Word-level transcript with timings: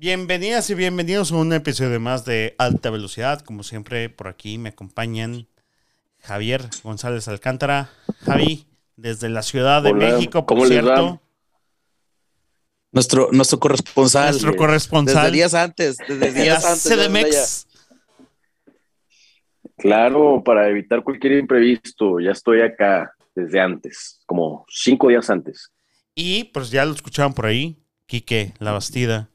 Bienvenidas 0.00 0.70
y 0.70 0.74
bienvenidos 0.74 1.30
a 1.30 1.36
un 1.36 1.52
episodio 1.52 2.00
más 2.00 2.24
de 2.24 2.54
Alta 2.56 2.88
Velocidad. 2.88 3.42
Como 3.42 3.62
siempre, 3.62 4.08
por 4.08 4.28
aquí 4.28 4.56
me 4.56 4.70
acompañan 4.70 5.46
Javier 6.20 6.62
González 6.82 7.28
Alcántara. 7.28 7.90
Javi, 8.20 8.66
desde 8.96 9.28
la 9.28 9.42
Ciudad 9.42 9.82
de 9.82 9.90
Hola, 9.90 10.12
México, 10.12 10.46
por 10.46 10.56
¿cómo 10.56 10.64
les 10.64 10.80
cierto. 10.80 11.20
Nuestro, 12.92 13.28
nuestro 13.30 13.60
corresponsal. 13.60 14.30
Nuestro 14.30 14.52
Desde 14.52 14.58
corresponsal. 14.58 15.32
días 15.32 15.52
antes. 15.52 15.98
Desde 15.98 16.32
de 16.32 16.44
días 16.44 16.64
antes. 16.64 16.84
desde. 16.84 17.06
CDMX. 17.06 17.66
Claro, 19.76 20.42
para 20.42 20.66
evitar 20.70 21.04
cualquier 21.04 21.34
imprevisto, 21.34 22.20
ya 22.20 22.30
estoy 22.30 22.62
acá 22.62 23.12
desde 23.34 23.60
antes, 23.60 24.22
como 24.24 24.64
cinco 24.70 25.08
días 25.08 25.28
antes. 25.28 25.70
Y 26.14 26.44
pues 26.44 26.70
ya 26.70 26.86
lo 26.86 26.94
escuchaban 26.94 27.34
por 27.34 27.44
ahí. 27.44 27.76
Quique, 28.06 28.54
La 28.58 28.72
Bastida. 28.72 29.28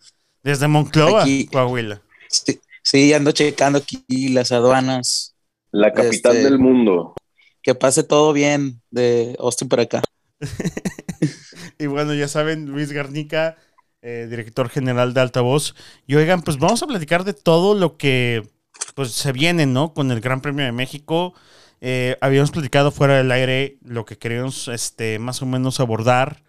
Desde 0.45 0.67
Monclova, 0.67 1.23
Aquí. 1.23 1.47
Coahuila. 1.47 2.01
Sí, 2.29 2.59
sí, 2.83 3.11
ando 3.13 3.31
checando 3.31 3.79
aquí 3.79 4.29
las 4.29 4.51
aduanas. 4.51 5.35
La 5.71 5.91
capital 5.91 6.37
Este- 6.37 6.43
del 6.49 6.59
mundo. 6.59 7.15
Que 7.63 7.73
pase 7.73 8.03
todo 8.03 8.31
bien 8.31 8.79
de 8.91 9.35
Austin 9.39 9.67
para 9.67 9.83
acá. 9.83 10.03
Y 11.79 11.87
bueno, 11.87 12.13
ya 12.13 12.29
saben, 12.29 12.67
Luis 12.67 12.93
Garnica, 12.93 13.57
eh, 14.01 14.27
director 14.29 14.69
general 14.69 15.13
de 15.13 15.19
Altavoz. 15.21 15.73
Y 16.07 16.15
oigan, 16.15 16.41
pues 16.41 16.57
vamos 16.57 16.81
a 16.83 16.87
platicar 16.87 17.25
de 17.25 17.33
todo 17.33 17.73
lo 17.75 17.97
que 17.97 18.47
pues 18.93 19.11
se 19.11 19.33
viene, 19.33 19.65
¿no? 19.65 19.93
Con 19.93 20.09
el 20.11 20.21
Gran 20.21 20.39
Premio 20.39 20.63
de 20.63 20.71
México. 20.71 21.33
Eh, 21.81 22.15
habíamos 22.21 22.51
platicado 22.51 22.91
fuera 22.91 23.17
del 23.17 23.29
aire 23.31 23.77
lo 23.83 24.05
que 24.05 24.17
queríamos 24.17 24.69
este, 24.69 25.19
más 25.19 25.41
o 25.41 25.45
menos 25.45 25.81
abordar. 25.81 26.43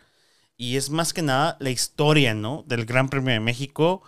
Y 0.56 0.76
es 0.76 0.90
más 0.90 1.12
que 1.12 1.22
nada 1.22 1.56
la 1.60 1.70
historia, 1.70 2.34
¿no? 2.34 2.64
Del 2.66 2.86
Gran 2.86 3.08
Premio 3.08 3.32
de 3.32 3.40
México. 3.40 4.02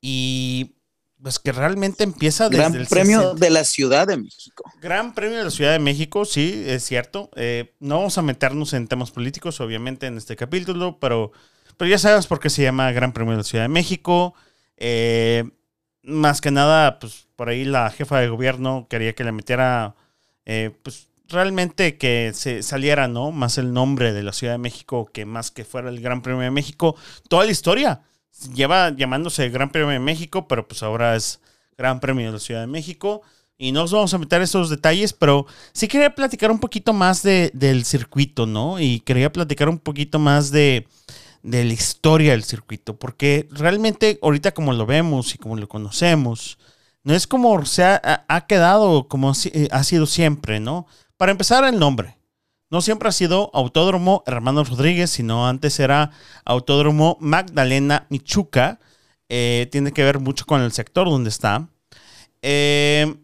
Y 0.00 0.74
pues 1.22 1.38
que 1.38 1.52
realmente 1.52 2.04
empieza 2.04 2.48
desde 2.48 2.62
Gran 2.62 2.74
el 2.76 2.86
premio 2.86 3.20
60. 3.20 3.44
de 3.44 3.50
la 3.50 3.64
Ciudad 3.64 4.06
de 4.06 4.16
México. 4.16 4.70
Gran 4.80 5.14
Premio 5.14 5.38
de 5.38 5.44
la 5.44 5.50
Ciudad 5.50 5.72
de 5.72 5.78
México, 5.78 6.24
sí, 6.24 6.64
es 6.66 6.84
cierto. 6.84 7.30
Eh, 7.34 7.74
no 7.80 7.96
vamos 7.96 8.18
a 8.18 8.22
meternos 8.22 8.72
en 8.72 8.86
temas 8.86 9.10
políticos, 9.10 9.60
obviamente, 9.60 10.06
en 10.06 10.16
este 10.16 10.36
capítulo, 10.36 10.98
pero, 11.00 11.32
pero 11.76 11.90
ya 11.90 11.98
sabes 11.98 12.26
por 12.26 12.38
qué 12.38 12.50
se 12.50 12.62
llama 12.62 12.92
Gran 12.92 13.12
Premio 13.12 13.32
de 13.32 13.38
la 13.38 13.44
Ciudad 13.44 13.64
de 13.64 13.68
México. 13.68 14.34
Eh, 14.76 15.44
más 16.02 16.40
que 16.40 16.50
nada, 16.50 16.98
pues 17.00 17.26
por 17.34 17.48
ahí 17.48 17.64
la 17.64 17.90
jefa 17.90 18.20
de 18.20 18.28
gobierno 18.28 18.86
quería 18.88 19.14
que 19.14 19.24
le 19.24 19.32
metiera, 19.32 19.96
eh, 20.46 20.70
pues 20.82 21.07
realmente 21.28 21.96
que 21.98 22.32
se 22.34 22.62
saliera, 22.62 23.08
¿no? 23.08 23.30
Más 23.32 23.58
el 23.58 23.72
nombre 23.72 24.12
de 24.12 24.22
la 24.22 24.32
Ciudad 24.32 24.54
de 24.54 24.58
México 24.58 25.10
que 25.12 25.26
más 25.26 25.50
que 25.50 25.64
fuera 25.64 25.88
el 25.90 26.00
Gran 26.00 26.22
Premio 26.22 26.42
de 26.42 26.50
México. 26.50 26.96
Toda 27.28 27.44
la 27.44 27.50
historia 27.52 28.02
lleva 28.54 28.90
llamándose 28.90 29.48
Gran 29.50 29.70
Premio 29.70 29.90
de 29.90 29.98
México, 29.98 30.48
pero 30.48 30.66
pues 30.66 30.82
ahora 30.82 31.16
es 31.16 31.40
Gran 31.76 32.00
Premio 32.00 32.26
de 32.26 32.32
la 32.32 32.38
Ciudad 32.38 32.60
de 32.62 32.66
México. 32.66 33.22
Y 33.60 33.72
no 33.72 33.80
nos 33.80 33.92
vamos 33.92 34.14
a 34.14 34.18
meter 34.18 34.40
esos 34.40 34.70
detalles, 34.70 35.12
pero 35.12 35.44
sí 35.72 35.88
quería 35.88 36.14
platicar 36.14 36.50
un 36.52 36.60
poquito 36.60 36.92
más 36.92 37.24
de, 37.24 37.50
del 37.54 37.84
circuito, 37.84 38.46
¿no? 38.46 38.78
Y 38.78 39.00
quería 39.00 39.32
platicar 39.32 39.68
un 39.68 39.78
poquito 39.80 40.20
más 40.20 40.52
de, 40.52 40.86
la 41.42 41.58
historia 41.64 42.32
del 42.32 42.44
circuito, 42.44 42.96
porque 42.98 43.48
realmente 43.50 44.18
ahorita 44.22 44.52
como 44.52 44.72
lo 44.72 44.86
vemos 44.86 45.34
y 45.34 45.38
como 45.38 45.56
lo 45.56 45.68
conocemos, 45.68 46.56
no 47.02 47.14
es 47.14 47.26
como 47.26 47.64
se 47.64 47.82
ha, 47.84 48.24
ha- 48.28 48.46
quedado 48.46 49.08
como 49.08 49.32
eh, 49.52 49.68
ha 49.72 49.82
sido 49.82 50.06
siempre, 50.06 50.60
¿no? 50.60 50.86
Para 51.18 51.32
empezar, 51.32 51.64
el 51.64 51.80
nombre. 51.80 52.16
No 52.70 52.80
siempre 52.80 53.08
ha 53.08 53.12
sido 53.12 53.50
Autódromo 53.52 54.22
Hermano 54.24 54.62
Rodríguez, 54.62 55.10
sino 55.10 55.48
antes 55.48 55.80
era 55.80 56.12
Autódromo 56.44 57.18
Magdalena 57.20 58.06
Michuca. 58.08 58.78
Eh, 59.28 59.68
tiene 59.72 59.92
que 59.92 60.04
ver 60.04 60.20
mucho 60.20 60.46
con 60.46 60.62
el 60.62 60.70
sector 60.70 61.08
donde 61.08 61.28
está. 61.28 61.68
Eh, 62.42 63.16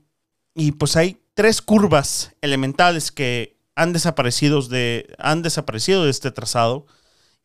y 0.57 0.73
pues 0.73 0.97
hay 0.97 1.21
tres 1.35 1.63
curvas 1.63 2.33
elementales 2.41 3.13
que 3.13 3.57
han 3.77 3.93
desaparecido 3.93 4.61
de, 4.63 5.15
han 5.19 5.43
desaparecido 5.43 6.05
de 6.05 6.11
este 6.11 6.33
trazado. 6.33 6.87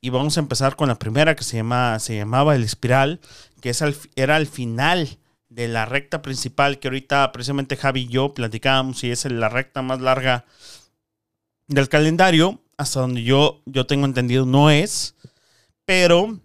Y 0.01 0.09
vamos 0.09 0.37
a 0.37 0.39
empezar 0.39 0.75
con 0.75 0.87
la 0.87 0.97
primera 0.97 1.35
que 1.35 1.43
se, 1.43 1.57
llama, 1.57 1.99
se 1.99 2.15
llamaba 2.15 2.55
el 2.55 2.63
espiral, 2.63 3.19
que 3.61 3.69
es 3.69 3.83
era 4.15 4.37
al 4.37 4.47
final 4.47 5.19
de 5.49 5.67
la 5.67 5.85
recta 5.85 6.21
principal, 6.21 6.79
que 6.79 6.87
ahorita 6.87 7.31
precisamente 7.31 7.75
Javi 7.75 8.01
y 8.01 8.07
yo 8.07 8.33
platicábamos 8.33 9.03
y 9.03 9.11
es 9.11 9.25
la 9.25 9.49
recta 9.49 9.81
más 9.81 9.99
larga 9.99 10.45
del 11.67 11.89
calendario, 11.89 12.61
hasta 12.77 13.01
donde 13.01 13.23
yo, 13.23 13.61
yo 13.65 13.85
tengo 13.85 14.05
entendido 14.05 14.45
no 14.45 14.69
es, 14.69 15.15
pero 15.85 16.39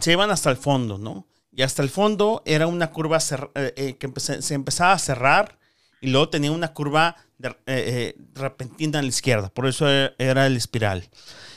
se 0.00 0.12
iban 0.12 0.30
hasta 0.30 0.50
el 0.50 0.56
fondo, 0.56 0.98
¿no? 0.98 1.26
Y 1.52 1.62
hasta 1.62 1.82
el 1.82 1.90
fondo 1.90 2.42
era 2.46 2.66
una 2.66 2.90
curva 2.90 3.18
eh, 3.54 3.74
eh, 3.76 3.96
que 3.98 4.10
se 4.20 4.54
empezaba 4.54 4.92
a 4.92 4.98
cerrar 4.98 5.58
y 6.00 6.08
luego 6.08 6.28
tenía 6.30 6.50
una 6.50 6.72
curva 6.72 7.16
de- 7.38 7.56
eh, 7.66 8.16
repentina 8.34 8.98
a 8.98 9.02
la 9.02 9.08
izquierda, 9.08 9.48
por 9.50 9.66
eso 9.66 9.88
e- 9.90 10.14
era 10.18 10.46
el 10.46 10.56
espiral. 10.56 11.08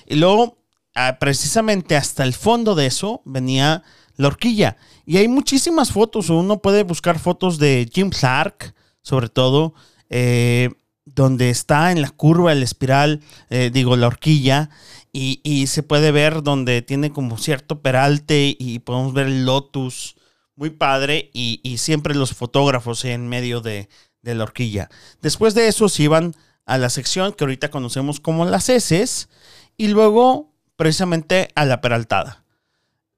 Y 0.05 0.15
luego, 0.15 0.57
ah, 0.95 1.17
precisamente 1.19 1.95
hasta 1.95 2.23
el 2.23 2.33
fondo 2.33 2.75
de 2.75 2.87
eso, 2.87 3.21
venía 3.25 3.83
la 4.17 4.27
horquilla. 4.27 4.77
Y 5.05 5.17
hay 5.17 5.27
muchísimas 5.27 5.91
fotos, 5.91 6.29
uno 6.29 6.59
puede 6.61 6.83
buscar 6.83 7.19
fotos 7.19 7.57
de 7.59 7.89
Jim 7.93 8.09
Clark, 8.09 8.73
sobre 9.01 9.29
todo, 9.29 9.73
eh, 10.09 10.69
donde 11.05 11.51
está 11.51 11.91
en 11.91 12.01
la 12.01 12.09
curva 12.09 12.51
el 12.51 12.63
espiral, 12.63 13.21
eh, 13.49 13.69
digo, 13.71 13.95
la 13.95 14.07
horquilla, 14.07 14.69
y, 15.13 15.39
y 15.43 15.67
se 15.67 15.83
puede 15.83 16.11
ver 16.11 16.41
donde 16.41 16.81
tiene 16.81 17.11
como 17.11 17.37
cierto 17.37 17.81
peralte 17.81 18.55
y 18.57 18.79
podemos 18.79 19.13
ver 19.13 19.27
el 19.27 19.45
lotus, 19.45 20.15
muy 20.55 20.71
padre, 20.71 21.29
y, 21.33 21.59
y 21.63 21.77
siempre 21.77 22.15
los 22.15 22.33
fotógrafos 22.33 23.05
en 23.05 23.27
medio 23.27 23.61
de, 23.61 23.87
de 24.23 24.35
la 24.35 24.43
horquilla. 24.43 24.89
Después 25.21 25.53
de 25.53 25.67
eso 25.67 25.87
se 25.87 26.03
iban 26.03 26.33
a 26.65 26.79
la 26.79 26.89
sección 26.89 27.33
que 27.33 27.43
ahorita 27.43 27.69
conocemos 27.69 28.19
como 28.19 28.45
las 28.45 28.69
heces, 28.69 29.29
y 29.77 29.89
luego 29.89 30.51
precisamente 30.75 31.49
a 31.55 31.65
la 31.65 31.79
peraltada. 31.79 32.43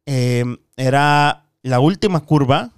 Eh, 0.06 0.44
era 0.76 1.47
la 1.68 1.80
última 1.80 2.22
curva, 2.22 2.72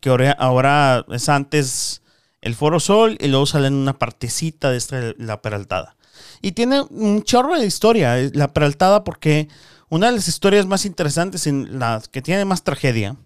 que 0.00 0.10
ahora, 0.10 1.04
es 1.10 1.28
antes 1.28 2.02
el 2.40 2.54
Foro 2.54 2.80
Sol 2.80 3.16
y 3.20 3.28
luego 3.28 3.46
sale 3.46 3.68
en 3.68 3.74
una 3.74 3.98
partecita 3.98 4.70
de 4.70 4.76
esta, 4.76 5.12
la 5.16 5.42
Peraltada. 5.42 5.96
Y 6.40 6.52
tiene 6.52 6.80
un 6.82 7.22
chorro 7.22 7.58
de 7.58 7.66
historia, 7.66 8.18
eh, 8.18 8.30
la 8.34 8.52
Peraltada, 8.52 9.04
porque 9.04 9.48
una 9.88 10.06
de 10.06 10.16
las 10.16 10.28
historias 10.28 10.66
más 10.66 10.84
interesantes, 10.86 11.46
en 11.46 11.78
las 11.78 12.08
que 12.08 12.22
tiene 12.22 12.44
más 12.44 12.64
tragedia, 12.64 13.16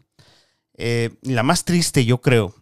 eh, 0.77 1.11
la 1.23 1.43
más 1.43 1.65
triste 1.65 2.05
yo 2.05 2.21
creo, 2.21 2.55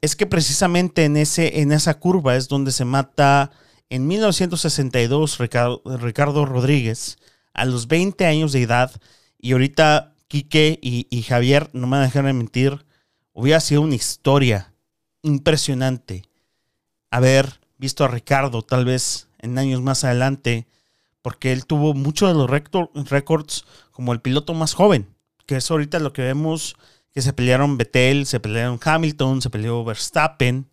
es 0.00 0.14
que 0.14 0.26
precisamente 0.26 1.04
en, 1.04 1.16
ese, 1.16 1.60
en 1.60 1.72
esa 1.72 1.94
curva 1.94 2.36
es 2.36 2.48
donde 2.48 2.72
se 2.72 2.84
mata 2.84 3.50
en 3.90 4.06
1962 4.06 5.38
Ricardo, 5.38 5.82
Ricardo 5.84 6.44
Rodríguez 6.44 7.18
a 7.54 7.64
los 7.64 7.88
20 7.88 8.26
años 8.26 8.52
de 8.52 8.62
edad 8.62 8.92
y 9.38 9.52
ahorita 9.52 10.14
Quique 10.28 10.78
y, 10.82 11.22
Javier, 11.22 11.70
no 11.72 11.86
me 11.86 11.92
van 11.92 12.02
a 12.02 12.06
dejar 12.06 12.24
de 12.26 12.32
mentir, 12.32 12.84
hubiera 13.32 13.60
sido 13.60 13.80
una 13.80 13.94
historia 13.94 14.74
impresionante 15.22 16.24
haber 17.10 17.60
visto 17.78 18.04
a 18.04 18.08
Ricardo 18.08 18.62
tal 18.62 18.84
vez 18.84 19.28
en 19.38 19.58
años 19.58 19.80
más 19.80 20.04
adelante, 20.04 20.66
porque 21.22 21.52
él 21.52 21.66
tuvo 21.66 21.94
muchos 21.94 22.28
de 22.28 22.34
los 22.34 23.10
récords 23.10 23.64
como 23.90 24.12
el 24.12 24.20
piloto 24.20 24.54
más 24.54 24.74
joven, 24.74 25.08
que 25.46 25.56
es 25.56 25.70
ahorita 25.70 25.98
lo 25.98 26.12
que 26.12 26.22
vemos 26.22 26.76
que 27.12 27.22
se 27.22 27.32
pelearon 27.32 27.78
Vettel, 27.78 28.26
se 28.26 28.38
pelearon 28.38 28.78
Hamilton, 28.82 29.40
se 29.42 29.50
peleó 29.50 29.82
Verstappen, 29.84 30.68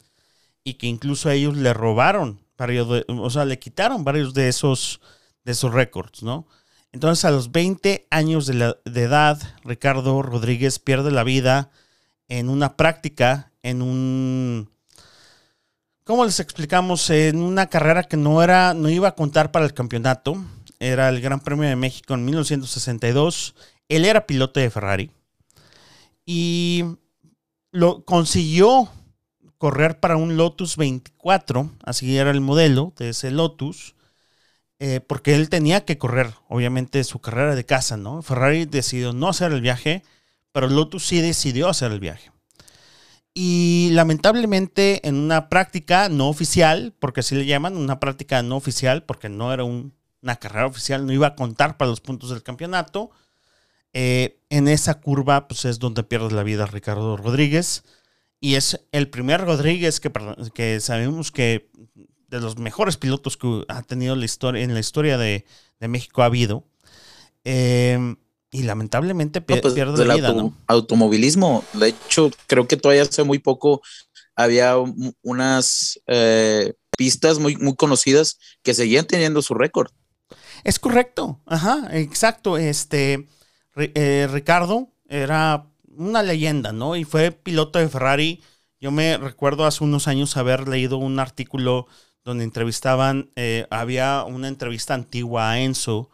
y 0.63 0.75
que 0.75 0.87
incluso 0.87 1.29
a 1.29 1.33
ellos 1.33 1.55
le 1.55 1.73
robaron 1.73 2.41
varios, 2.57 2.89
de- 2.89 3.05
o 3.07 3.29
sea, 3.29 3.45
le 3.45 3.59
quitaron 3.59 4.03
varios 4.03 4.33
de 4.33 4.49
esos, 4.49 4.99
de 5.43 5.53
esos 5.53 5.73
récords, 5.73 6.23
¿no? 6.23 6.47
Entonces 6.95 7.25
a 7.25 7.31
los 7.31 7.51
20 7.51 8.07
años 8.09 8.45
de, 8.45 8.73
edad, 8.85 9.37
Ricardo 9.65 10.21
Rodríguez 10.21 10.79
pierde 10.79 11.11
la 11.11 11.25
vida 11.25 11.69
en 12.29 12.47
una 12.47 12.77
práctica, 12.77 13.51
en 13.63 13.81
un... 13.81 14.69
¿Cómo 16.05 16.23
les 16.23 16.39
explicamos? 16.39 17.09
En 17.09 17.41
una 17.41 17.67
carrera 17.67 18.03
que 18.03 18.15
no 18.15 18.41
era, 18.41 18.73
no 18.73 18.89
iba 18.89 19.09
a 19.09 19.15
contar 19.15 19.51
para 19.51 19.65
el 19.65 19.73
campeonato. 19.73 20.41
Era 20.79 21.09
el 21.09 21.19
Gran 21.19 21.41
Premio 21.41 21.67
de 21.67 21.75
México 21.75 22.13
en 22.13 22.23
1962. 22.23 23.55
Él 23.89 24.05
era 24.05 24.25
piloto 24.25 24.61
de 24.61 24.69
Ferrari. 24.69 25.11
Y 26.25 26.85
lo 27.71 28.05
consiguió 28.05 28.89
correr 29.57 29.99
para 29.99 30.15
un 30.15 30.37
Lotus 30.37 30.77
24. 30.77 31.71
Así 31.83 32.17
era 32.17 32.31
el 32.31 32.39
modelo 32.39 32.93
de 32.95 33.09
ese 33.09 33.31
Lotus. 33.31 33.94
Eh, 34.79 34.99
porque 34.99 35.35
él 35.35 35.49
tenía 35.49 35.85
que 35.85 35.97
correr, 35.97 36.33
obviamente, 36.49 37.03
su 37.03 37.19
carrera 37.19 37.55
de 37.55 37.65
casa, 37.65 37.97
¿no? 37.97 38.21
Ferrari 38.21 38.65
decidió 38.65 39.13
no 39.13 39.29
hacer 39.29 39.51
el 39.51 39.61
viaje, 39.61 40.03
pero 40.51 40.67
Lotus 40.67 41.05
sí 41.05 41.21
decidió 41.21 41.69
hacer 41.69 41.91
el 41.91 41.99
viaje. 41.99 42.31
Y 43.33 43.89
lamentablemente 43.91 45.05
en 45.07 45.15
una 45.15 45.49
práctica 45.49 46.07
no 46.09 46.29
oficial, 46.29 46.93
porque 46.99 47.19
así 47.19 47.35
le 47.35 47.45
llaman, 47.45 47.75
una 47.75 47.99
práctica 47.99 48.41
no 48.43 48.55
oficial, 48.55 49.03
porque 49.03 49.27
no 49.27 49.51
era 49.53 49.63
un- 49.65 49.93
una 50.21 50.37
carrera 50.37 50.67
oficial, 50.67 51.05
no 51.05 51.11
iba 51.13 51.27
a 51.27 51.35
contar 51.35 51.77
para 51.77 51.89
los 51.89 52.01
puntos 52.01 52.29
del 52.29 52.43
campeonato, 52.43 53.11
Eh, 53.97 54.41
en 54.49 54.67
esa 54.67 54.95
curva, 54.99 55.47
pues 55.47 55.63
es 55.63 55.79
donde 55.79 56.03
pierde 56.03 56.29
la 56.31 56.43
vida 56.43 56.65
Ricardo 56.65 57.15
Rodríguez. 57.15 57.85
Y 58.41 58.55
es 58.55 58.81
el 58.91 59.07
primer 59.09 59.39
Rodríguez 59.39 60.01
que, 60.01 60.11
que 60.53 60.81
sabemos 60.81 61.31
que 61.31 61.69
de 62.35 62.41
los 62.41 62.57
mejores 62.57 62.97
pilotos 62.97 63.37
que 63.37 63.63
ha 63.67 63.81
tenido 63.83 64.15
la 64.15 64.25
historia, 64.25 64.63
en 64.63 64.73
la 64.73 64.79
historia 64.79 65.17
de, 65.17 65.45
de 65.79 65.87
México 65.87 66.21
ha 66.21 66.25
habido. 66.25 66.63
Eh, 67.43 68.15
y 68.51 68.63
lamentablemente 68.63 69.41
pues, 69.41 69.61
pierde 69.73 70.05
la 70.05 70.15
vida, 70.15 70.33
¿no? 70.33 70.53
Automovilismo. 70.67 71.63
De 71.73 71.89
hecho, 71.89 72.31
creo 72.47 72.67
que 72.67 72.77
todavía 72.77 73.03
hace 73.03 73.23
muy 73.23 73.39
poco 73.39 73.81
había 74.35 74.75
unas 75.21 75.99
eh, 76.07 76.73
pistas 76.97 77.39
muy, 77.39 77.57
muy 77.57 77.75
conocidas 77.75 78.39
que 78.63 78.73
seguían 78.73 79.05
teniendo 79.05 79.41
su 79.41 79.55
récord. 79.55 79.91
Es 80.63 80.79
correcto, 80.79 81.41
ajá, 81.45 81.89
exacto. 81.91 82.57
Este 82.57 83.27
eh, 83.75 84.27
Ricardo 84.31 84.89
era 85.09 85.67
una 85.97 86.23
leyenda, 86.23 86.71
¿no? 86.71 86.95
Y 86.95 87.03
fue 87.03 87.31
piloto 87.31 87.79
de 87.79 87.89
Ferrari. 87.89 88.41
Yo 88.79 88.91
me 88.91 89.17
recuerdo 89.17 89.65
hace 89.65 89.83
unos 89.83 90.07
años 90.07 90.37
haber 90.37 90.67
leído 90.67 90.97
un 90.97 91.19
artículo 91.19 91.87
donde 92.25 92.43
entrevistaban, 92.43 93.29
eh, 93.35 93.67
había 93.69 94.23
una 94.23 94.47
entrevista 94.47 94.95
antigua 94.95 95.51
a 95.51 95.59
Enzo, 95.59 96.09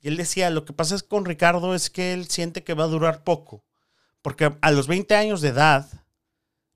y 0.00 0.08
él 0.08 0.16
decía, 0.16 0.48
lo 0.50 0.64
que 0.64 0.72
pasa 0.72 0.94
es 0.94 1.02
con 1.02 1.24
Ricardo 1.24 1.74
es 1.74 1.90
que 1.90 2.12
él 2.12 2.28
siente 2.28 2.62
que 2.62 2.74
va 2.74 2.84
a 2.84 2.88
durar 2.88 3.24
poco, 3.24 3.64
porque 4.22 4.54
a 4.60 4.70
los 4.70 4.86
20 4.86 5.14
años 5.16 5.40
de 5.40 5.48
edad, 5.48 5.86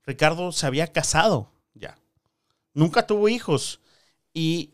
Ricardo 0.05 0.51
se 0.51 0.67
había 0.67 0.91
casado 0.91 1.49
ya, 1.73 1.97
nunca 2.73 3.07
tuvo 3.07 3.29
hijos, 3.29 3.79
y 4.33 4.73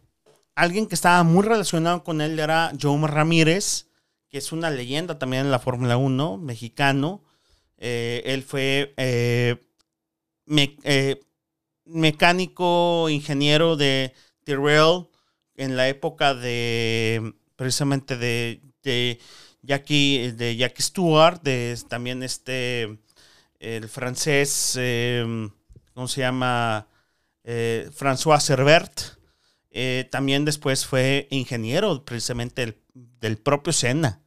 alguien 0.55 0.87
que 0.87 0.95
estaba 0.95 1.21
muy 1.23 1.45
relacionado 1.45 2.03
con 2.03 2.19
él 2.19 2.39
era 2.39 2.73
Jaume 2.77 3.07
Ramírez, 3.07 3.85
que 4.27 4.39
es 4.39 4.51
una 4.51 4.71
leyenda 4.71 5.19
también 5.19 5.45
en 5.45 5.51
la 5.51 5.59
Fórmula 5.59 5.97
1, 5.97 6.37
mexicano. 6.37 7.23
Eh, 7.77 8.21
él 8.25 8.43
fue 8.43 8.93
eh, 8.97 9.57
mecánico, 11.89 13.09
ingeniero 13.09 13.75
de 13.75 14.13
Tyrrell 14.43 15.07
en 15.55 15.75
la 15.75 15.89
época 15.89 16.33
de 16.33 17.33
precisamente 17.55 18.17
de, 18.17 18.61
de 18.83 19.19
Jackie, 19.61 20.31
de 20.31 20.55
Jackie 20.55 20.81
Stewart, 20.81 21.41
de 21.41 21.77
también 21.87 22.23
este, 22.23 22.99
el 23.59 23.89
francés, 23.89 24.75
em, 24.77 25.49
¿cómo 25.93 26.07
se 26.07 26.21
llama? 26.21 26.87
Eh, 27.43 27.89
François 27.93 28.39
Cervert. 28.39 29.17
Eh, 29.71 30.07
también 30.09 30.45
después 30.45 30.85
fue 30.85 31.27
ingeniero 31.29 32.03
precisamente 32.03 32.81
del, 32.93 33.37
propio 33.37 33.71
Senna, 33.71 34.21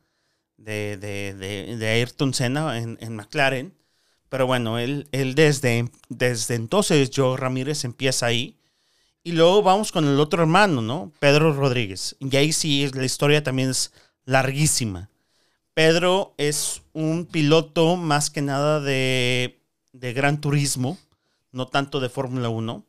de, 0.57 0.97
de, 0.97 1.89
Ayrton 1.89 2.33
Senna 2.33 2.79
en, 2.79 2.97
en 3.01 3.17
McLaren. 3.17 3.75
Pero 4.33 4.47
bueno, 4.47 4.79
él, 4.79 5.07
él 5.13 5.35
desde, 5.35 5.91
desde 6.09 6.55
entonces, 6.55 7.11
Joe 7.15 7.37
Ramírez 7.37 7.85
empieza 7.85 8.25
ahí. 8.25 8.57
Y 9.23 9.33
luego 9.33 9.63
vamos 9.63 9.93
con 9.93 10.07
el 10.07 10.19
otro 10.19 10.41
hermano, 10.41 10.81
¿no? 10.81 11.13
Pedro 11.19 11.53
Rodríguez. 11.53 12.17
Y 12.19 12.35
ahí 12.35 12.55
sí, 12.55 12.89
la 12.95 13.05
historia 13.05 13.43
también 13.43 13.69
es 13.69 13.93
larguísima. 14.25 15.11
Pedro 15.75 16.33
es 16.39 16.81
un 16.95 17.27
piloto 17.27 17.97
más 17.97 18.31
que 18.31 18.41
nada 18.41 18.81
de, 18.81 19.61
de 19.93 20.15
gran 20.15 20.41
turismo, 20.41 20.97
no 21.51 21.69
tanto 21.69 22.01
de 22.01 22.09
Fórmula 22.09 22.49
1. 22.49 22.87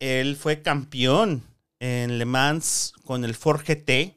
Él 0.00 0.34
fue 0.34 0.62
campeón 0.62 1.44
en 1.78 2.18
Le 2.18 2.24
Mans 2.24 2.92
con 3.04 3.24
el 3.24 3.36
Ford 3.36 3.62
GT, 3.64 4.16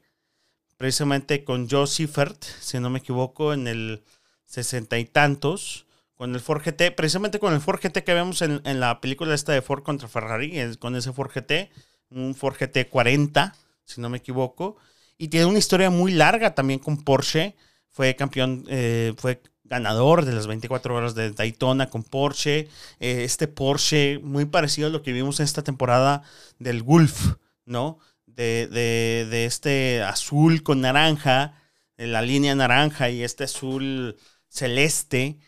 precisamente 0.77 1.43
con 1.43 1.69
Joe 1.69 1.85
Siffert, 1.85 2.43
si 2.59 2.79
no 2.79 2.89
me 2.89 2.97
equivoco, 2.97 3.53
en 3.53 3.67
el 3.67 4.01
sesenta 4.47 4.97
y 4.97 5.05
tantos 5.05 5.85
con 6.19 6.35
el 6.35 6.41
Ford 6.41 6.61
GT, 6.61 6.91
precisamente 6.97 7.39
con 7.39 7.53
el 7.53 7.61
Ford 7.61 7.79
GT 7.81 8.03
que 8.03 8.13
vemos 8.13 8.41
en, 8.41 8.61
la 8.81 8.99
película 8.99 9.33
esta 9.33 9.53
de 9.53 9.61
Ford 9.61 9.83
contra 9.83 10.09
Ferrari, 10.09 10.53
con 10.77 10.97
ese 10.97 11.13
Ford 11.13 11.31
GT, 11.33 11.71
un 12.09 12.35
Ford 12.35 12.57
GT 12.59 12.89
40, 12.89 13.55
si 13.85 14.01
no 14.01 14.09
me 14.09 14.17
equivoco, 14.17 14.75
y 15.17 15.29
tiene 15.29 15.45
una 15.45 15.59
historia 15.59 15.89
muy 15.89 16.11
larga 16.11 16.55
también 16.55 16.79
con 16.79 17.05
Porsche, 17.05 17.55
fue 17.87 18.17
campeón, 18.17 18.65
eh, 18.67 19.13
fue 19.15 19.41
ganador 19.63 20.25
de 20.25 20.33
las 20.33 20.47
24 20.47 20.93
horas 20.93 21.15
de 21.15 21.31
Daytona 21.31 21.89
con 21.89 22.03
Porsche, 22.03 22.67
eh, 22.99 23.23
este 23.23 23.47
Porsche 23.47 24.19
muy 24.19 24.43
parecido 24.43 24.89
a 24.89 24.91
lo 24.91 25.01
que 25.01 25.13
vimos 25.13 25.39
en 25.39 25.45
esta 25.45 25.63
temporada 25.63 26.23
del 26.57 26.83
Gulf, 26.83 27.35
¿no? 27.63 27.97
De, 28.25 28.67
de 28.67 29.45
este 29.45 30.03
azul 30.03 30.63
con 30.63 30.81
naranja, 30.81 31.53
la 31.95 32.21
línea 32.21 32.55
naranja 32.55 33.09
y 33.09 33.23
este 33.23 33.45
azul 33.45 34.17
celeste, 34.49 35.39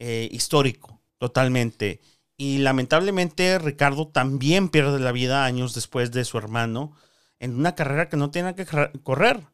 eh, 0.00 0.28
histórico, 0.32 1.00
totalmente. 1.18 2.00
Y 2.38 2.58
lamentablemente 2.58 3.58
Ricardo 3.58 4.08
también 4.08 4.70
pierde 4.70 4.98
la 4.98 5.12
vida 5.12 5.44
años 5.44 5.74
después 5.74 6.10
de 6.10 6.24
su 6.24 6.38
hermano 6.38 6.96
en 7.38 7.54
una 7.54 7.74
carrera 7.74 8.08
que 8.08 8.16
no 8.16 8.30
tiene 8.30 8.54
que 8.54 8.66
correr. 9.02 9.46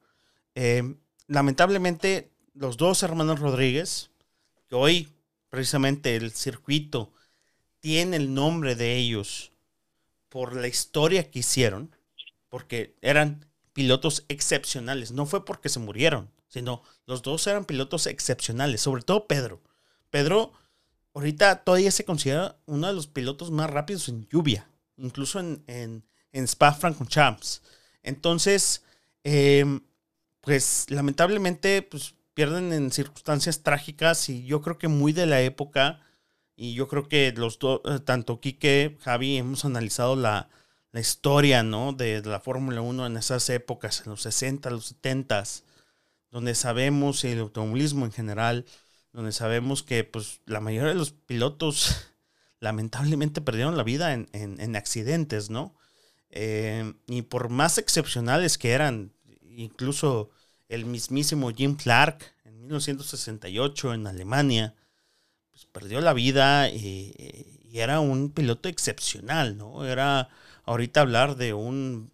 Eh, 0.55 0.95
lamentablemente 1.27 2.31
los 2.55 2.77
dos 2.77 3.03
hermanos 3.03 3.41
Rodríguez, 3.41 4.13
que 4.69 4.77
hoy 4.77 5.13
precisamente 5.51 6.15
el 6.15 6.31
circuito 6.31 7.13
tiene 7.81 8.17
el 8.17 8.33
nombre 8.33 8.77
de 8.77 8.97
ellos 8.97 9.51
por 10.29 10.55
la 10.55 10.69
historia 10.69 11.29
que 11.29 11.41
hicieron, 11.41 11.91
porque 12.49 12.95
eran 13.03 13.47
pilotos 13.73 14.25
excepcionales, 14.29 15.11
no 15.11 15.27
fue 15.27 15.45
porque 15.45 15.69
se 15.69 15.81
murieron, 15.81 16.31
sino 16.47 16.85
los 17.05 17.23
dos 17.23 17.47
eran 17.49 17.65
pilotos 17.65 18.07
excepcionales, 18.07 18.81
sobre 18.81 19.03
todo 19.03 19.27
Pedro. 19.27 19.61
Pedro 20.17 20.55
ahorita 21.13 21.63
todavía 21.63 21.91
se 21.91 22.07
considera 22.07 22.57
uno 22.65 22.87
de 22.87 22.95
los 22.95 23.07
pilotos 23.07 23.51
más 23.51 23.69
rápidos 23.69 24.09
en 24.09 24.27
lluvia, 24.29 24.67
incluso 24.97 25.41
en, 25.41 25.63
en, 25.67 26.05
en 26.33 26.45
Spa 26.45 26.73
Francorchamps. 26.73 27.61
Entonces, 28.03 28.83
em, 29.25 29.81
pues 30.41 30.87
lamentablemente, 30.89 31.83
pues 31.83 32.15
pierden 32.33 32.73
en 32.73 32.91
circunstancias 32.93 33.63
trágicas 33.63 34.31
y 34.31 34.47
yo 34.47 34.63
creo 34.63 34.79
que 34.79 34.89
muy 34.89 35.13
de 35.13 35.27
la 35.27 35.43
época. 35.43 36.01
Y 36.55 36.73
yo 36.73 36.89
creo 36.89 37.09
que 37.09 37.33
los 37.37 37.59
dos, 37.59 37.83
eh, 37.85 37.99
tanto 38.01 38.41
Quique, 38.41 38.97
Javi, 39.03 39.37
hemos 39.37 39.67
analizado 39.67 40.17
la, 40.17 40.49
la 40.93 41.01
historia, 41.01 41.63
¿no? 41.63 41.93
De, 41.93 42.23
la 42.23 42.41
Fórmula 42.41 42.81
1 42.81 43.07
en 43.07 43.17
esas 43.19 43.51
épocas, 43.51 44.03
en 44.07 44.13
los 44.13 44.23
60, 44.23 44.71
los 44.71 44.87
70, 44.87 45.45
donde 46.31 46.55
sabemos 46.55 47.23
el 47.25 47.41
automovilismo 47.41 48.07
en 48.07 48.13
general 48.13 48.65
donde 49.17 49.33
sabemos 49.33 49.83
que 49.83 50.05
pues, 50.05 50.43
la 50.45 50.61
mayoría 50.61 50.91
de 50.91 50.95
los 50.95 51.13
pilotos 51.13 52.13
lamentablemente 52.61 53.41
perdieron 53.41 53.77
la 53.77 53.83
vida 53.83 54.13
en, 54.13 54.77
accidentes, 54.77 55.49
¿no? 55.49 55.75
Eh, 56.29 56.93
y 57.07 57.23
por 57.23 57.49
más 57.49 57.79
excepcionales 57.79 58.59
que 58.59 58.73
eran, 58.73 59.15
incluso 59.49 60.29
el 60.69 60.85
mismísimo 60.85 61.51
Jim 61.51 61.77
Clark 61.77 62.35
en 62.45 62.61
1968 62.61 63.95
en 63.95 64.07
Alemania, 64.07 64.75
pues 65.51 65.65
perdió 65.65 66.03
la 66.03 66.13
vida 66.13 66.69
y 66.69 67.15
era 67.73 68.01
un 68.01 68.31
piloto 68.31 68.69
excepcional, 68.69 69.57
¿no? 69.57 69.87
Era 69.87 70.29
ahorita 70.65 71.01
hablar 71.01 71.37
de 71.37 71.55
un 71.55 72.13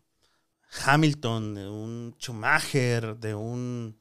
Hamilton, 0.84 1.54
de 1.56 1.68
un 1.68 2.14
Schumacher, 2.20 3.16
de 3.16 3.34
un 3.34 3.96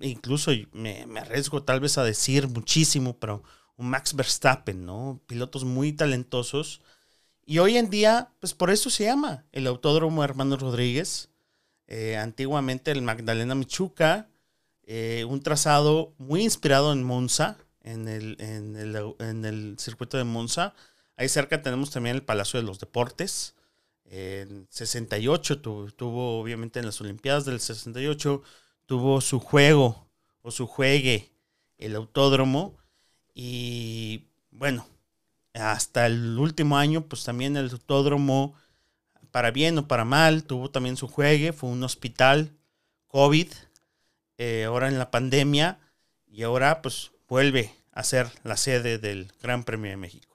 incluso 0.00 0.50
me, 0.72 1.04
arriesgo 1.18 1.62
tal 1.62 1.80
vez 1.80 1.98
a 1.98 2.04
decir 2.04 2.48
muchísimo, 2.48 3.18
pero 3.18 3.42
un 3.76 3.90
Max 3.90 4.14
Verstappen, 4.14 4.84
¿no? 4.84 5.20
Pilotos 5.26 5.64
muy 5.64 5.92
talentosos. 5.92 6.80
Y 7.44 7.58
hoy 7.58 7.76
en 7.76 7.90
día, 7.90 8.30
pues 8.40 8.54
por 8.54 8.70
eso 8.70 8.90
se 8.90 9.04
llama 9.04 9.44
el 9.52 9.66
Autódromo 9.66 10.24
Hermano 10.24 10.56
Rodríguez. 10.56 11.30
Eh, 11.88 12.16
antiguamente 12.16 12.90
el 12.90 13.02
Magdalena 13.02 13.54
Michuca, 13.54 14.28
eh, 14.84 15.26
un 15.28 15.42
trazado 15.42 16.14
muy 16.18 16.42
inspirado 16.42 16.92
en 16.92 17.02
Monza, 17.02 17.58
en 17.82 18.08
el, 18.08 18.36
en 18.38 19.44
el, 19.44 19.76
circuito 19.78 20.16
de 20.16 20.24
Monza. 20.24 20.74
Ahí 21.16 21.28
cerca 21.28 21.60
tenemos 21.60 21.90
también 21.90 22.16
el 22.16 22.22
Palacio 22.22 22.60
de 22.60 22.66
los 22.66 22.78
Deportes. 22.78 23.54
En 24.04 24.66
68 24.70 25.60
tuvo, 25.60 25.90
tuvo, 25.90 26.40
obviamente 26.40 26.78
en 26.78 26.86
las 26.86 27.00
Olimpiadas 27.00 27.44
del 27.44 27.60
68 27.60 28.42
tuvo 28.86 29.20
su 29.20 29.40
juego 29.40 30.08
o 30.42 30.50
su 30.50 30.66
juegue 30.66 31.32
el 31.78 31.96
autódromo 31.96 32.76
y 33.34 34.28
bueno, 34.50 34.86
hasta 35.54 36.06
el 36.06 36.38
último 36.38 36.76
año 36.76 37.02
pues 37.02 37.24
también 37.24 37.56
el 37.56 37.70
autódromo 37.70 38.54
para 39.30 39.50
bien 39.50 39.78
o 39.78 39.88
para 39.88 40.04
mal 40.04 40.44
tuvo 40.44 40.70
también 40.70 40.96
su 40.96 41.08
juegue, 41.08 41.52
fue 41.52 41.70
un 41.70 41.82
hospital 41.82 42.52
COVID, 43.08 43.48
eh, 44.38 44.64
ahora 44.64 44.88
en 44.88 44.98
la 44.98 45.10
pandemia 45.10 45.78
y 46.26 46.42
ahora 46.42 46.82
pues 46.82 47.12
vuelve 47.28 47.74
a 47.92 48.02
ser 48.04 48.28
la 48.44 48.56
sede 48.56 48.98
del 48.98 49.32
Gran 49.42 49.64
Premio 49.64 49.90
de 49.90 49.96
México. 49.96 50.31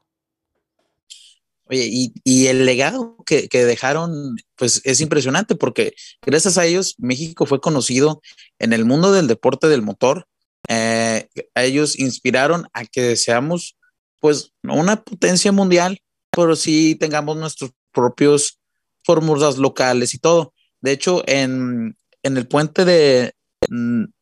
Oye, 1.69 2.11
y, 2.23 2.47
el 2.47 2.65
legado 2.65 3.17
que, 3.25 3.47
dejaron, 3.51 4.37
pues 4.55 4.81
es 4.85 5.01
impresionante 5.01 5.55
porque 5.55 5.93
gracias 6.25 6.57
a 6.57 6.65
ellos 6.65 6.95
México 6.97 7.45
fue 7.45 7.59
conocido 7.59 8.21
en 8.59 8.73
el 8.73 8.85
mundo 8.85 9.11
del 9.11 9.27
deporte 9.27 9.67
del 9.67 9.81
motor 9.81 10.27
Eh, 10.69 11.29
ellos 11.55 11.97
inspiraron 11.97 12.67
a 12.73 12.85
que 12.85 13.01
deseamos, 13.01 13.77
pues, 14.19 14.53
una 14.63 15.01
potencia 15.03 15.51
mundial, 15.51 16.01
pero 16.31 16.55
sí 16.55 16.95
tengamos 16.95 17.37
nuestros 17.37 17.71
propios 17.93 18.59
fórmulas 19.05 19.57
locales 19.57 20.13
y 20.13 20.19
todo. 20.19 20.53
De 20.81 20.91
hecho, 20.91 21.23
en, 21.25 21.97
en 22.23 22.37
el 22.37 22.47
puente 22.47 22.83
de 22.85 23.33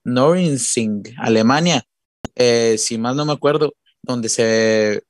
Norinsing, 0.03 1.03
Alemania, 1.17 1.83
eh, 2.35 2.77
si 2.77 2.97
más 2.97 3.15
no 3.15 3.25
me 3.25 3.33
acuerdo, 3.33 3.73
donde, 4.05 4.29
se 4.29 5.03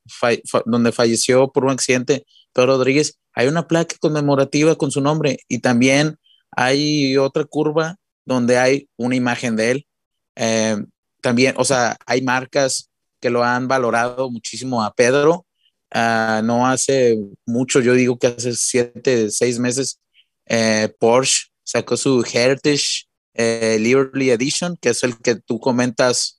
donde 0.66 0.92
falleció 0.92 1.52
por 1.52 1.66
un 1.66 1.72
accidente 1.72 2.26
Pedro 2.54 2.78
Rodríguez, 2.78 3.20
hay 3.34 3.48
una 3.48 3.68
placa 3.68 3.96
conmemorativa 4.00 4.76
con 4.76 4.92
su 4.92 5.02
nombre 5.02 5.40
y 5.48 5.60
también 5.60 6.18
hay 6.52 7.18
otra 7.18 7.44
curva 7.44 7.98
donde 8.26 8.58
hay 8.58 8.90
una 8.98 9.16
imagen 9.16 9.56
de 9.56 9.72
él. 9.72 9.88
Eh, 10.36 10.78
también, 11.22 11.56
o 11.58 11.66
sea, 11.66 11.98
hay 12.06 12.22
marcas 12.22 12.90
que 13.20 13.30
lo 13.30 13.44
han 13.44 13.68
valorado 13.68 14.30
muchísimo 14.30 14.84
a 14.84 14.94
Pedro. 14.94 15.46
Uh, 15.94 16.44
no 16.44 16.68
hace 16.68 17.18
mucho, 17.46 17.80
yo 17.80 17.94
digo 17.94 18.18
que 18.18 18.28
hace 18.28 18.54
siete, 18.54 19.32
seis 19.32 19.60
meses, 19.60 20.00
eh, 20.46 20.94
Porsche 21.00 21.48
sacó 21.64 21.98
su 21.98 22.24
Heritage 22.24 23.06
eh, 23.34 23.78
Edition, 23.78 24.78
que 24.78 24.90
es 24.90 25.04
el 25.04 25.18
que 25.18 25.36
tú 25.36 25.60
comentas 25.60 26.38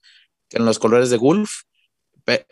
en 0.51 0.65
los 0.65 0.79
colores 0.79 1.09
de 1.09 1.17
Gulf. 1.17 1.63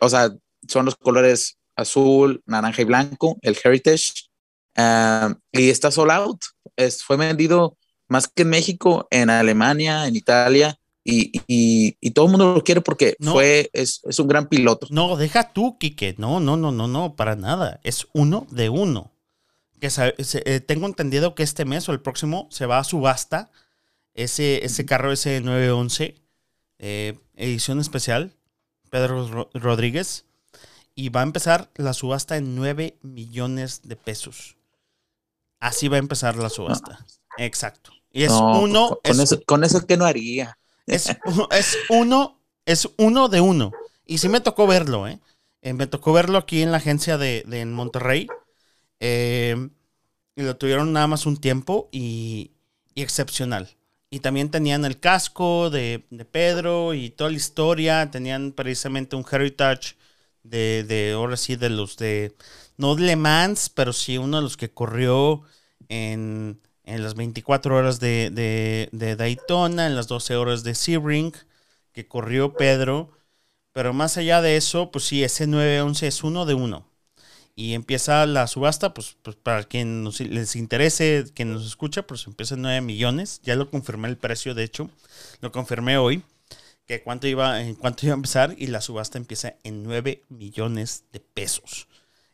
O 0.02 0.10
sea, 0.10 0.30
son 0.68 0.86
los 0.86 0.96
colores 0.96 1.58
azul, 1.76 2.42
naranja 2.46 2.82
y 2.82 2.86
blanco, 2.86 3.38
el 3.42 3.58
Heritage. 3.62 4.30
Uh, 4.78 5.36
y 5.52 5.70
está 5.70 5.92
sold 5.92 6.12
out. 6.12 6.42
Es, 6.76 7.04
fue 7.04 7.18
vendido 7.18 7.78
más 8.08 8.28
que 8.28 8.44
en 8.44 8.50
México, 8.50 9.08
en 9.10 9.30
Alemania, 9.30 10.08
en 10.08 10.16
Italia, 10.16 10.78
y, 11.08 11.32
y, 11.48 11.98
y, 12.02 12.12
todo 12.12 12.26
el 12.26 12.32
mundo 12.32 12.56
lo 12.56 12.64
quiere 12.64 12.82
porque 12.82 13.16
fue, 13.20 13.70
es, 13.74 14.02
es, 14.06 14.18
un 14.18 14.28
gran 14.28 14.48
piloto. 14.50 14.88
No, 14.90 15.18
deja 15.18 15.54
tú, 15.54 15.78
Quique. 15.78 16.16
No, 16.18 16.40
no, 16.40 16.58
no, 16.58 16.72
no, 16.72 16.88
no, 16.88 17.16
para 17.16 17.36
nada. 17.36 17.80
Es 17.84 18.08
uno 18.14 18.48
de 18.50 18.70
uno. 18.70 19.12
Que 19.80 19.92
se, 19.92 20.16
eh, 20.18 20.62
tengo 20.62 20.88
entendido 20.88 21.36
que 21.36 21.44
este 21.44 21.64
mes 21.64 21.88
o 21.88 21.92
el 21.92 22.02
próximo 22.02 22.48
se 22.50 22.66
va 22.66 22.80
a 22.80 22.84
subasta 22.84 23.52
ese, 24.16 24.66
ese 24.66 24.88
carro, 24.88 25.12
ese 25.12 25.42
911, 25.42 26.16
eh, 26.80 27.20
edición 27.36 27.80
especial, 27.80 28.34
Pedro 28.96 29.50
Rodríguez. 29.54 30.24
Y 30.96 31.10
va 31.10 31.20
a 31.20 31.24
empezar 31.24 31.70
la 31.76 31.92
subasta 31.92 32.38
en 32.38 32.56
9 32.56 32.98
millones 33.02 33.82
de 33.84 33.98
pesos. 33.98 34.56
Así 35.60 35.90
va 35.90 35.98
a 35.98 36.00
empezar 36.00 36.38
la 36.38 36.50
subasta. 36.50 37.06
Exacto. 37.38 37.92
Y 38.14 38.24
es 38.24 38.32
uno. 38.32 38.98
Con, 39.04 39.20
eso, 39.20 39.42
con 39.46 39.66
eso 39.66 39.86
que 39.86 39.98
no 39.98 40.06
haría. 40.06 40.58
Es, 40.86 41.10
es, 41.52 41.78
uno, 41.90 42.40
es 42.66 42.88
uno 42.98 43.28
de 43.28 43.42
uno. 43.42 43.74
Y 44.06 44.20
sí 44.20 44.30
me 44.30 44.40
tocó 44.40 44.66
verlo, 44.66 45.10
¿eh? 45.10 45.20
eh 45.62 45.74
me 45.74 45.88
tocó 45.88 46.14
verlo 46.14 46.38
aquí 46.38 46.62
en 46.62 46.72
la 46.72 46.78
agencia 46.78 47.18
de, 47.18 47.44
de 47.46 47.66
Monterrey. 47.66 48.28
Eh, 49.02 49.70
y 50.38 50.42
lo 50.42 50.56
tuvieron 50.56 50.94
nada 50.94 51.08
más 51.08 51.26
un 51.26 51.36
tiempo 51.36 51.90
y, 51.92 52.52
y, 52.94 53.02
excepcional. 53.02 53.75
Y 54.10 54.20
también 54.20 54.50
tenían 54.50 54.86
el 54.86 55.00
casco 55.00 55.70
de, 55.70 56.06
de, 56.10 56.26
Pedro 56.26 56.94
y 56.94 57.10
toda 57.10 57.32
la 57.32 57.38
historia. 57.38 58.12
Tenían 58.12 58.52
precisamente 58.54 59.16
un 59.16 59.26
heritage 59.30 59.96
de, 60.44 60.84
de, 60.88 61.14
ahora 61.14 61.38
sí, 61.38 61.56
de 61.56 61.70
los 61.70 61.98
de, 61.98 62.36
no 62.78 62.96
de 62.96 63.04
Le 63.04 63.16
Mans, 63.16 63.70
pero 63.70 63.94
sí 63.94 64.18
uno 64.18 64.38
de 64.38 64.44
los 64.44 64.58
que 64.58 64.72
corrió 64.72 65.44
en, 65.90 66.62
en 66.86 67.04
las 67.04 67.16
24 67.16 67.76
horas 67.76 68.00
de, 68.00 68.90
Daytona, 69.18 69.88
en 69.88 69.96
las 69.96 70.08
12 70.08 70.36
horas 70.36 70.64
de 70.64 70.76
Sebring, 70.76 71.34
que 71.94 72.08
corrió 72.08 72.54
Pedro. 72.54 73.12
Pero 73.74 73.94
más 73.94 74.18
allá 74.18 74.42
de 74.42 74.58
eso, 74.58 74.92
pues 74.92 75.06
sí, 75.06 75.24
ese 75.24 75.48
911 75.48 76.08
es 76.08 76.24
uno 76.24 76.46
de 76.46 76.54
uno. 76.54 76.88
Y 77.58 77.74
empieza 77.74 78.26
la 78.26 78.48
subasta, 78.48 78.94
pues, 78.94 79.18
pues 79.22 79.38
para 79.38 79.64
quien 79.64 80.04
les 80.04 80.56
interese, 80.58 81.24
quien 81.34 81.54
nos 81.54 81.66
escucha, 81.66 82.06
pues 82.06 82.28
empieza 82.28 82.56
en 82.56 82.64
9 82.64 82.82
millones. 82.82 83.40
Ya 83.44 83.56
lo 83.56 83.70
confirmé 83.70 84.10
el 84.10 84.18
precio, 84.18 84.54
de 84.54 84.64
hecho, 84.64 84.90
lo 85.40 85.54
confirmé 85.54 85.98
hoy, 85.98 86.22
que 86.86 87.02
cuánto 87.02 87.28
iba, 87.28 87.62
en 87.62 87.76
cuánto 87.76 88.06
iba 88.06 88.14
a 88.14 88.18
empezar, 88.18 88.56
y 88.58 88.68
la 88.68 88.82
subasta 88.82 89.18
empieza 89.18 89.56
en 89.64 89.84
9 89.84 90.24
millones 90.28 91.06
de 91.14 91.22
pesos. 91.22 91.88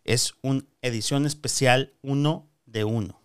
Es 0.04 0.34
una 0.42 0.63
edición 0.82 1.28
especial 1.28 1.94
uno 2.01 2.48
de 2.66 2.84
uno. 2.84 3.22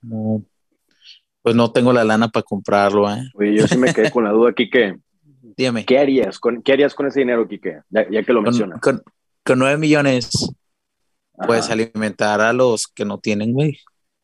No, 0.00 0.44
pues 1.42 1.54
no 1.54 1.70
tengo 1.70 1.92
la 1.92 2.02
lana 2.02 2.28
para 2.28 2.42
comprarlo, 2.42 3.08
¿eh? 3.12 3.30
Oye, 3.34 3.56
yo 3.56 3.68
sí 3.68 3.76
me 3.76 3.94
quedé 3.94 4.10
con 4.10 4.24
la 4.24 4.30
duda, 4.30 4.52
Kike. 4.52 4.98
Dígame. 5.56 5.84
¿Qué 5.84 5.98
harías 5.98 6.38
con, 6.38 6.62
qué 6.62 6.72
harías 6.72 6.94
con 6.94 7.06
ese 7.06 7.20
dinero, 7.20 7.46
Kike? 7.46 7.82
Ya, 7.90 8.22
que 8.22 8.32
lo 8.32 8.42
mencionas. 8.42 8.80
Con, 8.80 9.02
nueve 9.56 9.76
millones, 9.76 10.54
puedes 11.46 11.70
alimentar 11.70 12.40
a 12.40 12.52
los 12.52 12.86
que 12.86 13.04
no 13.04 13.18
tienen, 13.18 13.52
güey. 13.52 13.78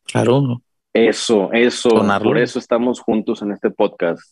Claro. 0.05 0.63
Eso, 0.93 1.51
eso. 1.53 1.91
Por 2.23 2.39
eso 2.39 2.59
estamos 2.59 3.01
juntos 3.01 3.43
en 3.43 3.53
este 3.53 3.71
podcast. 3.71 4.23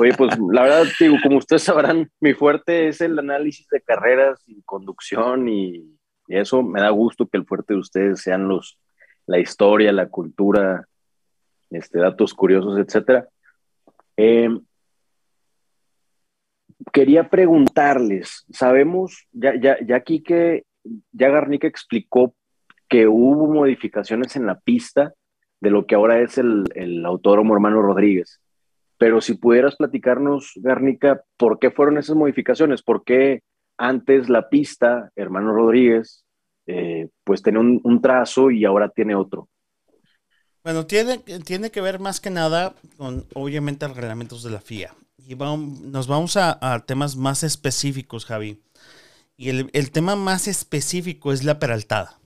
Oye, 0.00 0.14
pues 0.16 0.38
la 0.50 0.62
verdad, 0.62 0.84
digo, 0.98 1.16
como 1.22 1.38
ustedes 1.38 1.62
sabrán, 1.62 2.10
mi 2.20 2.32
fuerte 2.32 2.88
es 2.88 3.00
el 3.00 3.18
análisis 3.18 3.66
de 3.68 3.80
carreras 3.80 4.42
y 4.46 4.62
conducción 4.62 5.48
y, 5.48 5.98
y 6.28 6.36
eso 6.36 6.62
me 6.62 6.80
da 6.80 6.90
gusto 6.90 7.26
que 7.26 7.36
el 7.36 7.44
fuerte 7.44 7.74
de 7.74 7.80
ustedes 7.80 8.22
sean 8.22 8.48
los, 8.48 8.78
la 9.26 9.38
historia, 9.38 9.92
la 9.92 10.08
cultura, 10.08 10.86
este, 11.70 11.98
datos 11.98 12.34
curiosos, 12.34 12.78
etc. 12.78 13.26
Em, 14.16 14.60
quería 16.92 17.28
preguntarles, 17.28 18.44
sabemos, 18.50 19.26
ya, 19.32 19.54
ya, 19.60 19.78
ya 19.84 19.96
aquí 19.96 20.22
que 20.22 20.64
ya 21.12 21.28
Garnica 21.28 21.66
explicó 21.66 22.34
que 22.88 23.06
hubo 23.06 23.52
modificaciones 23.52 24.36
en 24.36 24.46
la 24.46 24.58
pista 24.60 25.14
de 25.60 25.70
lo 25.70 25.86
que 25.86 25.94
ahora 25.94 26.20
es 26.20 26.38
el, 26.38 27.04
autódromo 27.04 27.54
hermano 27.54 27.82
Rodríguez. 27.82 28.40
Pero 28.96 29.20
si 29.20 29.34
pudieras 29.34 29.76
platicarnos, 29.76 30.52
Garnica, 30.56 31.22
¿por 31.36 31.58
qué 31.58 31.70
fueron 31.70 31.98
esas 31.98 32.16
modificaciones? 32.16 32.82
¿Por 32.82 33.04
qué 33.04 33.42
antes 33.76 34.28
la 34.28 34.48
pista, 34.48 35.10
hermano 35.14 35.52
Rodríguez, 35.52 36.24
eh, 36.66 37.08
pues 37.24 37.42
tenía 37.42 37.60
un, 37.60 38.02
trazo 38.02 38.50
y 38.50 38.64
ahora 38.64 38.88
tiene 38.88 39.14
otro. 39.14 39.48
Bueno, 40.64 40.86
tiene, 40.86 41.18
tiene 41.18 41.70
que 41.70 41.80
ver 41.80 42.00
más 42.00 42.20
que 42.20 42.30
nada 42.30 42.74
con, 42.96 43.24
obviamente, 43.34 43.86
los 43.86 43.96
reglamentos 43.96 44.42
de 44.42 44.50
la 44.50 44.60
FIA. 44.60 44.94
Y 45.18 45.34
vamos, 45.34 45.80
nos 45.80 46.06
vamos 46.06 46.36
a, 46.36 46.84
temas 46.86 47.16
más 47.16 47.42
específicos, 47.42 48.24
Javi. 48.24 48.60
Y 49.36 49.50
el, 49.50 49.90
tema 49.90 50.16
más 50.16 50.48
específico 50.48 51.32
es 51.32 51.44
la 51.44 51.58
peraltada. 51.58 52.18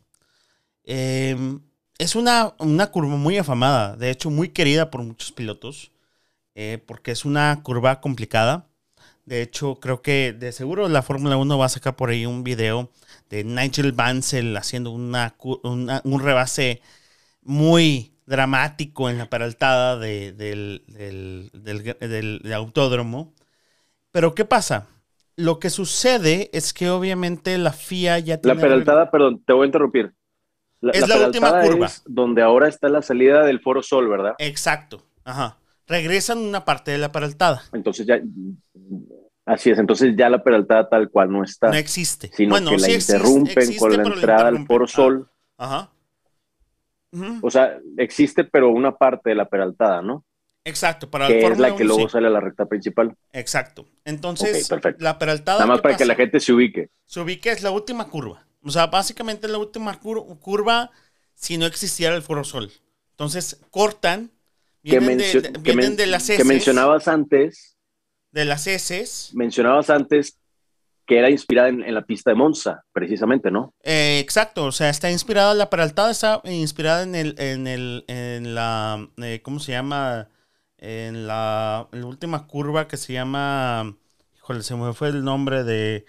Em, 0.84 1.60
es 1.98 2.16
una, 2.16 2.54
una, 2.58 2.90
curva 2.90 3.16
muy 3.16 3.38
afamada, 3.38 3.96
de 3.96 4.10
hecho 4.10 4.30
muy 4.30 4.48
querida 4.50 4.90
por 4.90 5.02
muchos 5.02 5.32
pilotos, 5.32 5.92
eh, 6.54 6.82
porque 6.86 7.12
es 7.12 7.24
una 7.24 7.62
curva 7.62 8.00
complicada. 8.00 8.68
De 9.26 9.42
hecho, 9.42 9.76
creo 9.76 10.02
que 10.02 10.32
de 10.32 10.52
seguro 10.52 10.88
la 10.88 11.02
Fórmula 11.02 11.36
1 11.36 11.58
va 11.58 11.66
a 11.66 11.68
sacar 11.68 11.96
por 11.96 12.10
ahí 12.10 12.26
un 12.26 12.44
video 12.44 12.90
de 13.30 13.44
Nigel 13.44 13.92
Mansell 13.94 14.56
haciendo 14.56 14.90
una, 14.90 15.36
un 15.42 16.20
rebase 16.20 16.82
muy 17.42 18.11
dramático 18.32 19.10
en 19.10 19.18
la 19.18 19.26
peraltada 19.26 19.98
del, 19.98 20.82
autódromo. 22.54 23.34
Pero 24.10 24.34
¿qué 24.34 24.46
pasa? 24.46 24.88
Lo 25.36 25.60
que 25.60 25.68
sucede 25.68 26.48
es 26.52 26.72
que 26.72 26.88
obviamente 26.88 27.56
la 27.58 27.72
FIA 27.72 28.18
ya 28.20 28.38
tiene... 28.38 28.56
La 28.56 28.60
peraltada, 28.60 29.10
perdón, 29.10 29.42
te 29.44 29.52
voy 29.52 29.64
a 29.64 29.66
interrumpir. 29.66 30.14
es 30.80 31.06
la, 31.06 31.26
última 31.26 31.60
curva. 31.60 31.86
Es 31.86 32.02
donde 32.06 32.42
ahora 32.42 32.68
está 32.68 32.88
la 32.88 33.02
salida 33.02 33.44
del 33.44 33.60
Foro 33.60 33.82
Sol, 33.82 34.08
¿verdad? 34.08 34.34
Exacto. 34.38 35.02
Ajá. 35.24 35.58
Regresan 35.86 36.38
una 36.38 36.64
parte 36.64 36.90
de 36.90 36.98
la 36.98 37.12
peraltada. 37.12 37.62
Entonces 37.72 38.06
ya 38.06 38.18
Así 39.44 39.70
es, 39.70 39.78
entonces 39.78 40.14
ya 40.16 40.30
la 40.30 40.42
peraltada 40.42 40.88
tal 40.88 41.10
cual 41.10 41.30
no 41.30 41.42
está. 41.44 41.68
No 41.68 41.76
existe. 41.76 42.30
Sino 42.32 42.54
que 42.56 42.78
la 42.78 42.90
interrumpen 42.90 43.76
con 43.76 43.96
la 43.96 44.02
entrada 44.04 44.48
al 44.48 44.66
Foro 44.66 44.86
Sol. 44.86 45.28
Ajá. 45.58 45.91
O 47.42 47.50
sea, 47.50 47.78
existe, 47.98 48.44
pero 48.44 48.70
una 48.70 48.96
parte 48.96 49.30
de 49.30 49.36
la 49.36 49.48
peraltada, 49.48 50.02
¿no? 50.02 50.24
Exacto, 50.64 51.10
para 51.10 51.26
que 51.26 51.44
es 51.44 51.58
la 51.58 51.74
que 51.74 51.84
luego 51.84 52.08
sale 52.08 52.28
a 52.28 52.30
la 52.30 52.40
recta 52.40 52.66
principal. 52.66 53.16
Exacto. 53.32 53.86
Entonces, 54.04 54.70
la 54.98 55.18
peraltada. 55.18 55.58
Nada 55.58 55.66
más 55.66 55.80
para 55.80 55.96
que 55.96 56.04
la 56.04 56.14
gente 56.14 56.38
se 56.40 56.52
ubique. 56.52 56.90
Se 57.06 57.20
ubique 57.20 57.50
es 57.50 57.62
la 57.62 57.70
última 57.70 58.08
curva. 58.08 58.46
O 58.62 58.70
sea, 58.70 58.86
básicamente 58.86 59.46
es 59.46 59.52
la 59.52 59.58
última 59.58 59.98
curva 59.98 60.90
si 61.34 61.58
no 61.58 61.66
existiera 61.66 62.14
el 62.14 62.22
Foro 62.22 62.44
Sol. 62.44 62.70
Entonces, 63.10 63.60
cortan. 63.70 64.30
Vienen, 64.84 65.18
de, 65.18 65.52
vienen 65.60 65.94
de 65.94 66.06
las 66.06 66.26
Que 66.28 66.42
mencionabas 66.42 67.06
antes 67.06 67.76
de 68.32 68.44
las 68.44 68.66
heces. 68.66 69.30
Mencionabas 69.32 69.90
antes 69.90 70.38
que 71.12 71.18
era 71.18 71.28
inspirada 71.28 71.68
en, 71.68 71.94
la 71.94 72.06
pista 72.06 72.30
de 72.30 72.36
Monza, 72.36 72.84
precisamente, 72.90 73.50
¿no? 73.50 73.74
Eh, 73.84 74.18
exacto, 74.18 74.64
o 74.64 74.72
sea, 74.72 74.88
está 74.88 75.10
inspirada, 75.10 75.52
la 75.52 75.68
peraltada 75.68 76.10
está 76.10 76.40
inspirada 76.44 77.02
en 77.02 77.14
el, 77.14 77.34
en 77.36 77.66
el, 77.66 78.04
en 78.08 78.54
la, 78.54 79.06
eh, 79.18 79.40
¿cómo 79.42 79.58
se 79.58 79.72
llama? 79.72 80.28
en 80.78 81.26
la, 81.26 81.86
última 81.92 82.46
curva 82.46 82.88
que 82.88 82.96
se 82.96 83.12
llama, 83.12 83.94
híjole, 84.36 84.62
se 84.62 84.74
me 84.74 84.94
fue 84.94 85.08
el 85.08 85.22
nombre 85.22 85.64
de 85.64 86.06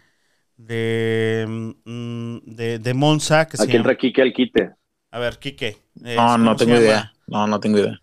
de, 0.55 1.73
mm, 1.83 2.37
de, 2.45 2.79
de 2.79 2.93
Monza. 2.93 3.45
Que 3.49 3.61
Aquí 3.61 3.75
entra 3.75 3.97
Quique 3.97 4.21
al 4.21 4.31
quite. 4.31 4.71
A 5.11 5.19
ver, 5.19 5.37
Quique. 5.37 5.79
no, 5.95 6.37
no 6.37 6.55
tengo 6.55 6.77
idea. 6.77 7.11
No, 7.27 7.45
no 7.45 7.59
tengo 7.59 7.79
idea. 7.79 8.01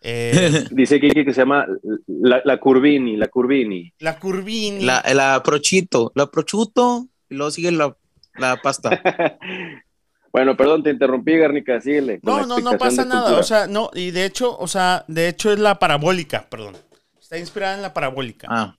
Eh, 0.00 0.64
Dice 0.70 1.00
Quique 1.00 1.24
que 1.24 1.34
se 1.34 1.40
llama 1.42 1.66
la, 2.06 2.40
la, 2.44 2.58
Curvini, 2.58 3.16
la 3.16 3.28
Curvini. 3.28 3.92
La 3.98 4.18
Curvini. 4.18 4.84
La, 4.84 5.04
la 5.14 5.42
Prochito, 5.42 6.12
la 6.14 6.30
Prochuto, 6.30 7.08
y 7.28 7.34
luego 7.34 7.50
sigue 7.50 7.70
la, 7.72 7.96
la 8.36 8.56
pasta. 8.62 9.02
bueno, 10.32 10.56
perdón, 10.56 10.82
te 10.82 10.90
interrumpí, 10.90 11.36
Garnica, 11.36 11.80
síguele. 11.80 12.20
No, 12.22 12.46
no, 12.46 12.58
no 12.58 12.78
pasa 12.78 13.04
nada. 13.04 13.38
O 13.38 13.42
sea, 13.42 13.66
no, 13.66 13.90
y 13.94 14.10
de 14.10 14.24
hecho, 14.24 14.56
o 14.58 14.66
sea, 14.66 15.04
de 15.08 15.28
hecho 15.28 15.52
es 15.52 15.58
la 15.58 15.78
parabólica, 15.78 16.46
perdón. 16.48 16.76
Está 17.20 17.38
inspirada 17.38 17.76
en 17.76 17.82
la 17.82 17.94
parabólica. 17.94 18.48
Ah. 18.50 18.76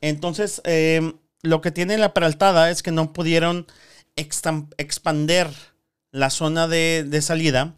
Entonces, 0.00 0.60
eh, 0.64 1.14
lo 1.42 1.60
que 1.60 1.70
tiene 1.70 1.98
la 1.98 2.14
peraltada 2.14 2.70
es 2.70 2.82
que 2.82 2.90
no 2.90 3.12
pudieron 3.12 3.66
expander 4.16 5.48
la 6.10 6.30
zona 6.30 6.68
de, 6.68 7.20
salida. 7.20 7.74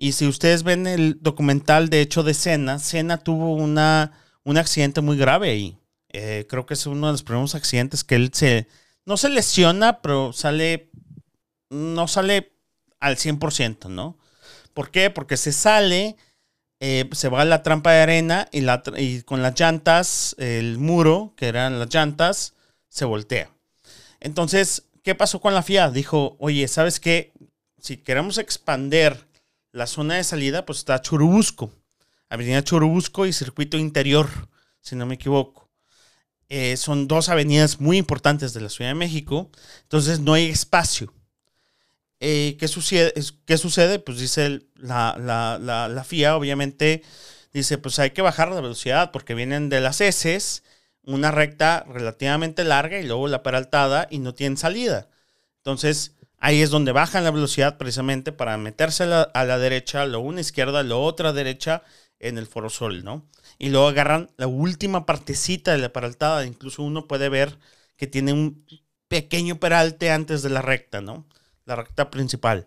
Y 0.00 0.12
si 0.12 0.28
ustedes 0.28 0.62
ven 0.62 0.86
el 0.86 1.18
documental, 1.20 1.90
de 1.90 2.00
hecho, 2.00 2.22
de 2.22 2.32
Sena, 2.32 2.78
Sena 2.78 3.18
tuvo 3.18 3.54
una, 3.54 4.12
un 4.44 4.56
accidente 4.56 5.00
muy 5.00 5.18
grave 5.18 5.50
ahí. 5.50 5.76
Eh, 6.10 6.46
creo 6.48 6.66
que 6.66 6.74
es 6.74 6.86
uno 6.86 7.08
de 7.08 7.12
los 7.14 7.24
primeros 7.24 7.56
accidentes 7.56 8.04
que 8.04 8.14
él 8.14 8.30
se... 8.32 8.68
No 9.04 9.16
se 9.16 9.28
lesiona, 9.28 10.00
pero 10.00 10.32
sale... 10.32 10.92
No 11.68 12.06
sale 12.06 12.52
al 13.00 13.16
100%, 13.16 13.88
¿no? 13.90 14.16
¿Por 14.72 14.92
qué? 14.92 15.10
Porque 15.10 15.36
se 15.36 15.52
sale, 15.52 16.16
eh, 16.78 17.10
se 17.10 17.28
va 17.28 17.42
a 17.42 17.44
la 17.44 17.64
trampa 17.64 17.90
de 17.90 18.02
arena 18.02 18.48
y, 18.52 18.60
la, 18.60 18.84
y 18.96 19.22
con 19.22 19.42
las 19.42 19.58
llantas, 19.58 20.36
el 20.38 20.78
muro, 20.78 21.34
que 21.36 21.48
eran 21.48 21.80
las 21.80 21.92
llantas, 21.92 22.54
se 22.88 23.04
voltea. 23.04 23.50
Entonces, 24.20 24.84
¿qué 25.02 25.16
pasó 25.16 25.40
con 25.40 25.54
la 25.54 25.64
FIA? 25.64 25.90
Dijo, 25.90 26.36
oye, 26.38 26.68
¿sabes 26.68 27.00
qué? 27.00 27.32
Si 27.80 27.96
queremos 27.96 28.38
expander 28.38 29.27
la 29.72 29.86
zona 29.86 30.16
de 30.16 30.24
salida, 30.24 30.64
pues 30.66 30.78
está 30.78 31.00
Churubusco. 31.00 31.72
Avenida 32.28 32.62
Churubusco 32.62 33.26
y 33.26 33.32
Circuito 33.32 33.78
Interior, 33.78 34.28
si 34.80 34.96
no 34.96 35.06
me 35.06 35.14
equivoco. 35.14 35.68
Eh, 36.48 36.76
son 36.76 37.08
dos 37.08 37.28
avenidas 37.28 37.80
muy 37.80 37.98
importantes 37.98 38.54
de 38.54 38.60
la 38.60 38.70
Ciudad 38.70 38.90
de 38.90 38.94
México, 38.94 39.50
entonces 39.82 40.20
no 40.20 40.34
hay 40.34 40.48
espacio. 40.48 41.12
Eh, 42.20 42.56
¿qué, 42.58 42.68
sucede? 42.68 43.12
¿Qué 43.44 43.58
sucede? 43.58 43.98
Pues 43.98 44.18
dice 44.18 44.66
la, 44.74 45.16
la, 45.18 45.58
la, 45.88 46.04
FIA, 46.04 46.36
obviamente, 46.36 47.02
dice, 47.52 47.78
pues 47.78 47.98
hay 47.98 48.10
que 48.10 48.22
bajar 48.22 48.50
la 48.50 48.60
velocidad 48.60 49.12
porque 49.12 49.34
vienen 49.34 49.68
de 49.68 49.80
las 49.80 50.00
S 50.00 50.62
una 51.04 51.30
recta 51.30 51.84
relativamente 51.88 52.64
larga 52.64 52.98
y 52.98 53.06
luego 53.06 53.28
la 53.28 53.42
peraltada 53.42 54.08
y 54.10 54.18
no 54.18 54.34
tienen 54.34 54.56
salida. 54.56 55.08
Entonces, 55.58 56.16
ahí 56.38 56.62
es 56.62 56.70
donde 56.70 56.92
bajan 56.92 57.24
la 57.24 57.30
velocidad 57.30 57.78
precisamente 57.78 58.32
para 58.32 58.56
meterse 58.58 59.04
a 59.04 59.44
la, 59.44 59.58
derecha, 59.58 60.06
lo 60.06 60.20
una 60.20 60.40
izquierda, 60.40 60.82
lo 60.82 61.02
otra 61.02 61.32
derecha 61.32 61.82
en 62.18 62.38
el 62.38 62.46
foro 62.46 62.70
sol, 62.70 63.04
¿no? 63.04 63.26
Y 63.58 63.70
luego 63.70 63.88
agarran 63.88 64.30
la 64.36 64.46
última 64.46 65.06
partecita 65.06 65.72
de 65.72 65.78
la 65.78 65.92
peraltada, 65.92 66.44
incluso 66.46 66.82
uno 66.82 67.06
puede 67.06 67.28
ver 67.28 67.58
que 67.96 68.06
tiene 68.06 68.32
un 68.32 68.64
pequeño 69.08 69.58
peralte 69.60 70.10
antes 70.10 70.42
de 70.42 70.50
la 70.50 70.62
recta, 70.62 71.00
¿no? 71.00 71.26
La 71.64 71.76
recta 71.76 72.10
principal. 72.10 72.66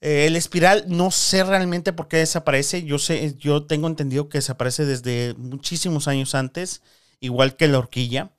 Eh, 0.00 0.26
el 0.26 0.36
espiral 0.36 0.84
no 0.88 1.10
sé 1.10 1.44
realmente 1.44 1.92
por 1.92 2.08
qué 2.08 2.18
desaparece. 2.18 2.84
Yo 2.84 2.98
sé, 2.98 3.36
yo 3.38 3.66
tengo 3.66 3.86
entendido 3.88 4.28
que 4.28 4.38
desaparece 4.38 4.86
desde 4.86 5.34
muchísimos 5.34 6.08
años 6.08 6.34
antes 6.34 6.82
igual 7.20 7.56
que 7.56 7.68
la 7.68 7.78
horquilla. 7.78 8.32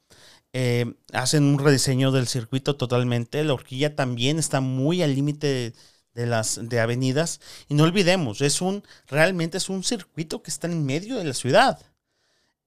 Eh, 0.53 0.95
hacen 1.13 1.43
un 1.43 1.59
rediseño 1.59 2.11
del 2.11 2.27
circuito 2.27 2.75
totalmente. 2.75 3.43
La 3.43 3.53
horquilla 3.53 3.95
también 3.95 4.39
está 4.39 4.61
muy 4.61 5.01
al 5.01 5.15
límite 5.15 5.73
de, 6.13 6.25
las 6.25 6.59
de 6.61 6.79
avenidas. 6.79 7.39
Y 7.69 7.75
no 7.75 7.83
olvidemos, 7.83 8.41
es 8.41 8.61
un, 8.61 8.83
realmente 9.07 9.57
es 9.57 9.69
un 9.69 9.83
circuito 9.83 10.43
que 10.43 10.51
está 10.51 10.67
en 10.67 10.85
medio 10.85 11.17
de 11.17 11.23
la 11.23 11.33
ciudad. 11.33 11.79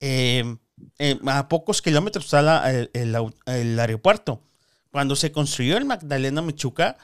Eh, 0.01 0.57
eh, 0.99 1.19
a 1.27 1.49
pocos 1.49 1.83
kilómetros 1.83 2.25
está 2.27 2.71
el, 2.71 3.79
aeropuerto. 3.79 4.41
Cuando 4.91 5.17
se 5.17 5.33
construyó 5.33 5.77
el 5.77 5.85
Magdalena 5.85 6.43
Michuca, 6.43 6.97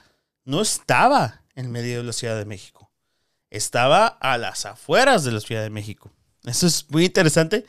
no 0.44 0.62
estaba 0.62 1.42
en 1.54 1.70
medio 1.70 1.98
de 1.98 2.04
la 2.04 2.12
Ciudad 2.12 2.38
de 2.38 2.44
México. 2.44 2.90
Estaba 3.50 4.06
a 4.06 4.38
las 4.38 4.64
afueras 4.64 5.24
de 5.24 5.32
la 5.32 5.40
Ciudad 5.40 5.62
de 5.62 5.70
México. 5.70 6.10
Eso 6.44 6.66
es 6.66 6.86
muy 6.88 7.04
interesante 7.04 7.66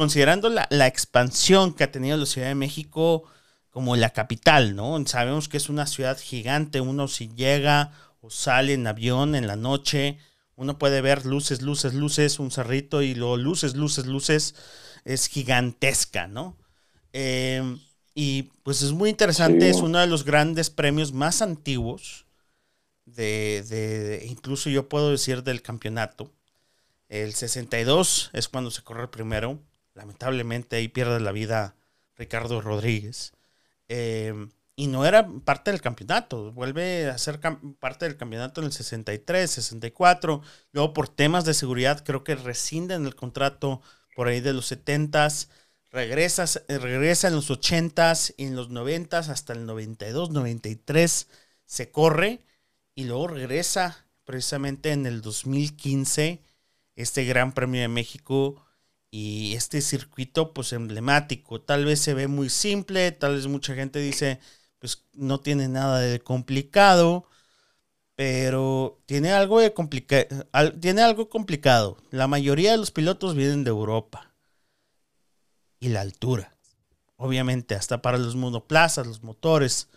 considerando 0.00 0.48
la, 0.48 0.86
expansión 0.86 1.74
que 1.74 1.84
ha 1.84 1.92
tenido 1.92 2.16
la 2.16 2.24
Ciudad 2.24 2.48
de 2.48 2.54
México 2.54 3.24
como 3.68 3.96
la 3.96 4.08
capital, 4.14 4.74
¿no? 4.74 4.98
Sabemos 5.06 5.46
que 5.50 5.58
es 5.58 5.68
una 5.68 5.86
ciudad 5.86 6.18
gigante, 6.18 6.80
uno 6.80 7.06
si 7.06 7.28
llega 7.34 7.92
o 8.22 8.30
sale 8.30 8.72
en 8.72 8.86
avión 8.86 9.34
en 9.34 9.46
la 9.46 9.56
noche, 9.56 10.16
uno 10.56 10.78
puede 10.78 11.02
ver 11.02 11.26
luces, 11.26 11.60
luces, 11.60 11.92
luces, 11.92 12.38
un 12.38 12.50
cerrito 12.50 13.02
y 13.02 13.14
luego 13.14 13.36
luces, 13.36 13.76
luces, 13.76 14.06
luces, 14.06 14.54
es 15.04 15.26
gigantesca, 15.26 16.28
¿no? 16.28 16.56
Em, 17.12 17.78
y 18.14 18.44
pues 18.62 18.80
es 18.80 18.92
muy 18.92 19.10
interesante, 19.10 19.68
es 19.68 19.82
uno 19.82 19.98
de 19.98 20.06
los 20.06 20.24
grandes 20.24 20.70
premios 20.70 21.12
más 21.12 21.42
antiguos 21.42 22.24
de, 23.04 24.26
incluso 24.30 24.70
yo 24.70 24.88
puedo 24.88 25.10
decir 25.10 25.42
del 25.42 25.60
campeonato. 25.60 26.32
El 27.10 27.34
62 27.34 28.30
es 28.32 28.48
cuando 28.48 28.70
se 28.70 28.82
corre 28.82 29.02
el 29.02 29.10
primero 29.10 29.60
lamentablemente 29.94 30.76
ahí 30.76 30.88
pierde 30.88 31.20
la 31.20 31.32
vida 31.32 31.76
Ricardo 32.16 32.60
Rodríguez. 32.60 33.32
Eh, 33.88 34.34
y 34.80 34.86
no 34.86 35.04
era 35.04 35.28
parte 35.44 35.70
del 35.70 35.82
campeonato, 35.82 36.52
vuelve 36.52 37.10
a 37.10 37.18
ser 37.18 37.38
parte 37.80 38.06
del 38.06 38.16
campeonato 38.16 38.62
en 38.62 38.68
el 38.68 38.72
63, 38.72 39.50
64, 39.50 40.40
luego 40.72 40.94
por 40.94 41.08
temas 41.08 41.44
de 41.44 41.52
seguridad 41.52 42.02
creo 42.02 42.24
que 42.24 42.34
rescinden 42.34 43.04
el 43.04 43.14
contrato 43.14 43.82
por 44.16 44.28
ahí 44.28 44.40
de 44.40 44.54
los 44.54 44.72
70s, 44.72 45.48
regresa, 45.90 46.46
regresa 46.68 47.28
en 47.28 47.34
los 47.34 47.50
80s 47.50 48.34
y 48.38 48.46
en 48.46 48.56
los 48.56 48.70
90s 48.70 49.28
hasta 49.28 49.52
el 49.52 49.66
92, 49.66 50.30
93 50.30 51.28
se 51.66 51.90
corre 51.90 52.40
y 52.94 53.04
luego 53.04 53.28
regresa 53.28 54.06
precisamente 54.24 54.92
en 54.92 55.04
el 55.04 55.20
2015 55.20 56.42
este 56.96 57.24
Gran 57.26 57.52
Premio 57.52 57.82
de 57.82 57.88
México 57.88 58.64
y 59.10 59.54
este 59.54 59.80
circuito 59.80 60.52
pues 60.54 60.72
emblemático. 60.72 61.60
Tal 61.60 61.84
vez 61.84 62.00
se 62.00 62.14
ve 62.14 62.28
muy 62.28 62.48
simple, 62.50 63.12
tal 63.12 63.36
vez 63.36 63.46
mucha 63.46 63.74
gente 63.74 63.98
dice 63.98 64.40
pues 64.78 65.04
no 65.12 65.40
tiene 65.40 65.68
nada 65.68 66.00
de 66.00 66.20
complicado, 66.20 67.26
pero 68.16 69.00
tiene 69.06 69.32
algo 69.32 69.60
de 69.60 69.74
tiene 70.80 71.02
algo 71.02 71.28
complicado. 71.28 71.98
La 72.10 72.26
mayoría 72.26 72.72
de 72.72 72.78
los 72.78 72.90
pilotos 72.90 73.34
vienen 73.34 73.64
de 73.64 73.70
Europa 73.70 74.32
y 75.80 75.88
la 75.88 76.00
altura. 76.02 76.56
Obviamente, 77.16 77.74
hasta 77.74 78.00
para 78.02 78.18
los 78.18 78.36
monoplazas, 78.36 79.06
los 79.06 79.22
motores, 79.22 79.88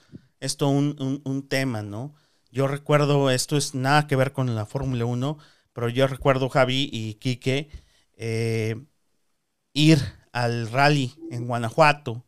esto 0.41 0.67
un, 0.67 1.21
un, 1.23 1.47
tema, 1.47 1.82
¿no? 1.82 2.13
Yo 2.52 2.67
recuerdo, 2.67 3.30
esto 3.30 3.56
es 3.56 3.76
nada 3.76 4.08
que 4.08 4.17
ver 4.17 4.34
con 4.34 4.54
la 4.56 4.65
Fórmula 4.65 5.06
1, 5.06 5.38
pero 5.71 5.88
yo 5.88 6.06
recuerdo 6.08 6.49
Javi 6.49 6.89
y 6.91 7.15
Quique, 7.15 7.69
eh, 8.17 8.76
ir 9.73 9.99
al 10.31 10.71
rally 10.71 11.13
en 11.31 11.47
Guanajuato 11.47 12.23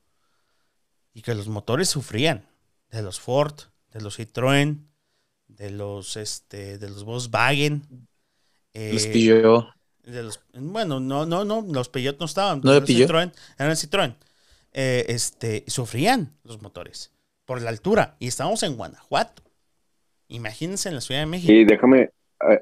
y 1.13 1.21
que 1.21 1.33
los 1.33 1.47
motores 1.47 1.89
sufrían 1.89 2.45
de 2.91 3.01
los 3.01 3.19
Ford, 3.19 3.55
de 3.91 4.01
los 4.01 4.19
Citroën, 4.19 4.85
de 5.47 5.69
los 5.71 6.17
este, 6.17 6.77
de 6.77 6.89
los 6.89 7.03
Volkswagen. 7.03 7.83
Eh, 8.73 8.91
los 8.93 9.07
Peugeot. 9.07 9.67
bueno, 10.53 10.99
no, 10.99 11.25
no, 11.25 11.45
no, 11.45 11.61
los 11.61 11.89
Peugeot 11.89 12.19
no 12.19 12.25
estaban. 12.25 12.61
No 12.63 12.73
de 12.73 12.81
Citroën, 12.81 13.31
eran 13.57 13.75
Citroën. 13.75 14.15
Eh, 14.73 15.05
este, 15.07 15.63
sufrían 15.67 16.33
los 16.43 16.61
motores 16.61 17.13
por 17.45 17.61
la 17.61 17.69
altura 17.69 18.17
y 18.19 18.27
estábamos 18.27 18.61
en 18.63 18.75
Guanajuato. 18.75 19.43
Imagínense 20.27 20.89
en 20.89 20.95
la 20.95 21.01
Ciudad 21.01 21.21
de 21.21 21.27
México. 21.27 21.53
Y 21.53 21.63
déjame, 21.63 22.09
eh, 22.49 22.61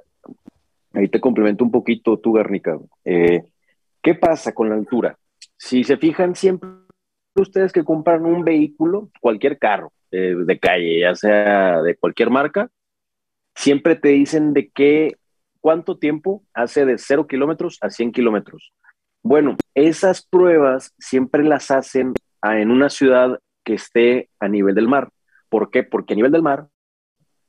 ahí 0.94 1.08
te 1.08 1.20
complemento 1.20 1.64
un 1.64 1.72
poquito 1.72 2.20
tú, 2.20 2.34
Garnica. 2.34 2.78
Eh, 3.06 3.44
¿Qué 4.04 4.16
pasa 4.16 4.54
con 4.54 4.70
la 4.70 4.76
altura? 4.76 5.18
Si 5.58 5.86
se 5.86 5.96
fijan 5.96 6.36
siempre 6.36 6.70
ustedes 7.36 7.72
que 7.72 7.86
compran 7.86 8.26
un 8.26 8.44
vehículo, 8.44 9.10
cualquier 9.22 9.58
carro 9.58 9.94
eh, 10.12 10.36
de 10.38 10.60
calle, 10.60 11.00
ya 11.00 11.16
sea 11.16 11.82
de 11.82 11.96
cualquier 11.96 12.30
marca, 12.30 12.70
siempre 13.56 13.96
te 13.96 14.10
dicen 14.10 14.54
de 14.54 14.70
qué, 14.70 15.16
cuánto 15.62 15.98
tiempo 15.98 16.44
hace 16.54 16.86
de 16.86 16.98
0 16.98 17.28
kilómetros 17.28 17.78
a 17.80 17.90
100 17.90 18.12
kilómetros. 18.12 18.74
Bueno, 19.22 19.56
esas 19.74 20.22
pruebas 20.22 20.94
siempre 21.00 21.46
las 21.46 21.72
hacen 21.72 22.14
en 22.44 22.72
una 22.72 22.90
ciudad 22.90 23.40
que 23.64 23.76
esté 23.76 24.30
a 24.42 24.50
nivel 24.50 24.76
del 24.76 24.90
mar. 24.90 25.12
¿Por 25.48 25.72
qué? 25.72 25.84
Porque 25.84 26.12
a 26.14 26.18
nivel 26.18 26.34
del 26.34 26.44
mar 26.44 26.68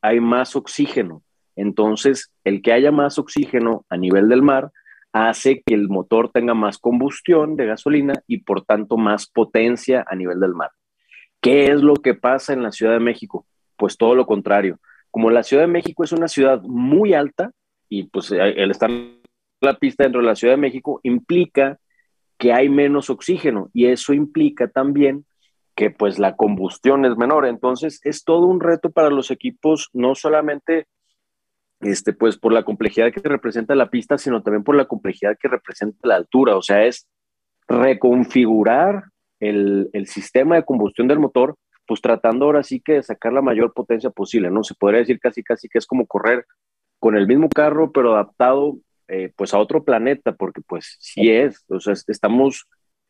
hay 0.00 0.20
más 0.20 0.54
oxígeno. 0.54 1.24
Entonces, 1.56 2.30
el 2.44 2.62
que 2.62 2.72
haya 2.72 2.92
más 2.92 3.18
oxígeno 3.18 3.84
a 3.88 3.96
nivel 3.96 4.28
del 4.28 4.42
mar 4.42 4.70
hace 5.14 5.62
que 5.64 5.74
el 5.74 5.88
motor 5.88 6.30
tenga 6.32 6.54
más 6.54 6.76
combustión 6.76 7.54
de 7.54 7.66
gasolina 7.66 8.14
y 8.26 8.38
por 8.38 8.64
tanto 8.64 8.96
más 8.96 9.28
potencia 9.30 10.04
a 10.08 10.16
nivel 10.16 10.40
del 10.40 10.54
mar. 10.54 10.70
¿Qué 11.40 11.66
es 11.66 11.82
lo 11.82 11.94
que 11.94 12.14
pasa 12.14 12.52
en 12.52 12.64
la 12.64 12.72
Ciudad 12.72 12.94
de 12.94 13.00
México? 13.00 13.46
Pues 13.76 13.96
todo 13.96 14.16
lo 14.16 14.26
contrario. 14.26 14.80
Como 15.12 15.30
la 15.30 15.44
Ciudad 15.44 15.62
de 15.62 15.68
México 15.68 16.02
es 16.02 16.10
una 16.10 16.26
ciudad 16.26 16.60
muy 16.62 17.14
alta 17.14 17.52
y 17.88 18.08
pues 18.08 18.32
el 18.32 18.70
estar 18.72 18.90
la 19.60 19.78
pista 19.78 20.02
dentro 20.02 20.20
de 20.20 20.26
la 20.26 20.34
Ciudad 20.34 20.54
de 20.54 20.60
México 20.60 20.98
implica 21.04 21.78
que 22.36 22.52
hay 22.52 22.68
menos 22.68 23.08
oxígeno 23.08 23.70
y 23.72 23.86
eso 23.86 24.14
implica 24.14 24.66
también 24.66 25.26
que 25.76 25.90
pues 25.90 26.18
la 26.18 26.34
combustión 26.34 27.04
es 27.04 27.16
menor. 27.16 27.46
Entonces 27.46 28.00
es 28.02 28.24
todo 28.24 28.46
un 28.46 28.58
reto 28.58 28.90
para 28.90 29.10
los 29.10 29.30
equipos, 29.30 29.90
no 29.92 30.16
solamente 30.16 30.88
este, 31.84 32.12
pues 32.12 32.36
por 32.36 32.52
la 32.52 32.64
complejidad 32.64 33.12
que 33.12 33.28
representa 33.28 33.74
la 33.74 33.90
pista, 33.90 34.18
sino 34.18 34.42
también 34.42 34.64
por 34.64 34.76
la 34.76 34.86
complejidad 34.86 35.36
que 35.38 35.48
representa 35.48 36.08
la 36.08 36.16
altura. 36.16 36.56
O 36.56 36.62
sea, 36.62 36.84
es 36.84 37.08
reconfigurar 37.68 39.04
el, 39.40 39.90
el 39.92 40.06
sistema 40.06 40.56
de 40.56 40.64
combustión 40.64 41.08
del 41.08 41.18
motor, 41.18 41.56
pues 41.86 42.00
tratando 42.00 42.46
ahora 42.46 42.62
sí 42.62 42.80
que 42.80 42.94
de 42.94 43.02
sacar 43.02 43.32
la 43.32 43.42
mayor 43.42 43.72
potencia 43.72 44.10
posible, 44.10 44.50
¿no? 44.50 44.64
Se 44.64 44.74
podría 44.74 45.00
decir 45.00 45.20
casi, 45.20 45.42
casi 45.42 45.68
que 45.68 45.78
es 45.78 45.86
como 45.86 46.06
correr 46.06 46.46
con 46.98 47.16
el 47.16 47.26
mismo 47.26 47.48
carro, 47.48 47.92
pero 47.92 48.14
adaptado 48.14 48.78
eh, 49.08 49.30
pues 49.36 49.52
a 49.52 49.58
otro 49.58 49.84
planeta, 49.84 50.32
porque 50.32 50.62
pues 50.66 50.96
sí 51.00 51.30
es, 51.30 51.62
o 51.68 51.78
sea, 51.78 51.92
estamos 52.08 52.66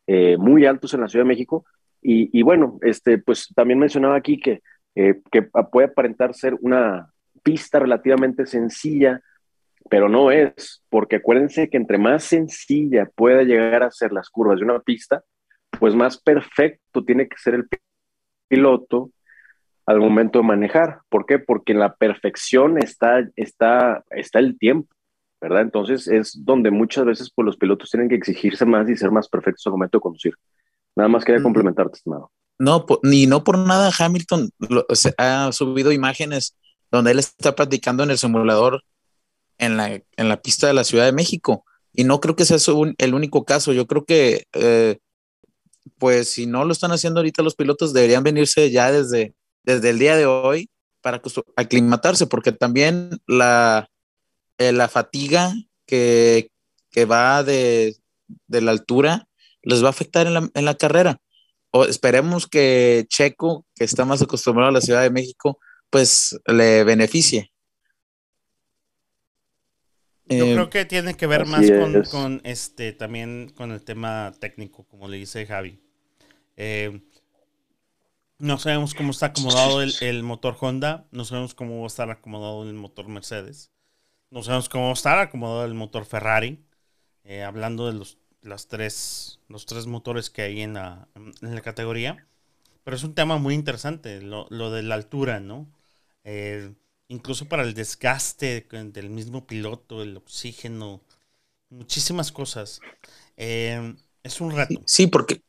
eh, 0.07 0.35
muy 0.37 0.65
altos 0.65 0.93
en 0.93 1.01
la 1.01 1.07
Ciudad 1.07 1.23
de 1.23 1.29
México. 1.29 1.65
Y, 2.07 2.43
bueno, 2.43 2.77
este, 2.83 3.17
pues 3.17 3.47
también 3.55 3.79
mencionaba 3.79 4.15
aquí 4.15 4.39
que, 4.39 4.61
eh, 4.93 5.21
que 5.31 5.41
puede 5.41 5.87
aparentar 5.87 6.35
ser 6.35 6.55
una, 6.61 7.11
pista 7.45 7.77
relativamente 7.77 8.47
sencilla, 8.47 9.21
pero 9.87 10.09
no 10.09 10.31
es, 10.31 10.83
porque 10.89 11.17
acuérdense 11.17 11.69
que 11.69 11.77
entre 11.77 11.99
más 11.99 12.23
sencilla 12.23 13.07
pueda 13.15 13.43
llegar 13.43 13.83
a 13.83 13.91
ser 13.91 14.11
las 14.11 14.29
curvas 14.29 14.57
de 14.57 14.65
una 14.65 14.79
pista, 14.79 15.23
pues 15.79 15.93
más 15.93 16.19
perfecto 16.19 17.05
tiene 17.05 17.27
que 17.27 17.37
ser 17.37 17.53
el 17.53 17.67
piloto 18.47 19.11
al 19.85 19.99
momento 19.99 20.39
de 20.39 20.45
manejar. 20.45 21.01
¿Por 21.07 21.27
qué? 21.27 21.37
Porque 21.37 21.73
en 21.73 21.79
la 21.79 21.93
perfección 21.93 22.79
está, 22.79 23.23
está, 23.35 24.03
está 24.09 24.39
el 24.39 24.57
tiempo, 24.57 24.89
¿verdad? 25.39 25.61
Entonces 25.61 26.07
es 26.07 26.43
donde 26.43 26.71
muchas 26.71 27.05
veces 27.05 27.31
pues, 27.35 27.45
los 27.45 27.57
pilotos 27.57 27.91
tienen 27.91 28.09
que 28.09 28.15
exigirse 28.15 28.65
más 28.65 28.89
y 28.89 28.95
ser 28.95 29.11
más 29.11 29.29
perfectos 29.29 29.67
al 29.67 29.73
momento 29.73 29.99
de 29.99 30.01
conducir. 30.01 30.33
Nada 30.95 31.09
más 31.09 31.23
quería 31.23 31.43
complementarte, 31.43 31.97
estimado. 31.97 32.31
No, 32.57 32.85
ni 33.03 33.27
no 33.27 33.43
por 33.43 33.59
nada 33.59 33.91
Hamilton 33.99 34.49
ha 35.17 35.51
subido 35.51 35.91
imágenes 35.91 36.57
donde 36.91 37.11
él 37.11 37.19
está 37.19 37.55
practicando 37.55 38.03
en 38.03 38.11
el 38.11 38.17
simulador 38.17 38.83
en 39.57 39.77
la, 39.77 39.89
en 39.89 40.29
la 40.29 40.41
pista 40.41 40.67
de 40.67 40.73
la 40.73 40.83
Ciudad 40.83 41.05
de 41.05 41.11
México. 41.11 41.65
Y 41.93 42.03
no 42.03 42.19
creo 42.19 42.35
que 42.35 42.45
sea 42.45 42.57
el 42.97 43.13
único 43.13 43.45
caso. 43.45 43.73
Yo 43.73 43.87
creo 43.87 44.05
que, 44.05 44.45
eh, 44.53 44.97
pues, 45.97 46.29
si 46.29 46.45
no 46.45 46.65
lo 46.65 46.73
están 46.73 46.91
haciendo 46.91 47.19
ahorita 47.19 47.43
los 47.43 47.55
pilotos, 47.55 47.93
deberían 47.93 48.23
venirse 48.23 48.69
ya 48.71 48.91
desde, 48.91 49.33
desde 49.63 49.91
el 49.91 49.99
día 49.99 50.17
de 50.17 50.25
hoy 50.25 50.69
para 51.01 51.21
aclimatarse, 51.55 52.27
porque 52.27 52.51
también 52.51 53.21
la, 53.27 53.87
eh, 54.57 54.71
la 54.71 54.87
fatiga 54.87 55.53
que, 55.85 56.49
que 56.91 57.05
va 57.05 57.43
de, 57.43 57.95
de, 58.47 58.61
la 58.61 58.71
altura 58.71 59.27
les 59.61 59.83
va 59.83 59.87
a 59.87 59.91
afectar 59.91 60.25
en 60.27 60.33
la, 60.33 60.49
en 60.53 60.65
la 60.65 60.75
carrera. 60.75 61.17
O 61.71 61.85
esperemos 61.85 62.47
que 62.47 63.05
Checo, 63.07 63.65
que 63.75 63.83
está 63.83 64.05
más 64.05 64.21
acostumbrado 64.21 64.69
a 64.69 64.73
la 64.73 64.81
Ciudad 64.81 65.01
de 65.01 65.11
México, 65.11 65.59
pues 65.95 66.37
le 66.47 66.83
beneficie. 66.83 67.53
Yo 70.25 70.45
eh, 70.45 70.53
creo 70.53 70.69
que 70.69 70.83
tiene 70.83 71.15
que 71.15 71.25
ver 71.25 71.45
más 71.45 71.65
con, 72.11 72.41
este 72.43 72.91
también 72.91 73.53
con 73.55 73.71
el 73.71 73.81
tema 73.81 74.33
técnico, 74.37 74.85
como 74.85 75.07
le 75.07 75.15
dice 75.15 75.45
Javi. 75.45 75.79
Eh, 76.57 76.99
no 78.39 78.57
sabemos 78.57 78.93
cómo 78.93 79.11
está 79.11 79.27
acomodado 79.27 79.81
el, 79.81 80.23
motor 80.23 80.57
Honda, 80.59 81.07
no 81.11 81.23
sabemos 81.23 81.55
cómo 81.55 81.77
va 81.79 81.85
a 81.85 81.87
estar 81.87 82.11
acomodado 82.11 82.63
el 82.63 82.73
motor 82.73 83.07
Mercedes, 83.07 83.71
no 84.31 84.43
sabemos 84.43 84.67
cómo 84.67 84.87
va 84.87 84.89
a 84.89 84.95
estar 84.95 85.17
acomodado 85.19 85.63
el 85.63 85.75
motor 85.75 86.03
Ferrari. 86.03 86.59
Eh, 87.23 87.41
hablando 87.41 87.87
de 87.87 87.93
los, 87.93 88.17
las 88.41 88.67
tres, 88.67 89.39
los 89.47 89.65
tres 89.65 89.87
motores 89.87 90.29
que 90.29 90.41
hay 90.41 90.61
en 90.61 90.73
la, 90.73 91.07
en 91.15 91.55
la 91.55 91.61
categoría. 91.61 92.27
Pero 92.83 92.97
es 92.97 93.03
un 93.05 93.15
tema 93.15 93.37
muy 93.37 93.53
interesante, 93.53 94.21
lo, 94.21 94.45
lo 94.49 94.71
de 94.71 94.83
la 94.83 94.95
altura, 94.95 95.39
¿no? 95.39 95.73
Eh, 96.25 96.73
incluso 97.07 97.47
para 97.47 97.63
el 97.63 97.73
desgaste 97.73 98.67
del 98.69 99.09
mismo 99.09 99.47
piloto, 99.47 100.03
el 100.03 100.17
oxígeno, 100.17 101.01
muchísimas 101.69 102.31
cosas. 102.31 102.81
Eh, 103.37 103.95
es 104.23 104.41
un 104.41 104.51
reto. 104.51 104.81
Sí, 104.85 105.07
porque, 105.07 105.43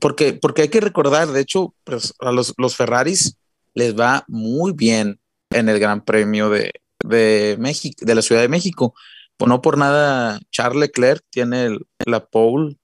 porque, 0.00 0.34
porque 0.34 0.62
hay 0.62 0.68
que 0.68 0.80
recordar, 0.80 1.28
de 1.28 1.40
hecho, 1.40 1.74
pues, 1.84 2.12
a 2.18 2.32
los, 2.32 2.54
los 2.58 2.76
Ferraris 2.76 3.36
les 3.72 3.98
va 3.98 4.24
muy 4.26 4.72
bien 4.72 5.20
en 5.50 5.68
el 5.68 5.78
Gran 5.78 6.04
Premio 6.04 6.50
de, 6.50 6.72
de 7.04 7.56
México, 7.58 8.04
de 8.04 8.14
la 8.14 8.22
Ciudad 8.22 8.42
de 8.42 8.48
México. 8.48 8.94
Pues 9.36 9.48
no 9.48 9.62
por 9.62 9.78
nada, 9.78 10.40
Charles 10.50 10.80
Leclerc 10.80 11.24
tiene 11.30 11.78
la 12.04 12.26
pole 12.26 12.76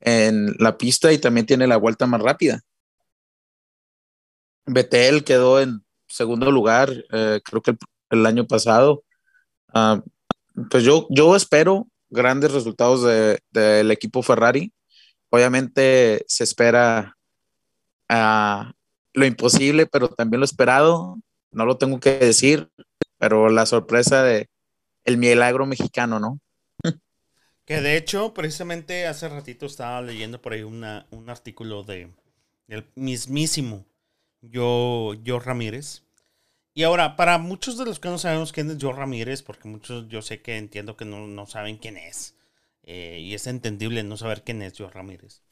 en 0.00 0.54
la 0.58 0.78
pista 0.78 1.12
y 1.12 1.18
también 1.18 1.44
tiene 1.44 1.66
la 1.66 1.76
vuelta 1.76 2.06
más 2.06 2.22
rápida. 2.22 2.62
Betel 4.64 5.24
quedó 5.24 5.60
en 5.60 5.84
segundo 6.08 6.50
lugar, 6.50 6.90
eh, 7.12 7.40
creo 7.44 7.62
que 7.62 7.76
el, 8.10 8.26
año 8.26 8.46
pasado. 8.46 9.04
Ah, 9.74 10.02
pues 10.70 10.82
yo, 10.84 11.06
yo 11.10 11.36
espero 11.36 11.86
grandes 12.10 12.52
resultados 12.52 13.02
del 13.50 13.90
equipo 13.90 14.22
Ferrari. 14.22 14.72
Obviamente 15.30 16.24
se 16.26 16.44
espera 16.44 17.16
uh, 18.10 18.72
lo 19.12 19.26
imposible, 19.26 19.86
pero 19.86 20.08
también 20.08 20.40
lo 20.40 20.44
esperado. 20.44 21.18
No 21.50 21.66
lo 21.66 21.76
tengo 21.76 22.00
que 22.00 22.18
decir, 22.18 22.68
pero 23.18 23.48
la 23.50 23.66
sorpresa 23.66 24.22
de 24.22 24.48
el 25.04 25.18
milagro 25.18 25.66
mexicano, 25.66 26.18
¿no? 26.18 26.40
Que 27.64 27.82
de 27.82 27.98
hecho, 27.98 28.32
precisamente 28.32 29.06
hace 29.06 29.28
ratito 29.28 29.66
estaba 29.66 30.00
leyendo 30.00 30.40
por 30.40 30.54
ahí 30.54 30.62
una, 30.62 31.06
un 31.10 31.28
artículo 31.28 31.82
de 31.82 32.10
el 32.68 32.86
mismísimo 32.94 33.84
yo, 34.42 35.14
yo 35.22 35.38
Ramírez. 35.38 36.02
Y 36.74 36.84
ahora, 36.84 37.16
para 37.16 37.38
muchos 37.38 37.76
de 37.76 37.84
los 37.84 37.98
que 37.98 38.08
no 38.08 38.18
sabemos 38.18 38.52
quién 38.52 38.70
es 38.70 38.78
yo 38.78 38.92
Ramírez, 38.92 39.42
porque 39.42 39.68
muchos 39.68 40.08
yo 40.08 40.22
sé 40.22 40.42
que 40.42 40.56
entiendo 40.56 40.96
que 40.96 41.04
no, 41.04 41.26
no 41.26 41.46
saben 41.46 41.76
quién 41.76 41.96
es. 41.96 42.36
Eh, 42.84 43.18
y 43.20 43.34
es 43.34 43.46
entendible 43.46 44.02
no 44.02 44.16
saber 44.16 44.44
quién 44.44 44.62
es 44.62 44.74
yo 44.74 44.88
Ramírez. 44.88 45.42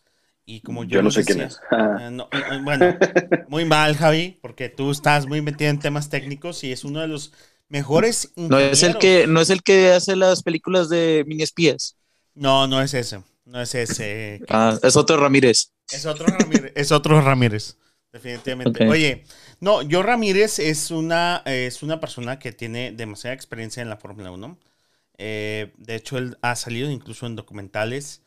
Y 0.44 0.60
como 0.60 0.84
yo, 0.84 0.96
yo 0.96 1.02
no 1.02 1.10
sé 1.10 1.24
quién 1.24 1.40
es. 1.42 1.60
Eh, 1.98 2.18
eh, 2.32 2.60
bueno, 2.62 2.96
muy 3.48 3.64
mal, 3.64 3.96
Javi, 3.96 4.38
porque 4.40 4.68
tú 4.68 4.90
estás 4.90 5.26
muy 5.26 5.42
metido 5.42 5.70
en 5.70 5.78
temas 5.78 6.08
técnicos 6.08 6.62
y 6.62 6.72
es 6.72 6.84
uno 6.84 7.00
de 7.00 7.08
los 7.08 7.32
mejores. 7.68 8.32
No 8.36 8.58
es 8.58 8.82
el 8.82 8.98
que, 8.98 9.26
no 9.26 9.40
es 9.40 9.50
el 9.50 9.62
que 9.62 9.92
hace 9.92 10.14
las 10.14 10.42
películas 10.42 10.88
de 10.88 11.24
mini 11.26 11.42
espías. 11.42 11.96
No, 12.34 12.66
no 12.66 12.80
es 12.80 12.94
ese. 12.94 13.22
No 13.44 13.60
es 13.60 13.74
ese. 13.74 14.40
Ah, 14.48 14.78
es 14.82 14.96
otro 14.96 15.16
Ramírez. 15.16 15.72
Es 15.90 16.06
otro 16.06 16.26
Ramírez. 16.26 16.72
es 16.76 16.92
otro 16.92 17.20
Ramírez. 17.20 17.76
Definitivamente. 18.16 18.88
Oye, 18.88 19.24
no, 19.60 19.82
yo 19.82 20.02
Ramírez 20.02 20.58
es 20.58 20.90
una, 20.90 21.42
es 21.44 21.82
una 21.82 22.00
persona 22.00 22.38
que 22.38 22.50
tiene 22.50 22.90
demasiada 22.90 23.34
experiencia 23.34 23.82
en 23.82 23.90
la 23.90 23.98
Fórmula 23.98 24.30
1. 24.30 24.58
Eh, 25.18 25.74
de 25.76 25.94
hecho, 25.94 26.16
él 26.16 26.38
ha 26.40 26.56
salido 26.56 26.90
incluso 26.90 27.26
en 27.26 27.36
documentales. 27.36 28.22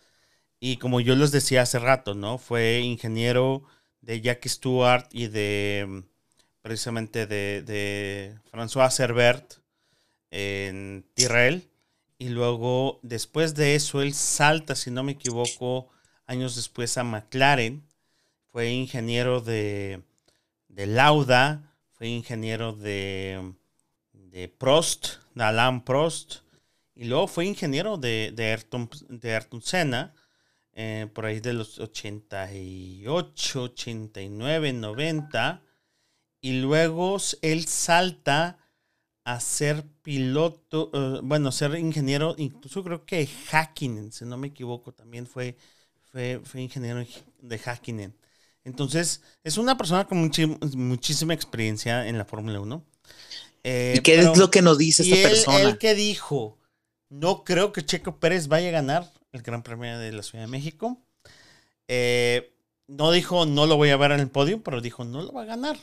Y 0.60 0.78
como 0.78 0.99
yo 0.99 1.15
les 1.15 1.32
decía 1.32 1.63
hace 1.63 1.80
rato, 1.80 2.13
¿no? 2.13 2.38
Fue 2.38 2.82
ingeniero 2.82 3.63
de 4.02 4.21
Jackie 4.21 4.49
Stewart 4.49 5.08
y 5.12 5.28
de 5.28 6.04
precisamente 6.62 7.25
de, 7.25 7.63
de 7.63 8.36
François 8.52 8.91
Herbert 8.99 9.56
en 10.30 11.04
Tyrrell. 11.15 11.67
Y 12.19 12.30
luego, 12.30 12.99
después 13.02 13.56
de 13.56 13.73
eso, 13.73 14.04
él 14.04 14.13
salta, 14.13 14.75
si 14.75 14.91
no 14.91 15.02
me 15.02 15.13
equivoco, 15.13 15.89
años 16.28 16.56
después 16.56 16.95
a 16.99 17.04
McLaren 17.04 17.88
fue 18.51 18.71
ingeniero 18.71 19.41
de, 19.41 20.01
Lauda, 20.67 21.75
fue 21.91 22.07
ingeniero 22.07 22.73
de, 22.73 23.53
de 24.13 24.47
Prost, 24.47 25.17
de 25.35 25.43
Alain 25.43 25.81
Prost, 25.81 26.41
y 26.95 27.05
luego 27.05 27.27
fue 27.27 27.45
ingeniero 27.45 27.97
de, 27.97 28.31
de, 28.35 28.51
Ayrton, 28.51 28.89
de 29.07 29.35
Ayrton 29.35 29.62
Senna, 29.62 30.13
eh, 30.73 31.07
por 31.13 31.25
ahí 31.25 31.39
de 31.39 31.53
los 31.53 31.79
88, 31.79 33.63
89, 33.63 34.73
90, 34.73 35.62
y 36.41 36.62
luego 36.62 37.17
él 37.41 37.65
salta 37.67 38.57
a 39.25 39.39
ser 39.39 39.85
piloto, 40.01 40.89
eh, 40.93 41.19
bueno, 41.21 41.51
ser 41.51 41.75
ingeniero, 41.75 42.33
incluso 42.38 42.83
creo 42.83 43.05
que 43.05 43.29
Hakkinen, 43.51 44.12
si 44.12 44.25
no 44.25 44.38
me 44.38 44.47
equivoco, 44.47 44.91
también 44.91 45.27
fue, 45.27 45.55
fue, 46.12 46.41
fue 46.43 46.62
ingeniero 46.62 47.05
de 47.39 47.62
Hakkinen. 47.63 48.18
Entonces, 48.63 49.22
es 49.43 49.58
una 49.58 49.78
persona 49.78 50.06
con 50.06 50.32
muchísima 50.76 51.34
experiencia 51.34 52.08
en 52.08 52.17
la 52.17 52.26
Fórmula 52.26 52.60
1. 52.60 52.86
Eh, 53.63 53.95
¿Y 53.98 54.02
qué 54.02 54.19
es 54.19 54.38
lo 54.38 54.52
que 54.52 54.62
nos 54.62 54.78
dice 54.78 55.04
esta 55.04 55.15
él, 55.15 55.24
persona? 55.24 55.62
Él 55.62 55.78
que 55.78 55.95
dijo 55.95 56.58
No 57.10 57.43
creo 57.43 57.74
que 57.74 57.86
Checo 57.86 58.19
Pérez 58.19 58.48
vaya 58.48 58.69
a 58.69 58.72
ganar 58.72 59.12
el 59.32 59.41
Gran 59.41 59.63
Premio 59.63 59.98
de 60.00 60.12
la 60.12 60.24
Ciudad 60.24 60.45
de 60.45 60.52
México. 60.52 61.02
Eh, 61.88 62.54
no 62.88 63.12
dijo 63.12 63.45
no 63.45 63.65
lo 63.65 63.78
voy 63.78 63.89
a 63.89 63.98
ver 63.98 64.12
en 64.12 64.19
el 64.19 64.30
podio, 64.30 64.63
pero 64.63 64.82
dijo 64.82 65.04
no 65.04 65.22
lo 65.22 65.32
va 65.32 65.43
a 65.43 65.45
ganar. 65.45 65.78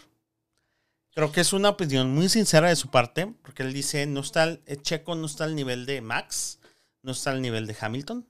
Creo 1.12 1.32
que 1.32 1.40
es 1.40 1.52
una 1.52 1.70
opinión 1.70 2.14
muy 2.14 2.28
sincera 2.28 2.68
de 2.68 2.76
su 2.76 2.90
parte, 2.90 3.26
porque 3.42 3.62
él 3.62 3.72
dice 3.72 4.06
no 4.06 4.20
está 4.20 4.44
el, 4.44 4.82
Checo 4.82 5.14
no 5.14 5.26
está 5.26 5.44
al 5.44 5.54
nivel 5.54 5.86
de 5.86 6.00
Max, 6.00 6.58
no 7.02 7.12
está 7.12 7.30
al 7.30 7.40
nivel 7.40 7.66
de 7.66 7.76
Hamilton. 7.78 8.26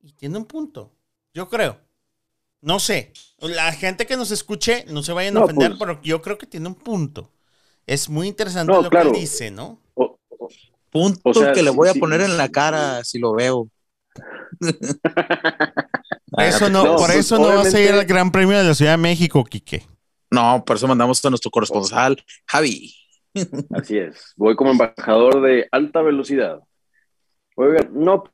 Y 0.00 0.12
tiene 0.12 0.38
un 0.38 0.44
punto. 0.44 0.92
Yo 1.32 1.48
creo. 1.48 1.80
No 2.64 2.78
sé. 2.78 3.12
La 3.40 3.72
gente 3.72 4.06
que 4.06 4.16
nos 4.16 4.30
escuche 4.30 4.86
no 4.88 5.02
se 5.02 5.12
vayan 5.12 5.36
a 5.36 5.44
ofender, 5.44 5.76
pues. 5.76 5.80
pero 5.80 6.00
yo 6.02 6.22
creo 6.22 6.38
que 6.38 6.46
tiene 6.46 6.66
un 6.66 6.74
punto. 6.74 7.30
Es 7.86 8.08
muy 8.08 8.26
interesante 8.26 8.72
lo 8.72 8.88
que 8.88 9.10
dice, 9.12 9.50
¿no? 9.50 9.80
punto 10.90 11.32
que 11.52 11.62
le 11.62 11.70
voy 11.70 11.88
a 11.88 11.94
poner 11.94 12.20
en 12.20 12.36
la 12.36 12.48
cara 12.48 13.02
si 13.02 13.18
lo 13.18 13.34
veo. 13.34 13.68
por 16.30 16.44
eso 16.44 16.70
no, 16.70 16.96
por 16.96 17.10
eso 17.10 17.36
no 17.36 17.48
vas 17.48 17.74
a 17.74 17.80
ir 17.80 17.90
al 17.90 18.04
Gran 18.04 18.30
Premio 18.30 18.56
de 18.56 18.64
la 18.64 18.74
Ciudad 18.74 18.92
de 18.92 18.98
México, 18.98 19.44
Quique. 19.44 19.84
No, 20.30 20.64
por 20.64 20.76
eso 20.76 20.86
mandamos 20.86 21.22
a 21.24 21.30
nuestro 21.30 21.50
corresponsal, 21.50 22.24
Javi. 22.46 22.94
Así 23.74 23.98
es. 23.98 24.32
Voy 24.36 24.54
como 24.54 24.70
embajador 24.70 25.42
de 25.42 25.66
alta 25.70 26.00
velocidad. 26.00 26.60
Oigan, 27.56 27.90
no, 27.92 28.24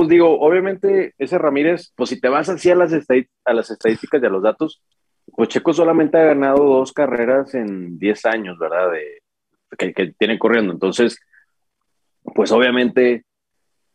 pues 0.00 0.08
digo, 0.08 0.40
obviamente 0.40 1.12
ese 1.18 1.36
Ramírez, 1.36 1.92
pues 1.94 2.08
si 2.08 2.18
te 2.18 2.30
vas 2.30 2.48
así 2.48 2.70
a 2.70 2.74
las, 2.74 2.90
a 2.90 3.52
las 3.52 3.70
estadísticas 3.70 4.22
y 4.22 4.24
a 4.24 4.30
los 4.30 4.42
datos, 4.42 4.82
pues 5.26 5.50
Checo 5.50 5.74
solamente 5.74 6.16
ha 6.16 6.24
ganado 6.24 6.64
dos 6.64 6.94
carreras 6.94 7.54
en 7.54 7.98
10 7.98 8.24
años, 8.24 8.58
¿verdad? 8.58 8.92
De, 8.92 9.92
que, 9.92 10.14
tiene 10.18 10.38
corriendo. 10.38 10.72
Entonces, 10.72 11.20
pues 12.34 12.50
obviamente 12.50 13.26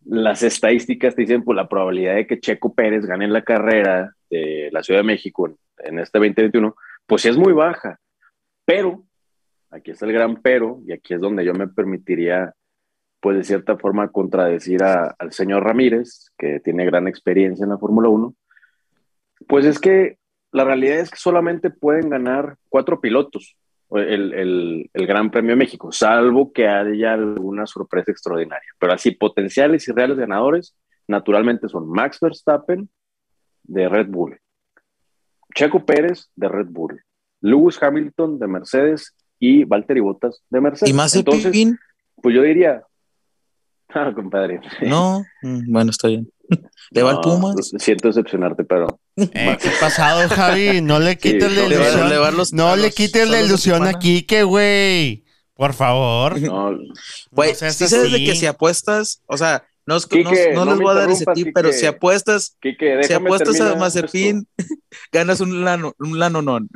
las 0.05 0.43
estadísticas 0.43 1.15
te 1.15 1.23
dicen 1.23 1.43
pues 1.43 1.55
la 1.55 1.67
probabilidad 1.67 2.13
de 2.13 2.27
que 2.27 2.39
Checo 2.39 2.75
Pérez 2.75 3.07
gane 3.07 3.27
la 3.27 3.41
carrera 3.41 4.13
de 4.29 4.69
la 4.71 4.83
Ciudad 4.83 4.99
de 4.99 5.07
México 5.07 5.57
en, 5.79 5.97
este 5.97 6.19
2021, 6.19 6.75
pues 7.07 7.25
es 7.25 7.35
muy 7.35 7.53
baja. 7.53 7.99
Pero, 8.63 9.01
aquí 9.71 9.89
está 9.89 10.05
el 10.05 10.13
gran 10.13 10.39
pero, 10.39 10.81
y 10.85 10.93
aquí 10.93 11.15
es 11.15 11.19
donde 11.19 11.43
yo 11.43 11.55
me 11.55 11.67
permitiría, 11.67 12.53
pues 13.25 13.37
de 13.37 13.43
cierta 13.43 13.75
forma, 13.75 14.11
contradecir 14.11 14.83
al 14.83 15.31
señor 15.31 15.63
Ramírez, 15.63 16.29
que 16.37 16.59
tiene 16.59 16.85
gran 16.85 17.07
experiencia 17.07 17.63
en 17.63 17.71
la 17.71 17.79
Fórmula 17.79 18.07
1, 18.07 18.35
pues 19.47 19.65
es 19.65 19.79
que 19.79 20.19
la 20.51 20.63
realidad 20.63 20.99
es 20.99 21.09
que 21.09 21.17
solamente 21.17 21.71
pueden 21.71 22.11
ganar 22.11 22.57
cuatro 22.69 23.01
pilotos 23.01 23.57
el, 23.89 24.91
Gran 24.93 25.31
Premio 25.31 25.53
de 25.53 25.55
México, 25.55 25.91
salvo 25.91 26.53
que 26.53 26.67
haya 26.67 27.13
alguna 27.13 27.65
sorpresa 27.65 28.11
extraordinaria. 28.11 28.69
Pero 28.77 28.93
así, 28.93 29.09
potenciales 29.09 29.87
y 29.87 29.91
reales 29.91 30.17
ganadores, 30.17 30.75
naturalmente 31.07 31.67
son 31.67 31.89
Max 31.89 32.19
Verstappen 32.21 32.87
de 33.63 33.89
Red 33.89 34.09
Bull, 34.09 34.37
Checo 35.55 35.83
Pérez 35.83 36.29
de 36.35 36.47
Red 36.47 36.67
Bull, 36.69 37.01
Lewis 37.41 37.81
Hamilton 37.81 38.37
de 38.37 38.45
Mercedes. 38.45 39.15
Y 39.37 39.63
Valtteri 39.63 39.99
Bottas 39.99 40.43
de 40.49 40.61
Mercedes. 40.61 40.91
¿Y 40.91 40.93
más 40.93 41.13
Entonces, 41.13 41.75
pues 42.21 42.33
yo 42.33 42.41
diría, 42.41 42.83
ah, 43.93 44.11
compadre. 44.13 44.59
No, 44.81 45.25
mm, 45.41 45.71
bueno, 45.71 45.91
está 45.91 46.07
bien. 46.07 46.29
¿Le 46.91 47.03
va 47.03 47.11
al 47.11 47.21
Pumas? 47.21 47.71
Siento 47.77 48.07
decepcionarte, 48.07 48.63
pero. 48.63 48.99
Eh, 49.15 49.57
¿Qué 49.61 49.69
pasado, 49.79 50.27
Javi? 50.29 50.81
No 50.81 50.99
le 50.99 51.17
quites 51.17 51.51
la 51.51 51.65
ilusión. 51.65 52.47
no 52.53 52.75
le 52.75 52.91
quites 52.91 53.29
la 53.29 53.41
ilusión 53.41 53.87
aquí, 53.87 54.23
que 54.23 54.43
güey. 54.43 55.23
Por 55.55 55.73
favor. 55.73 56.39
No, 56.41 56.77
güey, 57.31 57.55
sí 57.55 57.87
sabes 57.87 58.11
de 58.11 58.25
que 58.25 58.35
si 58.35 58.45
apuestas, 58.45 59.21
o 59.25 59.37
sea, 59.37 59.65
no, 59.85 59.97
no, 60.53 60.65
les 60.65 60.79
voy 60.79 60.91
a 60.91 60.93
dar 60.95 61.09
ese 61.09 61.25
tip, 61.33 61.51
pero 61.53 61.71
si 61.71 61.85
apuestas, 61.85 62.57
si 62.61 63.13
apuestas 63.13 63.61
a 63.61 63.75
Mazepin, 63.75 64.45
ganas 65.13 65.39
un 65.39 65.63
lano, 65.63 65.93
un 65.99 66.19
lanonón. 66.19 66.67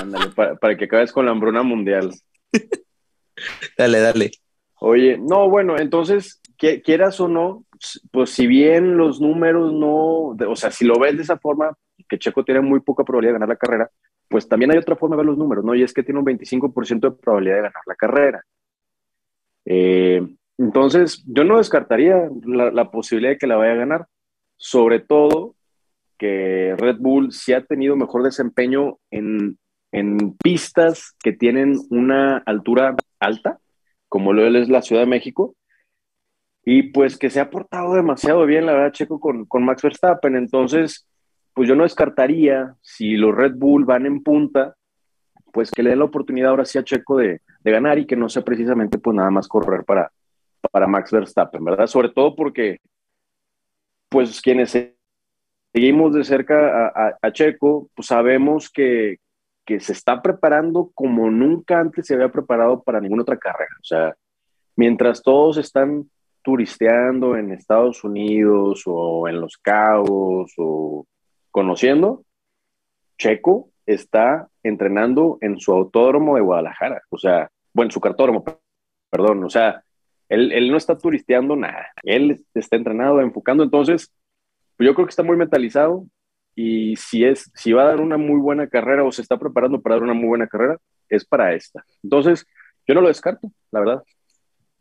Ándale, 0.00 0.30
para, 0.30 0.56
para 0.56 0.76
que 0.76 0.86
acabes 0.86 1.12
con 1.12 1.26
la 1.26 1.30
hambruna 1.30 1.62
mundial. 1.62 2.12
dale, 3.78 4.00
dale. 4.00 4.32
Oye, 4.84 5.16
no, 5.16 5.48
bueno, 5.48 5.78
entonces, 5.78 6.42
quieras 6.56 7.20
o 7.20 7.28
no, 7.28 7.64
pues 8.10 8.30
si 8.30 8.48
bien 8.48 8.96
los 8.96 9.20
números 9.20 9.72
no, 9.72 10.34
o 10.34 10.56
sea, 10.56 10.72
si 10.72 10.84
lo 10.84 10.98
ves 10.98 11.16
de 11.16 11.22
esa 11.22 11.38
forma, 11.38 11.72
que 12.08 12.18
Checo 12.18 12.44
tiene 12.44 12.62
muy 12.62 12.80
poca 12.80 13.04
probabilidad 13.04 13.34
de 13.34 13.38
ganar 13.38 13.48
la 13.50 13.56
carrera, 13.56 13.90
pues 14.26 14.48
también 14.48 14.72
hay 14.72 14.78
otra 14.78 14.96
forma 14.96 15.14
de 15.14 15.18
ver 15.18 15.26
los 15.26 15.38
números, 15.38 15.64
¿no? 15.64 15.76
Y 15.76 15.84
es 15.84 15.94
que 15.94 16.02
tiene 16.02 16.18
un 16.18 16.26
25% 16.26 17.00
de 17.00 17.10
probabilidad 17.12 17.54
de 17.54 17.62
ganar 17.62 17.82
la 17.86 17.94
carrera. 17.94 18.42
Eh, 19.66 20.20
entonces, 20.58 21.22
yo 21.28 21.44
no 21.44 21.58
descartaría 21.58 22.28
la, 22.44 22.90
posibilidad 22.90 23.30
de 23.30 23.38
que 23.38 23.46
la 23.46 23.58
vaya 23.58 23.74
a 23.74 23.76
ganar, 23.76 24.06
sobre 24.56 24.98
todo 24.98 25.54
que 26.18 26.74
Red 26.76 26.96
Bull 26.98 27.30
sí 27.30 27.52
ha 27.52 27.64
tenido 27.64 27.94
mejor 27.94 28.24
desempeño 28.24 28.98
en, 29.12 29.58
en 29.92 30.36
pistas 30.42 31.14
que 31.22 31.32
tienen 31.32 31.76
una 31.90 32.38
altura 32.38 32.96
alta, 33.20 33.60
como 34.12 34.34
lo 34.34 34.46
es 34.46 34.68
la 34.68 34.82
Ciudad 34.82 35.00
de 35.00 35.06
México, 35.06 35.56
y 36.66 36.82
pues 36.82 37.16
que 37.16 37.30
se 37.30 37.40
ha 37.40 37.48
portado 37.48 37.94
demasiado 37.94 38.44
bien, 38.44 38.66
la 38.66 38.74
verdad, 38.74 38.92
Checo, 38.92 39.18
con, 39.18 39.46
con 39.46 39.64
Max 39.64 39.80
Verstappen. 39.80 40.36
Entonces, 40.36 41.08
pues 41.54 41.66
yo 41.66 41.74
no 41.74 41.84
descartaría, 41.84 42.76
si 42.82 43.16
los 43.16 43.34
Red 43.34 43.54
Bull 43.54 43.86
van 43.86 44.04
en 44.04 44.22
punta, 44.22 44.76
pues 45.50 45.70
que 45.70 45.82
le 45.82 45.88
den 45.88 46.00
la 46.00 46.04
oportunidad 46.04 46.50
ahora 46.50 46.66
sí 46.66 46.76
a 46.76 46.84
Checo 46.84 47.16
de, 47.16 47.40
de 47.60 47.70
ganar 47.70 47.98
y 47.98 48.06
que 48.06 48.14
no 48.14 48.28
sea 48.28 48.44
precisamente 48.44 48.98
pues 48.98 49.16
nada 49.16 49.30
más 49.30 49.48
correr 49.48 49.82
para, 49.82 50.12
para 50.70 50.86
Max 50.86 51.10
Verstappen, 51.10 51.64
¿verdad? 51.64 51.86
Sobre 51.86 52.10
todo 52.10 52.36
porque, 52.36 52.80
pues 54.10 54.42
quienes 54.42 54.78
seguimos 55.72 56.12
de 56.12 56.24
cerca 56.24 56.88
a, 56.88 57.16
a, 57.22 57.32
Checo, 57.32 57.88
pues 57.94 58.08
sabemos 58.08 58.68
que, 58.68 59.20
que 59.64 59.80
se 59.80 59.92
está 59.92 60.22
preparando 60.22 60.90
como 60.94 61.30
nunca 61.30 61.78
antes 61.78 62.06
se 62.06 62.14
había 62.14 62.30
preparado 62.30 62.82
para 62.82 63.00
ninguna 63.00 63.22
otra 63.22 63.38
carrera. 63.38 63.74
O 63.80 63.84
sea, 63.84 64.16
mientras 64.76 65.22
todos 65.22 65.56
están 65.56 66.10
turisteando 66.42 67.36
en 67.36 67.52
Estados 67.52 68.02
Unidos 68.02 68.82
o 68.86 69.28
en 69.28 69.40
Los 69.40 69.56
Cabos 69.56 70.52
o 70.56 71.06
conociendo, 71.50 72.24
Checo 73.18 73.70
está 73.86 74.48
entrenando 74.62 75.38
en 75.40 75.60
su 75.60 75.72
autódromo 75.72 76.34
de 76.34 76.40
Guadalajara, 76.40 77.02
o 77.10 77.18
sea, 77.18 77.50
bueno, 77.72 77.90
su 77.90 78.00
cartódromo, 78.00 78.44
perdón, 79.10 79.44
o 79.44 79.50
sea, 79.50 79.82
él, 80.28 80.70
no 80.70 80.76
está 80.76 80.96
turisteando 80.96 81.56
nada, 81.56 81.88
él 82.02 82.44
está 82.54 82.76
entrenado, 82.76 83.20
enfocando, 83.20 83.62
entonces, 83.62 84.12
yo 84.78 84.94
creo 84.94 85.06
que 85.06 85.10
está 85.10 85.22
muy 85.22 85.36
mentalizado 85.36 86.06
y 86.54 86.96
si 86.96 87.24
es, 87.24 87.50
si 87.54 87.72
va 87.72 87.82
a 87.82 87.86
dar 87.86 88.00
una 88.00 88.16
muy 88.16 88.40
buena 88.40 88.68
carrera 88.68 89.04
o 89.04 89.12
se 89.12 89.22
está 89.22 89.38
preparando 89.38 89.80
para 89.80 89.96
dar 89.96 90.04
una 90.04 90.14
muy 90.14 90.28
buena 90.28 90.46
carrera, 90.46 90.78
es 91.08 91.24
para 91.24 91.54
esta. 91.54 91.84
Entonces, 92.02 92.46
yo 92.86 92.94
no 92.94 93.00
lo 93.00 93.08
descarto, 93.08 93.50
la 93.70 93.80
verdad. 93.80 94.02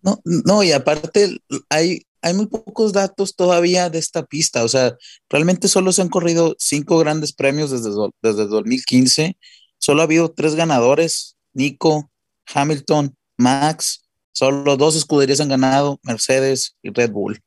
No, 0.01 0.19
no, 0.25 0.63
y 0.63 0.71
aparte 0.71 1.37
hay, 1.69 2.01
hay 2.21 2.33
muy 2.33 2.47
pocos 2.47 2.91
datos 2.91 3.35
todavía 3.35 3.89
de 3.89 3.99
esta 3.99 4.25
pista. 4.25 4.63
O 4.63 4.67
sea, 4.67 4.95
realmente 5.29 5.67
solo 5.67 5.91
se 5.91 6.01
han 6.01 6.09
corrido 6.09 6.55
cinco 6.57 6.97
grandes 6.97 7.33
premios 7.33 7.71
desde, 7.71 7.89
desde 8.21 8.47
2015. 8.47 9.37
Solo 9.77 10.01
ha 10.01 10.05
habido 10.05 10.31
tres 10.31 10.55
ganadores, 10.55 11.37
Nico, 11.53 12.11
Hamilton, 12.53 13.15
Max. 13.37 14.07
Solo 14.33 14.77
dos 14.77 14.95
escuderías 14.95 15.39
han 15.39 15.49
ganado, 15.49 15.99
Mercedes 16.03 16.77
y 16.81 16.89
Red 16.89 17.11
Bull. 17.11 17.39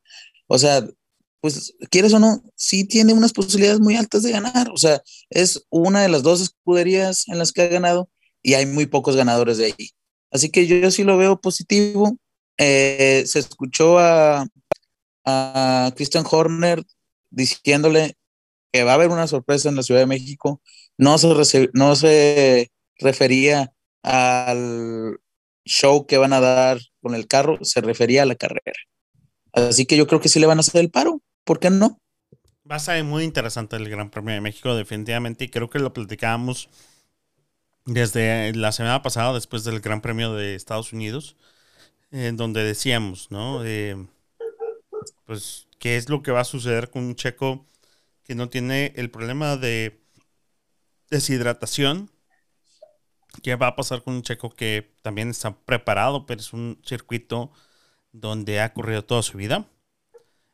O 0.47 0.59
sea, 0.59 0.87
pues 1.45 1.75
quieres 1.91 2.15
o 2.15 2.19
no, 2.19 2.43
sí 2.57 2.85
tiene 2.87 3.13
unas 3.13 3.35
posibilidades 3.35 3.79
muy 3.79 3.97
altas 3.97 4.23
de 4.23 4.33
ganar. 4.33 4.71
O 4.71 4.79
sea, 4.79 5.03
es 5.29 5.67
una 5.69 6.01
de 6.01 6.09
las 6.09 6.23
dos 6.23 6.41
escuderías 6.41 7.29
en 7.29 7.39
las 7.39 7.53
que 7.53 7.61
ha 7.61 7.67
ganado 7.67 8.09
y 8.43 8.55
hay 8.55 8.65
muy 8.65 8.87
pocos 8.87 9.15
ganadores 9.15 9.59
de 9.59 9.67
ahí. 9.67 9.91
Así 10.31 10.49
que 10.49 10.67
yo, 10.67 10.91
sí 10.91 11.05
lo 11.05 11.19
veo 11.19 11.39
positivo. 11.39 12.17
Eh, 12.57 13.25
se 13.27 13.41
escuchó 13.41 13.99
a, 13.99 14.47
a 15.27 15.93
Christian 15.95 16.25
Horner 16.31 16.83
diciéndole 17.29 18.15
que 18.73 18.85
va 18.85 18.93
a 18.93 18.95
haber 18.95 19.11
una 19.11 19.27
sorpresa 19.27 19.69
en 19.69 19.77
la 19.77 19.83
Ciudad 19.83 20.01
de 20.01 20.07
México. 20.07 20.63
No 20.97 21.19
se, 21.19 21.69
no 21.75 21.95
se 21.95 22.73
refería 22.97 23.71
al 24.03 25.19
show 25.67 26.07
que 26.07 26.17
van 26.17 26.33
a 26.33 26.41
dar 26.41 26.81
con 27.03 27.15
el 27.15 27.27
carro, 27.27 27.59
se 27.61 27.83
refería 27.83 28.23
a 28.23 28.27
la 28.27 28.35
carrera. 28.35 28.79
Así 29.53 29.85
que 29.85 29.99
yo 29.99 30.07
creo 30.07 30.23
que 30.23 30.31
sí 30.31 30.41
le 30.41 30.47
van 30.47 30.57
a 30.57 30.61
hacer 30.61 30.81
el 30.81 30.91
paro. 30.91 31.21
¿Por 31.45 31.61
qué 31.61 31.71
no? 31.71 31.99
Va 32.71 32.77
a 32.77 32.81
ser 32.81 33.05
muy 33.05 33.25
interesante 33.25 33.77
el 33.77 33.89
Gran 33.89 34.11
Premio 34.11 34.35
de 34.35 34.41
México, 34.41 34.75
definitivamente, 34.75 35.45
y 35.45 35.49
creo 35.51 35.69
que 35.69 35.79
lo 35.79 35.93
platicábamos 35.93 36.71
desde 37.85 38.55
la 38.55 38.73
semana 38.73 39.03
pasada, 39.03 39.35
después 39.35 39.65
del 39.65 39.81
Gran 39.81 40.01
Premio 40.01 40.33
de 40.33 40.55
Estados 40.55 40.93
Unidos 40.93 41.37
en 42.15 42.37
donde 42.37 42.63
decíamos, 42.63 43.31
¿no? 43.33 43.65
Eh, 43.65 44.07
pues, 45.27 45.67
¿qué 45.79 45.97
es 45.97 46.09
lo 46.09 46.23
que 46.23 46.31
va 46.31 46.41
a 46.41 46.45
suceder 46.45 46.91
con 46.91 47.05
un 47.05 47.17
checo 47.17 47.67
que 48.23 48.37
no 48.37 48.49
tiene 48.49 48.93
el 48.97 49.11
problema 49.11 49.57
de 49.57 50.01
deshidratación? 51.11 52.11
¿Qué 53.43 53.57
va 53.57 53.69
a 53.69 53.77
pasar 53.77 54.03
con 54.05 54.15
un 54.15 54.23
checo 54.23 54.51
que 54.51 54.95
también 55.03 55.31
está 55.31 55.57
preparado, 55.59 56.25
pero 56.25 56.41
es 56.41 56.53
un 56.53 56.81
circuito 56.85 57.51
donde 58.13 58.61
ha 58.61 58.73
corrido 58.73 59.05
toda 59.05 59.23
su 59.23 59.37
vida. 59.37 59.67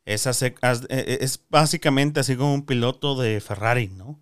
Es, 0.04 0.26
e, 0.26 0.54
e, 0.88 1.18
es 1.20 1.40
básicamente 1.50 2.20
así 2.20 2.36
como 2.36 2.54
un 2.54 2.66
piloto 2.66 3.20
de 3.20 3.40
Ferrari, 3.40 3.88
¿no? 3.88 4.20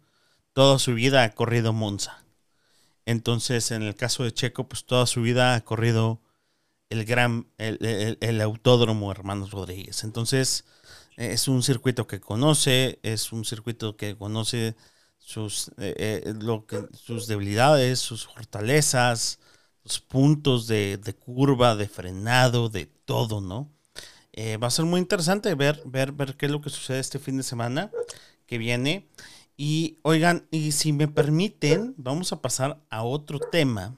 Toda 0.53 0.79
su 0.79 0.95
vida 0.95 1.25
ha 1.25 1.35
corrido 1.35 1.73
Monza. 1.73 2.25
Entonces, 3.07 3.71
en 3.71 3.83
el 3.83 3.97
caso 3.97 4.25
de 4.25 4.33
Checo, 4.35 4.69
pues 4.69 4.85
toda 4.85 5.07
su 5.07 5.23
vida 5.23 5.55
ha 5.55 5.64
corrido 5.64 6.21
el 6.91 7.05
gran, 7.05 7.49
el, 7.59 8.41
autódromo 8.41 9.11
Hermanos 9.11 9.51
Rodríguez. 9.51 10.05
Entonces, 10.05 10.64
es 11.17 11.49
un 11.49 11.62
circuito 11.62 12.07
que 12.07 12.21
conoce, 12.21 12.99
es 13.03 13.33
un 13.33 13.45
circuito 13.45 13.97
que 13.97 14.17
conoce 14.17 14.77
sus, 15.19 15.69
eh, 15.79 16.23
eh, 16.27 16.35
lo 16.41 16.67
que, 16.67 16.87
sus 16.95 17.27
debilidades, 17.27 17.99
sus 17.99 18.27
fortalezas, 18.27 19.38
los 19.85 20.01
puntos 20.01 20.67
de, 20.67 20.99
curva, 21.19 21.77
de 21.77 21.88
frenado, 21.88 22.69
de 22.69 22.87
todo, 22.87 23.41
¿no? 23.41 23.71
Eh, 24.40 24.57
va 24.57 24.68
a 24.68 24.70
ser 24.70 24.85
muy 24.85 25.01
interesante 25.01 25.53
ver, 25.57 25.83
ver, 25.85 26.12
ver 26.12 26.37
qué 26.37 26.46
es 26.46 26.53
lo 26.53 26.61
que 26.61 26.70
sucede 26.70 27.01
este 27.01 27.18
fin 27.18 27.37
de 27.37 27.42
semana 27.42 27.90
que 28.46 28.57
viene. 28.57 29.09
Y 29.57 29.98
oigan, 30.03 30.46
y 30.53 30.70
si 30.70 30.92
me 30.92 31.09
permiten, 31.09 31.92
vamos 31.96 32.33
a 32.33 32.40
pasar 32.40 32.81
a 32.88 33.03
otro 33.03 33.40
tema 33.40 33.96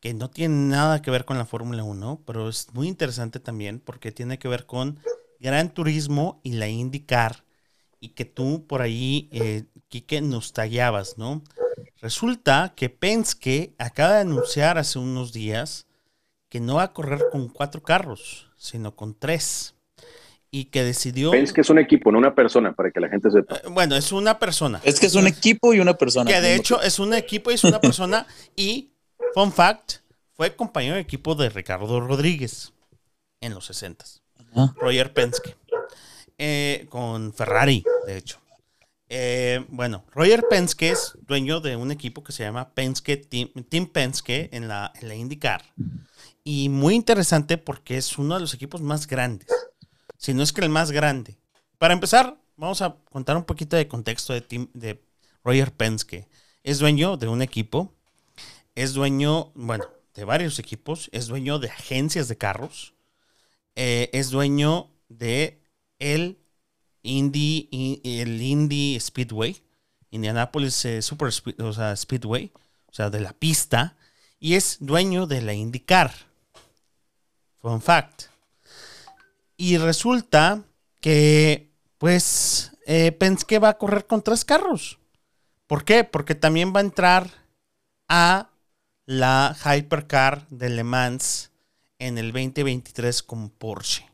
que 0.00 0.14
no 0.14 0.30
tiene 0.30 0.54
nada 0.54 1.02
que 1.02 1.10
ver 1.10 1.26
con 1.26 1.36
la 1.36 1.44
Fórmula 1.44 1.84
1, 1.84 2.22
pero 2.26 2.48
es 2.48 2.72
muy 2.72 2.88
interesante 2.88 3.38
también 3.38 3.78
porque 3.78 4.10
tiene 4.10 4.38
que 4.38 4.48
ver 4.48 4.64
con 4.64 5.00
Gran 5.38 5.68
Turismo 5.74 6.40
y 6.42 6.52
la 6.52 6.68
IndyCar 6.68 7.44
y 8.00 8.10
que 8.14 8.24
tú 8.24 8.66
por 8.66 8.80
ahí, 8.80 9.28
eh, 9.32 9.64
nos 10.22 10.54
tallabas, 10.54 11.18
¿no? 11.18 11.42
Resulta 12.00 12.72
que 12.74 12.88
Penske 12.88 13.74
acaba 13.76 14.14
de 14.14 14.20
anunciar 14.20 14.78
hace 14.78 14.98
unos 14.98 15.34
días 15.34 15.86
que 16.48 16.58
no 16.58 16.76
va 16.76 16.84
a 16.84 16.92
correr 16.94 17.22
con 17.30 17.50
cuatro 17.50 17.82
carros, 17.82 18.45
sino 18.66 18.94
con 18.94 19.18
tres. 19.18 19.74
Y 20.50 20.66
que 20.66 20.84
decidió. 20.84 21.32
Penske 21.32 21.60
es 21.60 21.70
un 21.70 21.78
equipo, 21.78 22.10
no 22.10 22.18
una 22.18 22.34
persona, 22.34 22.72
para 22.72 22.90
que 22.90 23.00
la 23.00 23.08
gente 23.08 23.30
sepa. 23.30 23.56
Eh, 23.56 23.68
bueno, 23.68 23.96
es 23.96 24.12
una 24.12 24.38
persona. 24.38 24.80
Es 24.84 25.00
que 25.00 25.06
es 25.06 25.14
un 25.14 25.26
equipo 25.26 25.74
y 25.74 25.80
una 25.80 25.94
persona. 25.94 26.30
Que 26.30 26.40
de 26.40 26.54
hecho 26.54 26.80
es 26.80 26.98
un 26.98 27.12
equipo 27.14 27.50
y 27.50 27.54
es 27.54 27.64
una 27.64 27.80
persona. 27.80 28.26
y, 28.56 28.92
fun 29.34 29.52
fact, 29.52 29.96
fue 30.34 30.54
compañero 30.54 30.94
de 30.94 31.00
equipo 31.00 31.34
de 31.34 31.50
Ricardo 31.50 32.00
Rodríguez 32.00 32.72
en 33.40 33.54
los 33.54 33.66
60 33.66 34.04
Roger 34.76 35.12
Penske. 35.12 35.56
Eh, 36.38 36.86
con 36.88 37.32
Ferrari, 37.32 37.84
de 38.06 38.16
hecho. 38.16 38.40
Eh, 39.08 39.64
bueno, 39.68 40.04
Roger 40.12 40.44
Penske 40.50 40.90
es 40.90 41.16
dueño 41.26 41.60
de 41.60 41.76
un 41.76 41.90
equipo 41.92 42.24
que 42.24 42.32
se 42.32 42.42
llama 42.42 42.70
Penske 42.70 43.16
Team, 43.16 43.86
Penske 43.86 44.48
en 44.52 44.68
la, 44.68 44.92
en 45.00 45.08
la 45.08 45.14
IndyCar. 45.14 45.62
Y 46.48 46.68
muy 46.68 46.94
interesante 46.94 47.58
porque 47.58 47.96
es 47.96 48.18
uno 48.18 48.36
de 48.36 48.40
los 48.40 48.54
equipos 48.54 48.80
más 48.80 49.08
grandes. 49.08 49.48
Si 50.16 50.32
no 50.32 50.44
es 50.44 50.52
que 50.52 50.60
el 50.60 50.68
más 50.68 50.92
grande. 50.92 51.36
Para 51.76 51.92
empezar, 51.92 52.40
vamos 52.54 52.82
a 52.82 52.94
contar 53.10 53.36
un 53.36 53.42
poquito 53.42 53.74
de 53.74 53.88
contexto 53.88 54.32
de, 54.32 54.42
team, 54.42 54.68
de 54.72 55.04
Roger 55.42 55.72
Penske. 55.72 56.28
Es 56.62 56.78
dueño 56.78 57.16
de 57.16 57.26
un 57.26 57.42
equipo. 57.42 57.92
Es 58.76 58.94
dueño, 58.94 59.50
bueno, 59.56 59.86
de 60.14 60.24
varios 60.24 60.60
equipos. 60.60 61.10
Es 61.10 61.26
dueño 61.26 61.58
de 61.58 61.68
agencias 61.68 62.28
de 62.28 62.38
carros. 62.38 62.94
Eh, 63.74 64.08
es 64.12 64.30
dueño 64.30 64.92
de 65.08 65.60
el 65.98 66.38
Indy, 67.02 68.00
el 68.04 68.40
Indy 68.40 69.00
Speedway, 69.00 69.64
Indianapolis 70.12 70.84
eh, 70.84 71.02
Super 71.02 71.32
Speedway, 71.32 72.52
o 72.86 72.92
sea, 72.92 73.10
de 73.10 73.18
la 73.18 73.32
pista, 73.32 73.96
y 74.38 74.54
es 74.54 74.76
dueño 74.78 75.26
de 75.26 75.42
la 75.42 75.52
IndyCar. 75.52 76.35
Fun 77.66 77.82
fact. 77.82 78.26
Y 79.56 79.76
resulta 79.76 80.62
que, 81.00 81.72
pues, 81.98 82.70
eh, 82.86 83.10
Penske 83.10 83.58
va 83.58 83.70
a 83.70 83.78
correr 83.78 84.06
con 84.06 84.22
tres 84.22 84.44
carros. 84.44 85.00
¿Por 85.66 85.84
qué? 85.84 86.04
Porque 86.04 86.36
también 86.36 86.72
va 86.72 86.78
a 86.78 86.84
entrar 86.84 87.28
a 88.06 88.50
la 89.04 89.56
Hypercar 89.64 90.46
de 90.48 90.70
Le 90.70 90.84
Mans 90.84 91.50
en 91.98 92.18
el 92.18 92.30
2023 92.30 93.24
con 93.24 93.50
Porsche. 93.50 94.06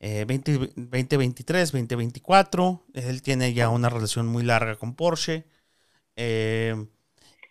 2023, 0.00 1.72
2024. 1.72 2.82
Él 2.94 3.20
tiene 3.20 3.52
ya 3.52 3.68
una 3.68 3.90
relación 3.90 4.26
muy 4.26 4.42
larga 4.42 4.76
con 4.76 4.94
Porsche. 4.94 5.44
Eh, 6.16 6.86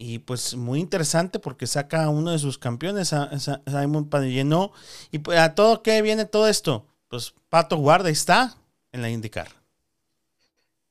y 0.01 0.19
pues 0.19 0.55
muy 0.55 0.79
interesante 0.79 1.39
porque 1.39 1.67
saca 1.67 2.05
a 2.05 2.09
uno 2.09 2.31
de 2.31 2.39
sus 2.39 2.57
campeones, 2.57 3.12
a, 3.12 3.29
Simon 3.38 4.09
Padilleno. 4.09 4.71
Y 5.12 5.19
pues, 5.19 5.38
a 5.38 5.53
todo 5.53 5.83
qué 5.83 6.01
viene 6.01 6.23
todo 6.23 6.47
esto. 6.47 6.88
Pues 7.09 7.33
Pato 7.49 7.75
Guarda 7.75 8.09
está 8.09 8.57
en 8.93 9.01
la 9.01 9.09
IndyCar. 9.09 9.49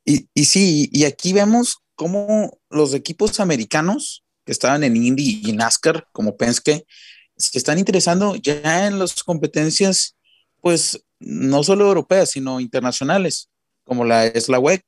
Y, 0.05 0.29
y 0.35 0.45
sí, 0.45 0.91
y 0.93 1.05
aquí 1.05 1.33
vemos 1.33 1.79
cómo 1.95 2.59
los 2.69 2.93
equipos 2.93 3.41
americanos 3.41 4.25
que 4.45 4.53
estaban 4.53 4.85
en 4.85 4.95
Indy 4.95 5.41
y 5.43 5.53
NASCAR, 5.53 6.07
como 6.13 6.37
Penske, 6.37 6.87
se 7.35 7.57
están 7.57 7.79
interesando 7.79 8.37
ya 8.37 8.87
en 8.87 8.99
las 8.99 9.23
competencias, 9.25 10.17
pues 10.61 11.03
no 11.19 11.65
solo 11.65 11.87
europeas, 11.87 12.31
sino 12.31 12.61
internacionales, 12.61 13.49
como 13.85 14.05
la 14.05 14.27
es 14.27 14.51
la 14.51 14.59
WEC. 14.59 14.85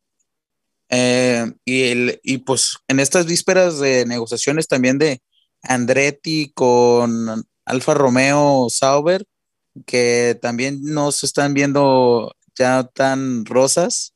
Eh, 0.91 1.53
y, 1.65 1.83
el, 1.85 2.21
y 2.23 2.39
pues 2.39 2.77
en 2.89 3.01
estas 3.01 3.27
vísperas 3.27 3.79
de 3.79 4.05
negociaciones 4.07 4.67
también 4.67 4.99
de 4.99 5.23
Andretti 5.63 6.53
con 6.55 7.45
Alfa 7.65 7.95
Romeo 7.95 8.69
Sauber, 8.71 9.25
que 9.87 10.39
también 10.43 10.81
no 10.83 11.13
se 11.13 11.27
están 11.27 11.55
viendo 11.55 12.35
ya 12.57 12.85
tan 12.85 13.45
rosas, 13.47 14.15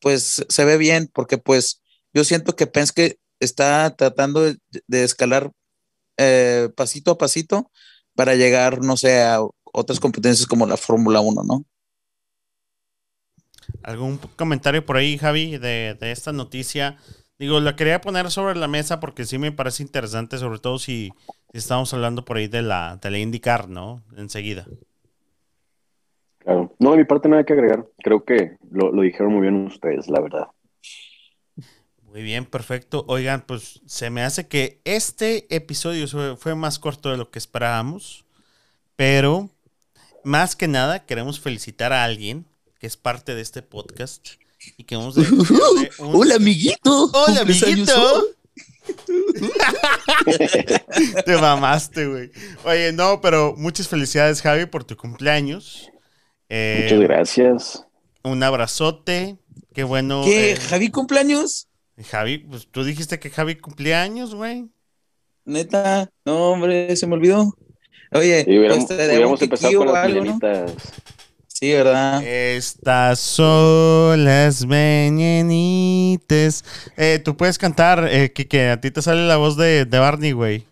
pues 0.00 0.44
se 0.48 0.64
ve 0.64 0.78
bien, 0.78 1.10
porque 1.12 1.38
pues 1.38 1.82
yo 2.14 2.24
siento 2.24 2.56
que 2.56 2.66
Penske 2.66 3.18
está 3.40 3.94
tratando 3.96 4.42
de, 4.42 5.04
escalar 5.04 5.52
eh, 6.18 6.70
pasito 6.76 7.12
a 7.12 7.18
pasito 7.18 7.70
para 8.14 8.34
llegar, 8.34 8.82
no 8.82 8.96
sé, 8.96 9.22
a 9.22 9.40
otras 9.72 10.00
competencias 10.00 10.46
como 10.46 10.66
la 10.66 10.76
Fórmula 10.76 11.20
1, 11.20 11.42
¿no? 11.44 11.64
¿Algún 13.82 14.18
comentario 14.36 14.84
por 14.84 14.96
ahí, 14.96 15.18
Javi, 15.18 15.58
de, 15.58 15.96
esta 16.00 16.32
noticia? 16.32 16.96
Digo, 17.38 17.60
la 17.60 17.76
quería 17.76 18.00
poner 18.00 18.30
sobre 18.30 18.58
la 18.58 18.68
mesa 18.68 19.00
porque 19.00 19.24
sí 19.24 19.38
me 19.38 19.52
parece 19.52 19.82
interesante, 19.82 20.38
sobre 20.38 20.58
todo 20.58 20.78
si, 20.78 21.12
estamos 21.52 21.92
hablando 21.94 22.24
por 22.24 22.36
ahí 22.36 22.48
de 22.48 22.62
la, 22.62 22.98
de 23.00 23.10
la 23.10 23.18
IndyCar, 23.18 23.68
¿no? 23.68 24.02
Enseguida. 24.16 24.66
Claro. 26.38 26.74
No, 26.78 26.92
de 26.92 26.98
mi 26.98 27.04
parte 27.04 27.28
nada 27.28 27.44
que 27.44 27.52
agregar. 27.52 27.86
Creo 27.98 28.24
que 28.24 28.56
lo, 28.70 28.92
dijeron 29.02 29.32
muy 29.32 29.42
bien 29.42 29.66
ustedes, 29.66 30.08
la 30.08 30.20
verdad. 30.20 30.48
Muy 32.10 32.22
bien, 32.22 32.44
perfecto. 32.44 33.04
Oigan, 33.06 33.42
pues 33.46 33.82
se 33.86 34.10
me 34.10 34.22
hace 34.22 34.48
que 34.48 34.80
este 34.84 35.54
episodio 35.54 36.06
fue 36.36 36.54
más 36.54 36.78
corto 36.78 37.10
de 37.10 37.16
lo 37.16 37.30
que 37.30 37.38
esperábamos, 37.38 38.24
pero 38.96 39.48
más 40.24 40.56
que 40.56 40.68
nada, 40.68 41.06
queremos 41.06 41.40
felicitar 41.40 41.92
a 41.92 42.04
alguien 42.04 42.46
que 42.80 42.86
es 42.86 42.96
parte 42.96 43.34
de 43.34 43.42
este 43.42 43.60
podcast 43.60 44.26
y 44.78 44.84
que 44.84 44.96
vamos 44.96 45.14
Hola, 45.98 46.36
amiguito. 46.36 47.10
Hola, 47.12 47.42
amiguito. 47.42 48.24
Te 51.26 51.36
mamaste, 51.36 52.06
güey. 52.06 52.32
Oye, 52.64 52.92
no, 52.92 53.20
pero 53.20 53.54
muchas 53.56 53.86
felicidades, 53.86 54.40
Javi, 54.40 54.64
por 54.64 54.84
tu 54.84 54.96
cumpleaños. 54.96 55.90
Eh, 56.48 56.80
muchas 56.84 57.00
gracias. 57.00 57.86
Un 58.24 58.42
abrazote. 58.42 59.36
Qué 59.74 59.84
bueno. 59.84 60.22
¿Qué? 60.24 60.52
Eh, 60.52 60.56
¿Javi 60.56 60.90
cumpleaños? 60.90 61.68
Javi, 62.08 62.38
pues 62.38 62.66
tú 62.66 62.82
dijiste 62.82 63.18
que 63.18 63.28
Javi 63.28 63.56
cumpleaños, 63.56 64.34
güey. 64.34 64.70
Neta, 65.44 66.10
no, 66.24 66.52
hombre, 66.52 66.96
se 66.96 67.06
me 67.06 67.14
olvidó. 67.14 67.54
Oye, 68.12 68.42
hubiéramos, 68.48 68.90
este, 68.90 69.44
empezado 69.44 69.78
con 69.78 69.86
las 69.88 70.06
algo, 70.06 70.40
Sí, 71.60 71.72
¿verdad? 71.74 72.24
Estas 72.24 73.20
son 73.20 74.24
las 74.24 74.64
mañanitas. 74.64 76.64
Eh, 76.96 77.20
Tú 77.22 77.36
puedes 77.36 77.58
cantar, 77.58 78.08
eh, 78.10 78.32
que, 78.32 78.70
a 78.70 78.80
ti 78.80 78.90
te 78.90 79.02
sale 79.02 79.26
la 79.26 79.36
voz 79.36 79.58
de, 79.58 79.84
de 79.84 79.98
Barney, 79.98 80.32
güey. 80.32 80.64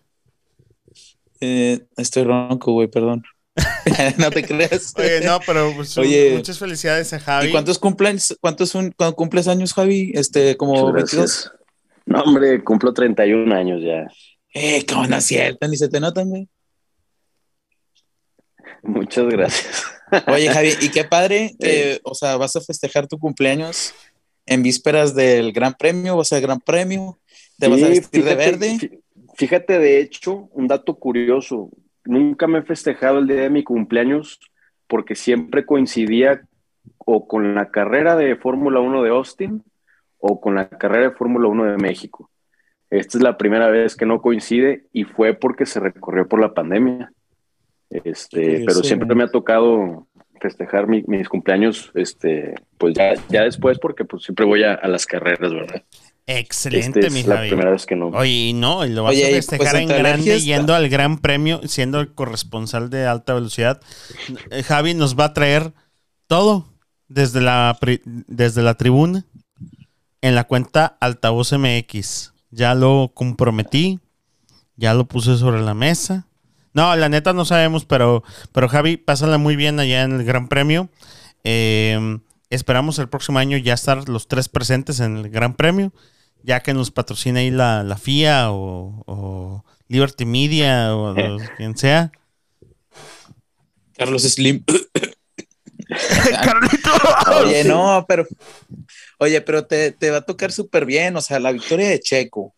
Eh, 1.41 1.85
estoy 1.95 2.23
ronco, 2.23 2.71
güey, 2.71 2.87
perdón. 2.87 3.21
no 4.17 4.31
te 4.31 4.43
creas. 4.43 4.95
Oye, 4.97 5.21
no, 5.21 5.39
pero 5.45 5.71
pues, 5.75 5.95
Oye, 5.99 6.33
muchas 6.35 6.57
felicidades 6.57 7.13
a 7.13 7.19
Javi. 7.19 7.49
¿Y 7.49 7.51
cuántos 7.51 7.77
cumples, 7.77 8.35
cuántos 8.41 8.73
un, 8.73 8.91
cuando 8.97 9.15
cumples 9.15 9.47
años, 9.47 9.75
Javi? 9.75 10.11
Este, 10.15 10.57
como 10.57 10.91
22. 10.91 11.51
No, 12.07 12.23
hombre, 12.23 12.63
cumplo 12.63 12.95
31 12.95 13.55
años 13.55 13.79
ya. 13.83 14.07
Eh, 14.55 14.83
cómo 14.87 15.05
no 15.05 15.17
es 15.17 15.25
cierto, 15.25 15.67
ni 15.67 15.77
se 15.77 15.87
te 15.87 15.99
notan, 15.99 16.29
güey. 16.29 16.49
Muchas 18.81 19.27
gracias. 19.27 19.98
Oye, 20.27 20.49
Javi, 20.53 20.73
y 20.81 20.89
qué 20.89 21.03
padre, 21.03 21.55
eh, 21.59 21.99
o 22.03 22.13
sea, 22.13 22.37
vas 22.37 22.55
a 22.55 22.61
festejar 22.61 23.07
tu 23.07 23.17
cumpleaños 23.17 23.93
en 24.45 24.63
vísperas 24.63 25.13
del 25.15 25.51
Gran 25.51 25.75
Premio, 25.75 26.17
vas 26.17 26.33
al 26.33 26.41
Gran 26.41 26.59
Premio, 26.59 27.19
te 27.57 27.67
vas 27.67 27.83
a 27.83 27.89
vestir 27.89 28.23
de 28.23 28.35
verde. 28.35 29.01
Fíjate, 29.35 29.79
de 29.79 29.99
hecho, 29.99 30.49
un 30.51 30.67
dato 30.67 30.95
curioso, 30.95 31.69
nunca 32.03 32.47
me 32.47 32.59
he 32.59 32.63
festejado 32.63 33.19
el 33.19 33.27
día 33.27 33.41
de 33.41 33.49
mi 33.49 33.63
cumpleaños 33.63 34.39
porque 34.87 35.15
siempre 35.15 35.65
coincidía 35.65 36.41
o 36.97 37.27
con 37.27 37.55
la 37.55 37.69
carrera 37.69 38.15
de 38.15 38.35
Fórmula 38.35 38.79
1 38.79 39.03
de 39.03 39.09
Austin 39.09 39.63
o 40.17 40.41
con 40.41 40.55
la 40.55 40.67
carrera 40.67 41.09
de 41.09 41.15
Fórmula 41.15 41.47
1 41.47 41.65
de 41.65 41.77
México. 41.77 42.29
Esta 42.89 43.17
es 43.17 43.23
la 43.23 43.37
primera 43.37 43.69
vez 43.69 43.95
que 43.95 44.05
no 44.05 44.21
coincide 44.21 44.87
y 44.91 45.03
fue 45.03 45.33
porque 45.35 45.65
se 45.65 45.79
recorrió 45.79 46.27
por 46.27 46.41
la 46.41 46.53
pandemia. 46.53 47.11
Este, 47.89 48.63
pero 48.65 48.83
siempre 48.83 49.15
me 49.15 49.23
ha 49.23 49.27
tocado 49.27 50.07
festejar 50.39 50.87
mis 50.87 51.27
cumpleaños, 51.27 51.91
este, 51.95 52.55
pues 52.77 52.93
ya, 52.95 53.13
ya 53.29 53.43
después, 53.43 53.77
porque 53.79 54.05
pues 54.05 54.23
siempre 54.23 54.45
voy 54.45 54.63
a, 54.63 54.79
las 54.87 55.05
carreras, 55.05 55.51
¿verdad? 55.51 55.83
Excelente, 56.25 56.99
este 56.99 57.19
es 57.19 57.27
la 57.27 57.41
primera 57.41 57.71
vez 57.71 57.85
que 57.85 57.95
no. 57.95 58.09
Oye, 58.09 58.53
no, 58.53 58.85
lo 58.85 59.03
vas 59.03 59.17
a 59.17 59.19
pues, 59.19 59.47
festejar 59.47 59.77
en 59.77 59.87
grande 59.87 60.39
yendo 60.39 60.75
al 60.75 60.87
Gran 60.87 61.17
Premio, 61.17 61.61
siendo 61.67 61.99
el 61.99 62.13
corresponsal 62.13 62.89
de 62.89 63.05
alta 63.05 63.33
velocidad. 63.33 63.81
Eh, 64.51 64.63
Javi 64.63 64.93
nos 64.93 65.17
va 65.17 65.25
a 65.25 65.33
traer 65.33 65.73
todo 66.27 66.67
desde 67.07 67.41
la, 67.41 67.77
desde 68.05 68.61
la 68.61 68.75
tribuna 68.75 69.25
en 70.21 70.35
la 70.35 70.43
cuenta 70.43 70.97
Altavoz 70.99 71.51
MX. 71.53 72.33
Ya 72.51 72.75
lo 72.75 73.11
comprometí, 73.13 73.99
ya 74.75 74.93
lo 74.93 75.05
puse 75.05 75.37
sobre 75.37 75.61
la 75.61 75.73
mesa. 75.73 76.27
No, 76.73 76.95
la 76.95 77.09
neta 77.09 77.33
no 77.33 77.45
sabemos, 77.45 77.85
pero, 77.85 78.23
pero 78.51 78.69
Javi, 78.69 78.97
pásala 78.97 79.37
muy 79.37 79.55
bien 79.55 79.79
allá 79.79 80.03
en 80.03 80.13
el 80.13 80.23
Gran 80.23 80.47
Premio. 80.47 80.89
Em, 81.43 82.21
esperamos 82.49 82.99
el 82.99 83.09
próximo 83.09 83.39
año 83.39 83.57
ya 83.57 83.73
estar 83.73 84.07
los 84.07 84.27
tres 84.27 84.49
presentes 84.49 84.99
en 84.99 85.17
el 85.17 85.29
Gran 85.29 85.55
Premio, 85.55 85.91
ya 86.43 86.61
que 86.61 86.73
nos 86.73 86.91
patrocina 86.91 87.39
ahí 87.39 87.49
la, 87.51 87.97
FIA 87.99 88.51
o, 88.51 89.63
Liberty 89.87 90.25
Media 90.25 90.95
o 90.95 91.15
quien 91.57 91.77
sea. 91.77 92.11
Carlos 93.97 94.23
Slim. 94.23 94.63
Oye, 97.43 97.63
no, 97.63 98.05
pero. 98.07 98.27
Oye, 99.17 99.41
pero 99.41 99.65
te, 99.65 99.91
te 99.91 100.11
va 100.11 100.17
a 100.17 100.25
tocar 100.25 100.51
súper 100.51 100.85
bien. 100.85 101.15
O 101.15 101.21
sea, 101.21 101.39
la 101.39 101.51
victoria 101.51 101.89
de 101.89 101.99
Checo 101.99 102.53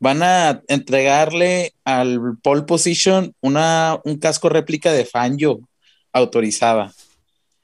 van 0.00 0.22
a 0.22 0.62
entregarle 0.66 1.74
al 1.84 2.38
pole 2.42 2.62
position 2.62 3.34
una, 3.40 4.00
un 4.04 4.18
casco 4.18 4.48
réplica 4.48 4.90
de 4.92 5.04
Fangio 5.04 5.60
autorizada. 6.12 6.92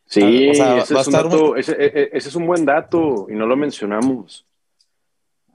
Sí, 0.04 0.50
ese, 0.50 2.10
es 2.12 2.36
un 2.36 2.46
buen 2.46 2.64
dato 2.64 3.26
y 3.28 3.34
no 3.34 3.46
lo 3.46 3.56
mencionamos. 3.56 4.46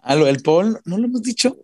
Ah, 0.01 0.15
el 0.15 0.41
pole, 0.41 0.79
¿no 0.83 0.97
lo 0.97 1.05
hemos 1.05 1.21
dicho? 1.21 1.55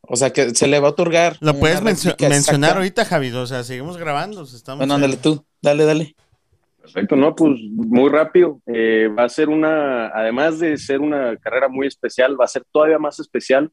O 0.00 0.16
sea, 0.16 0.32
que 0.32 0.50
se 0.54 0.66
le 0.66 0.80
va 0.80 0.88
a 0.88 0.90
otorgar. 0.92 1.36
Lo 1.40 1.58
puedes 1.58 1.82
mencionar 1.82 2.76
ahorita, 2.76 3.04
Javi. 3.04 3.30
O 3.32 3.46
sea, 3.46 3.62
seguimos 3.62 3.96
grabando. 3.96 4.42
Estamos 4.42 4.78
bueno, 4.78 4.94
ándale 4.94 5.16
tú, 5.18 5.44
dale, 5.60 5.84
dale. 5.84 6.16
Perfecto, 6.80 7.16
no, 7.16 7.34
pues 7.34 7.60
muy 7.72 8.08
rápido. 8.08 8.60
Eh, 8.66 9.08
va 9.08 9.24
a 9.24 9.28
ser 9.28 9.48
una, 9.48 10.06
además 10.08 10.58
de 10.58 10.78
ser 10.78 11.00
una 11.00 11.36
carrera 11.36 11.68
muy 11.68 11.86
especial, 11.86 12.40
va 12.40 12.44
a 12.44 12.48
ser 12.48 12.64
todavía 12.72 12.98
más 12.98 13.18
especial 13.20 13.70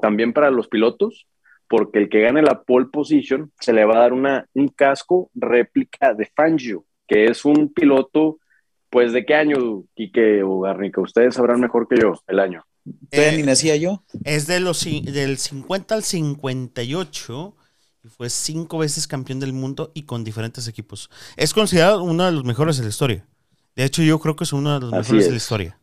también 0.00 0.32
para 0.32 0.50
los 0.50 0.68
pilotos, 0.68 1.26
porque 1.68 1.98
el 2.00 2.08
que 2.08 2.20
gane 2.20 2.42
la 2.42 2.62
pole 2.62 2.86
position 2.92 3.52
se 3.60 3.72
le 3.72 3.84
va 3.84 3.96
a 3.96 4.00
dar 4.00 4.12
una, 4.12 4.46
un 4.54 4.68
casco 4.68 5.30
réplica 5.34 6.14
de 6.14 6.26
Fangio, 6.34 6.84
que 7.06 7.26
es 7.26 7.44
un 7.44 7.72
piloto, 7.72 8.38
pues, 8.88 9.12
¿de 9.12 9.24
qué 9.24 9.34
año, 9.34 9.84
Quique 9.94 10.42
o 10.42 10.60
Garnica? 10.60 11.00
Ustedes 11.00 11.36
sabrán 11.36 11.60
mejor 11.60 11.86
que 11.88 12.00
yo 12.00 12.14
el 12.26 12.40
año. 12.40 12.64
Eh, 13.10 13.34
ni 13.36 13.42
nacía 13.42 13.76
yo. 13.76 14.02
Es 14.24 14.46
de 14.46 14.60
los, 14.60 14.84
del 14.84 15.38
50 15.38 15.94
al 15.94 16.02
58 16.02 17.56
y 18.02 18.08
fue 18.08 18.30
cinco 18.30 18.78
veces 18.78 19.06
campeón 19.06 19.40
del 19.40 19.52
mundo 19.52 19.92
y 19.94 20.02
con 20.02 20.24
diferentes 20.24 20.66
equipos. 20.68 21.10
Es 21.36 21.52
considerado 21.52 22.02
uno 22.02 22.24
de 22.24 22.32
los 22.32 22.44
mejores 22.44 22.78
de 22.78 22.84
la 22.84 22.88
historia. 22.88 23.26
De 23.76 23.84
hecho, 23.84 24.02
yo 24.02 24.18
creo 24.18 24.36
que 24.36 24.44
es 24.44 24.52
uno 24.52 24.74
de 24.74 24.80
los 24.80 24.92
mejores 24.92 25.24
de 25.24 25.30
la 25.30 25.36
historia. 25.36 25.79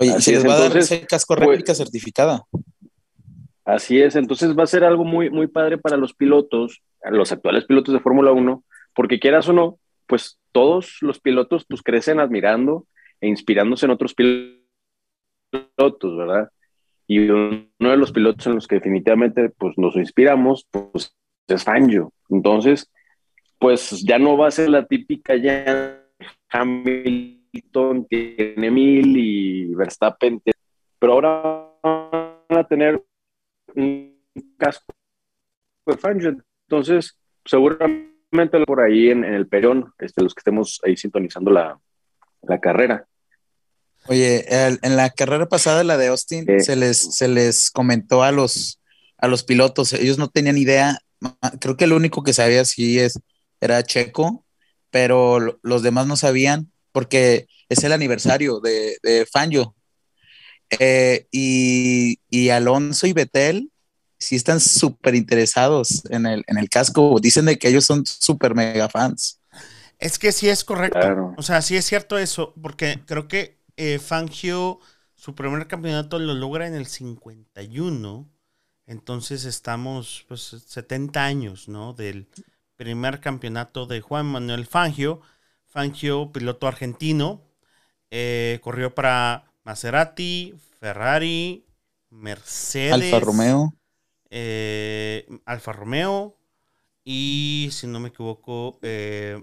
Oye, 0.00 0.20
se 0.20 0.32
les 0.32 0.46
va 0.46 0.54
a 0.54 0.60
dar 0.60 0.76
ese 0.76 1.06
casco 1.06 1.36
réplica 1.36 1.74
certificada. 1.74 2.42
Así 3.66 4.00
es, 4.00 4.16
entonces 4.16 4.58
va 4.58 4.62
a 4.62 4.66
ser 4.66 4.82
algo 4.82 5.04
muy, 5.04 5.28
muy 5.28 5.46
padre 5.46 5.76
para 5.76 5.98
los 5.98 6.14
pilotos, 6.14 6.82
los 7.04 7.30
actuales 7.30 7.66
pilotos 7.66 7.92
de 7.92 8.00
Fórmula 8.00 8.32
1, 8.32 8.64
porque 8.94 9.20
quieras 9.20 9.46
o 9.48 9.52
no, 9.52 9.78
pues 10.06 10.38
todos 10.52 10.96
los 11.02 11.20
pilotos 11.20 11.66
pues 11.68 11.82
crecen 11.82 12.18
admirando 12.18 12.86
e 13.20 13.28
inspirándose 13.28 13.84
en 13.84 13.92
otros 13.92 14.14
pilotos, 14.14 14.72
¿verdad? 16.16 16.48
Y 17.06 17.28
uno 17.28 17.68
de 17.78 17.96
los 17.96 18.10
pilotos 18.10 18.46
en 18.46 18.54
los 18.54 18.66
que 18.66 18.76
definitivamente 18.76 19.50
pues 19.50 19.76
nos 19.76 19.96
inspiramos 19.96 20.66
pues 20.70 21.14
es 21.46 21.62
Fangio. 21.62 22.12
Entonces, 22.30 22.90
pues 23.58 24.02
ya 24.02 24.18
no 24.18 24.38
va 24.38 24.48
a 24.48 24.52
ser 24.52 24.70
la 24.70 24.86
típica 24.86 25.36
ya 25.36 26.02
Hamilton 26.48 27.39
tiene 28.08 28.70
mil 28.70 29.16
y 29.16 29.74
Verstappen, 29.74 30.42
pero 30.98 31.12
ahora 31.12 31.70
van 31.82 32.58
a 32.58 32.64
tener 32.66 33.02
un 33.74 34.18
casco 34.56 34.94
de 35.86 35.96
Fangio. 35.96 36.36
Entonces, 36.68 37.18
seguramente 37.44 38.64
por 38.66 38.80
ahí 38.80 39.10
en, 39.10 39.24
el 39.24 39.48
perón, 39.48 39.92
este, 39.98 40.22
los 40.22 40.34
que 40.34 40.40
estemos 40.40 40.80
ahí 40.84 40.96
sintonizando 40.96 41.50
la, 41.50 41.78
carrera. 42.60 43.06
Oye, 44.06 44.46
en 44.48 44.96
la 44.96 45.10
carrera 45.10 45.46
pasada, 45.46 45.84
la 45.84 45.96
de 45.96 46.08
Austin, 46.08 46.46
se, 46.60 46.74
les, 46.76 46.98
se 47.16 47.28
les 47.28 47.70
comentó 47.70 48.22
a 48.22 48.32
los, 48.32 48.80
a 49.18 49.28
los 49.28 49.44
pilotos, 49.44 49.92
ellos 49.92 50.16
no 50.16 50.28
tenían 50.28 50.56
idea, 50.56 50.98
creo 51.60 51.76
que 51.76 51.84
el 51.84 51.92
único 51.92 52.22
que 52.22 52.32
sabía 52.32 52.64
sí 52.64 52.98
es, 52.98 53.20
era 53.60 53.82
Checo, 53.82 54.46
pero 54.90 55.58
los 55.62 55.82
demás 55.82 56.06
no 56.06 56.16
sabían 56.16 56.72
porque 56.92 57.46
es 57.68 57.84
el 57.84 57.92
aniversario 57.92 58.60
de, 58.60 58.96
de 59.02 59.26
Fangio, 59.26 59.74
eh, 60.78 61.26
y, 61.32 62.48
Alonso 62.50 63.06
y 63.06 63.12
Betel 63.12 63.72
sí 64.18 64.36
están 64.36 64.60
súper 64.60 65.14
interesados 65.14 66.04
en 66.10 66.26
el, 66.26 66.44
en 66.46 66.58
el 66.58 66.68
casco. 66.68 67.18
Dicen 67.20 67.46
de 67.46 67.58
que 67.58 67.68
ellos 67.68 67.84
son 67.84 68.04
súper 68.06 68.54
mega 68.54 68.88
fans. 68.88 69.40
Es 69.98 70.18
que 70.18 70.32
sí 70.32 70.48
es 70.48 70.64
correcto. 70.64 71.34
O 71.36 71.42
sea, 71.42 71.62
sí 71.62 71.76
es 71.76 71.84
cierto 71.84 72.18
eso, 72.18 72.54
porque 72.62 73.00
creo 73.06 73.28
que 73.28 73.58
eh, 73.76 73.98
Fangio, 73.98 74.78
su 75.14 75.34
primer 75.34 75.66
campeonato 75.66 76.18
lo 76.18 76.34
logra 76.34 76.66
en 76.66 76.74
el 76.74 76.86
51. 76.86 78.30
Entonces 78.86 79.44
estamos, 79.44 80.24
pues, 80.28 80.56
70 80.66 81.24
años, 81.24 81.68
¿no? 81.68 81.92
Del 81.92 82.28
primer 82.76 83.20
campeonato 83.20 83.86
de 83.86 84.00
Juan 84.00 84.26
Manuel 84.26 84.66
Fangio. 84.66 85.20
Fangio, 85.70 86.32
piloto 86.32 86.66
argentino, 86.66 87.40
eh, 88.10 88.58
corrió 88.60 88.92
para 88.92 89.44
Maserati, 89.62 90.52
Ferrari, 90.80 91.64
Mercedes. 92.10 93.12
Alfa 93.14 93.20
Romeo. 93.20 93.72
Eh, 94.30 95.28
Alfa 95.44 95.72
Romeo. 95.72 96.36
Y 97.04 97.68
si 97.70 97.86
no 97.86 98.00
me 98.00 98.08
equivoco, 98.08 98.80
eh, 98.82 99.40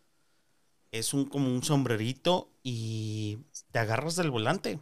es 0.91 1.13
un 1.13 1.25
como 1.25 1.47
un 1.47 1.63
sombrerito 1.63 2.48
y 2.63 3.39
te 3.71 3.79
agarras 3.79 4.15
del 4.15 4.31
volante, 4.31 4.79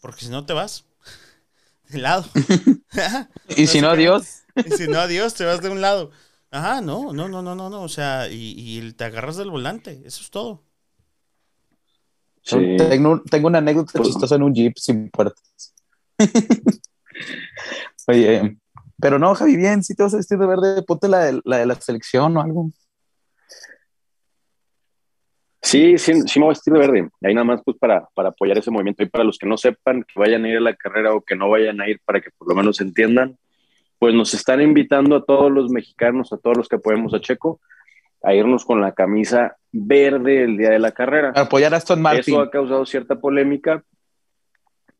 porque 0.00 0.24
si 0.24 0.30
no 0.30 0.46
te 0.46 0.52
vas 0.52 0.84
de 1.88 1.98
lado. 1.98 2.24
y 3.56 3.66
si 3.66 3.80
no, 3.80 3.90
adiós. 3.90 4.44
Y 4.56 4.70
si 4.72 4.88
no, 4.88 4.98
adiós, 4.98 5.34
te 5.34 5.44
vas 5.44 5.62
de 5.62 5.70
un 5.70 5.80
lado. 5.80 6.10
Ajá, 6.50 6.80
no, 6.80 7.12
no, 7.12 7.28
no, 7.28 7.42
no, 7.42 7.54
no, 7.54 7.70
no. 7.70 7.82
O 7.82 7.88
sea, 7.88 8.28
y, 8.30 8.92
te 8.92 9.04
agarras 9.04 9.36
del 9.36 9.50
volante. 9.50 10.02
Eso 10.04 10.22
es 10.22 10.30
todo. 10.30 10.64
Tengo, 12.42 13.20
tengo, 13.30 13.48
una 13.48 13.58
anécdota 13.58 13.92
pues, 13.94 14.08
chistosa 14.08 14.36
en 14.36 14.42
un 14.42 14.54
Jeep 14.54 14.78
sin 14.78 15.10
puertas. 15.10 15.74
Oye, 18.06 18.56
pero 18.98 19.18
no, 19.18 19.34
Javi, 19.34 19.56
bien, 19.56 19.84
si 19.84 19.94
te 19.94 20.02
vas 20.02 20.14
a 20.14 20.16
vestir 20.16 20.38
de 20.38 20.46
verde, 20.46 20.82
ponte 20.82 21.08
la 21.08 21.24
de 21.24 21.40
la, 21.44 21.58
de 21.58 21.66
la 21.66 21.74
selección 21.80 22.36
o 22.36 22.40
algo. 22.40 22.70
Sí, 25.60 25.98
sí, 25.98 26.12
sí 26.26 26.38
me 26.38 26.44
voy 26.44 26.52
a 26.52 26.56
vestir 26.56 26.72
de 26.72 26.78
verde. 26.78 27.08
Ahí 27.22 27.34
nada 27.34 27.44
más 27.44 27.62
pues 27.64 27.76
para, 27.78 28.06
para 28.14 28.30
apoyar 28.30 28.58
ese 28.58 28.70
movimiento. 28.70 29.02
Y 29.02 29.08
para 29.08 29.24
los 29.24 29.38
que 29.38 29.46
no 29.46 29.56
sepan 29.56 30.02
que 30.02 30.18
vayan 30.18 30.44
a 30.44 30.48
ir 30.48 30.56
a 30.58 30.60
la 30.60 30.74
carrera 30.74 31.12
o 31.14 31.20
que 31.20 31.36
no 31.36 31.50
vayan 31.50 31.80
a 31.80 31.88
ir 31.88 32.00
para 32.04 32.20
que 32.20 32.30
por 32.36 32.48
lo 32.48 32.54
menos 32.54 32.80
entiendan, 32.80 33.36
pues 33.98 34.14
nos 34.14 34.32
están 34.34 34.60
invitando 34.60 35.16
a 35.16 35.24
todos 35.24 35.50
los 35.50 35.70
mexicanos, 35.70 36.32
a 36.32 36.38
todos 36.38 36.56
los 36.56 36.68
que 36.68 36.76
apoyamos 36.76 37.12
a 37.14 37.20
Checo, 37.20 37.60
a 38.22 38.34
irnos 38.34 38.64
con 38.64 38.80
la 38.80 38.92
camisa 38.92 39.56
verde 39.72 40.44
el 40.44 40.56
día 40.56 40.70
de 40.70 40.78
la 40.78 40.92
carrera. 40.92 41.32
A 41.34 41.42
apoyar 41.42 41.74
a 41.74 41.78
Aston 41.78 42.00
Martin. 42.00 42.34
Eso 42.34 42.40
ha 42.40 42.50
causado 42.50 42.86
cierta 42.86 43.16
polémica. 43.16 43.82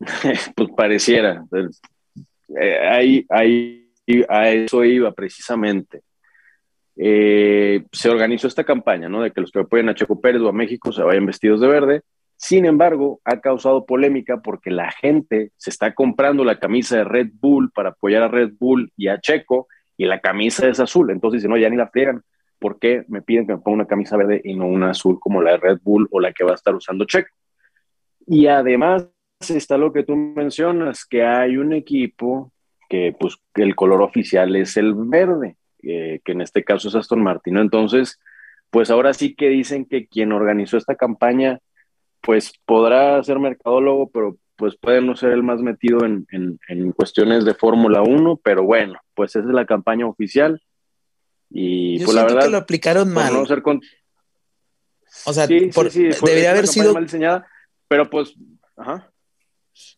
pues 0.56 0.68
pareciera. 0.76 1.44
Eh, 2.60 2.88
ahí, 2.88 3.26
ahí, 3.28 3.90
a 4.28 4.50
eso 4.50 4.84
iba 4.84 5.12
precisamente. 5.12 6.02
Eh, 7.00 7.84
se 7.92 8.10
organizó 8.10 8.48
esta 8.48 8.64
campaña, 8.64 9.08
¿no? 9.08 9.22
De 9.22 9.30
que 9.30 9.40
los 9.40 9.52
que 9.52 9.60
apoyan 9.60 9.88
a 9.88 9.94
Checo 9.94 10.20
Pérez 10.20 10.42
o 10.42 10.48
a 10.48 10.52
México 10.52 10.92
se 10.92 11.02
vayan 11.02 11.26
vestidos 11.26 11.60
de 11.60 11.68
verde. 11.68 12.02
Sin 12.36 12.66
embargo, 12.66 13.20
ha 13.24 13.40
causado 13.40 13.86
polémica 13.86 14.40
porque 14.42 14.70
la 14.70 14.90
gente 14.90 15.52
se 15.56 15.70
está 15.70 15.94
comprando 15.94 16.44
la 16.44 16.58
camisa 16.58 16.96
de 16.96 17.04
Red 17.04 17.30
Bull 17.40 17.70
para 17.72 17.90
apoyar 17.90 18.24
a 18.24 18.28
Red 18.28 18.52
Bull 18.58 18.92
y 18.96 19.08
a 19.08 19.20
Checo 19.20 19.68
y 19.96 20.06
la 20.06 20.20
camisa 20.20 20.68
es 20.68 20.80
azul. 20.80 21.10
Entonces, 21.10 21.42
si 21.42 21.48
no, 21.48 21.56
ya 21.56 21.70
ni 21.70 21.76
la 21.76 21.88
friegan. 21.88 22.22
¿Por 22.58 22.80
qué 22.80 23.04
me 23.08 23.22
piden 23.22 23.46
que 23.46 23.52
me 23.54 23.60
ponga 23.60 23.76
una 23.76 23.86
camisa 23.86 24.16
verde 24.16 24.40
y 24.44 24.54
no 24.54 24.66
una 24.66 24.90
azul 24.90 25.20
como 25.20 25.40
la 25.40 25.52
de 25.52 25.56
Red 25.58 25.78
Bull 25.82 26.08
o 26.10 26.18
la 26.18 26.32
que 26.32 26.44
va 26.44 26.52
a 26.52 26.56
estar 26.56 26.74
usando 26.74 27.04
Checo? 27.04 27.28
Y 28.26 28.46
además 28.48 29.08
está 29.48 29.76
lo 29.76 29.92
que 29.92 30.02
tú 30.02 30.16
mencionas, 30.16 31.04
que 31.04 31.22
hay 31.22 31.56
un 31.56 31.72
equipo 31.72 32.52
que 32.88 33.14
pues 33.18 33.36
el 33.54 33.76
color 33.76 34.02
oficial 34.02 34.56
es 34.56 34.76
el 34.76 34.94
verde. 34.94 35.57
Eh, 35.82 36.20
que 36.24 36.32
en 36.32 36.40
este 36.40 36.64
caso 36.64 36.88
es 36.88 36.94
Aston 36.94 37.22
Martin. 37.22 37.56
Entonces, 37.56 38.18
pues 38.70 38.90
ahora 38.90 39.14
sí 39.14 39.34
que 39.34 39.48
dicen 39.48 39.84
que 39.84 40.06
quien 40.06 40.32
organizó 40.32 40.76
esta 40.76 40.96
campaña, 40.96 41.60
pues 42.20 42.52
podrá 42.64 43.22
ser 43.22 43.38
mercadólogo, 43.38 44.10
pero 44.10 44.36
pues 44.56 44.76
puede 44.76 45.00
no 45.00 45.14
ser 45.16 45.30
el 45.30 45.44
más 45.44 45.60
metido 45.60 46.04
en, 46.04 46.26
en, 46.30 46.92
cuestiones 46.92 47.44
de 47.44 47.54
Fórmula 47.54 48.02
1, 48.02 48.40
pero 48.42 48.64
bueno, 48.64 48.98
pues 49.14 49.36
esa 49.36 49.46
es 49.46 49.54
la 49.54 49.66
campaña 49.66 50.06
oficial. 50.06 50.60
Y 51.48 52.02
pues 52.04 52.14
la 52.14 52.24
verdad... 52.24 52.42
que 52.42 52.50
lo 52.50 52.58
aplicaron 52.58 53.12
mal. 53.12 53.32
No 53.32 53.46
ser 53.46 53.62
con... 53.62 53.80
O 55.24 55.32
sea, 55.32 55.46
debería 55.46 56.50
haber 56.50 56.66
sido... 56.66 56.92
Mal 56.92 57.04
diseñada, 57.04 57.46
pero 57.86 58.10
pues... 58.10 58.34
Ajá. 58.76 59.12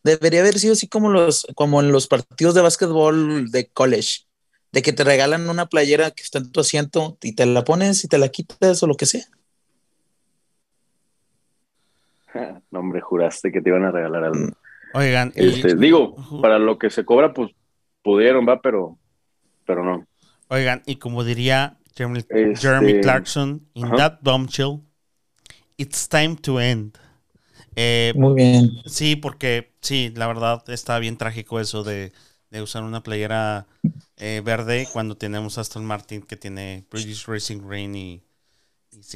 Debería 0.03 0.41
haber 0.41 0.59
sido 0.59 0.73
así 0.73 0.87
como 0.87 1.09
los, 1.09 1.47
como 1.55 1.81
en 1.81 1.91
los 1.91 2.07
partidos 2.07 2.53
de 2.53 2.61
básquetbol 2.61 3.49
de 3.49 3.67
college 3.67 4.27
de 4.71 4.81
que 4.81 4.93
te 4.93 5.03
regalan 5.03 5.49
una 5.49 5.65
playera 5.65 6.11
que 6.11 6.23
está 6.23 6.39
en 6.39 6.51
tu 6.51 6.61
asiento 6.61 7.17
y 7.21 7.35
te 7.35 7.45
la 7.45 7.63
pones 7.63 8.03
y 8.03 8.07
te 8.07 8.17
la 8.17 8.29
quitas 8.29 8.81
o 8.83 8.87
lo 8.87 8.95
que 8.95 9.05
sea. 9.05 9.25
No, 12.71 12.79
hombre, 12.79 13.01
juraste 13.01 13.51
que 13.51 13.59
te 13.59 13.67
iban 13.67 13.83
a 13.83 13.91
regalar 13.91 14.23
algo. 14.23 14.47
Mm. 14.47 14.51
Oigan, 14.93 15.33
este, 15.35 15.75
digo, 15.75 16.15
para 16.41 16.57
lo 16.57 16.79
que 16.79 16.89
se 16.89 17.03
cobra, 17.03 17.33
pues 17.33 17.51
pudieron, 18.01 18.47
va, 18.47 18.61
pero, 18.61 18.97
pero 19.65 19.83
no. 19.83 20.07
Oigan, 20.47 20.81
y 20.85 20.95
como 20.95 21.25
diría 21.25 21.77
Jeremy, 21.95 22.19
este, 22.19 23.01
Clarkson, 23.01 23.67
in 23.73 23.89
that 23.97 24.19
bombshell, 24.21 24.79
it's 25.75 26.07
time 26.07 26.37
to 26.37 26.61
end. 26.61 26.97
Eh, 27.75 28.13
Muy 28.15 28.35
bien. 28.35 28.69
Sí, 28.85 29.17
porque 29.17 29.73
sí, 29.81 30.13
la 30.15 30.27
verdad 30.27 30.63
está 30.69 30.97
bien 30.99 31.17
trágico 31.17 31.59
eso 31.59 31.83
de 31.83 32.13
de 32.51 32.61
usar 32.61 32.83
una 32.83 33.01
playera 33.01 33.65
eh, 34.23 34.39
verde 34.45 34.87
cuando 34.93 35.17
tenemos 35.17 35.57
Aston 35.57 35.83
Martin 35.83 36.21
que 36.21 36.35
tiene 36.35 36.85
British 36.91 37.25
Racing 37.25 37.67
Green 37.67 37.95
y, 37.95 38.23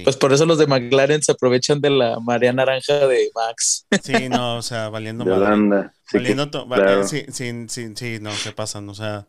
Pues 0.03 0.18
por 0.18 0.34
eso 0.34 0.47
los 0.47 0.58
de 0.58 0.66
McLaren 0.66 1.22
se 1.22 1.34
aprovechan 1.34 1.80
de 1.80 1.91
la 1.91 2.20
marea 2.20 2.51
naranja 2.51 3.08
de 3.08 3.30
Max. 3.36 3.86
Sí, 4.01 4.30
no, 4.30 4.58
o 4.58 4.62
sea, 4.64 4.89
valiendo 4.89 5.24
mal. 5.24 5.91
Sí, 7.08 7.24
sí, 7.32 7.66
sí, 7.68 7.93
sí, 7.95 8.18
no, 8.20 8.32
se 8.32 8.51
pasan. 8.51 8.89
O 8.89 8.95
sea, 8.95 9.28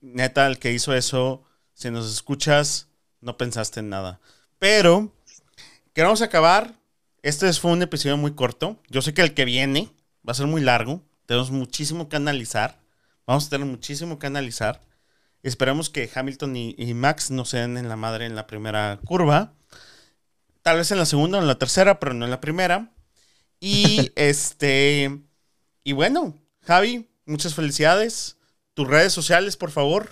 neta, 0.00 0.46
el 0.46 0.58
que 0.58 0.72
hizo 0.72 0.94
eso, 0.94 1.42
si 1.74 1.90
nos 1.90 2.10
escuchas, 2.10 2.88
no 3.20 3.36
pensaste 3.36 3.80
en 3.80 3.90
nada. 3.90 4.20
Pero, 4.58 5.12
queremos 5.92 6.22
acabar. 6.22 6.72
Este 7.20 7.52
fue 7.52 7.72
un 7.72 7.82
episodio 7.82 8.16
muy 8.16 8.32
corto. 8.32 8.78
Yo 8.88 9.02
sé 9.02 9.12
que 9.12 9.20
el 9.20 9.34
que 9.34 9.44
viene 9.44 9.90
va 10.26 10.32
a 10.32 10.34
ser 10.34 10.46
muy 10.46 10.62
largo. 10.62 11.02
Tenemos 11.26 11.50
muchísimo 11.50 12.08
que 12.08 12.16
analizar. 12.16 12.80
Vamos 13.26 13.48
a 13.48 13.50
tener 13.50 13.66
muchísimo 13.66 14.18
que 14.18 14.26
analizar. 14.26 14.87
Esperamos 15.42 15.88
que 15.88 16.10
Hamilton 16.12 16.56
y, 16.56 16.94
Max 16.94 17.30
no 17.30 17.44
se 17.44 17.58
den 17.58 17.76
en 17.76 17.88
la 17.88 17.96
madre 17.96 18.26
en 18.26 18.34
la 18.34 18.46
primera 18.46 18.98
curva. 19.04 19.52
Tal 20.62 20.78
vez 20.78 20.90
en 20.90 20.98
la 20.98 21.06
segunda 21.06 21.38
o 21.38 21.40
en 21.40 21.46
la 21.46 21.58
tercera, 21.58 22.00
pero 22.00 22.12
no 22.12 22.24
en 22.24 22.30
la 22.30 22.40
primera. 22.40 22.90
Y 23.60 24.10
este. 24.16 25.20
Y 25.84 25.92
bueno, 25.92 26.34
Javi, 26.62 27.08
muchas 27.24 27.54
felicidades. 27.54 28.36
Tus 28.74 28.88
redes 28.88 29.12
sociales, 29.12 29.56
por 29.56 29.70
favor. 29.70 30.10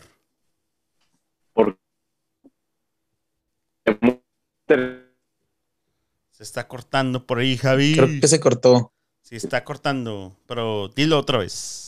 Se 6.31 6.43
está 6.43 6.69
cortando 6.69 7.27
por 7.27 7.39
ahí, 7.39 7.57
Javi. 7.57 7.95
Creo 7.95 8.21
que 8.21 8.29
se 8.29 8.41
cortó. 8.41 8.93
Sí, 9.23 9.37
está 9.37 9.65
cortando, 9.65 10.37
pero 10.47 10.89
dilo 10.89 11.19
otra 11.19 11.39
vez 11.39 11.87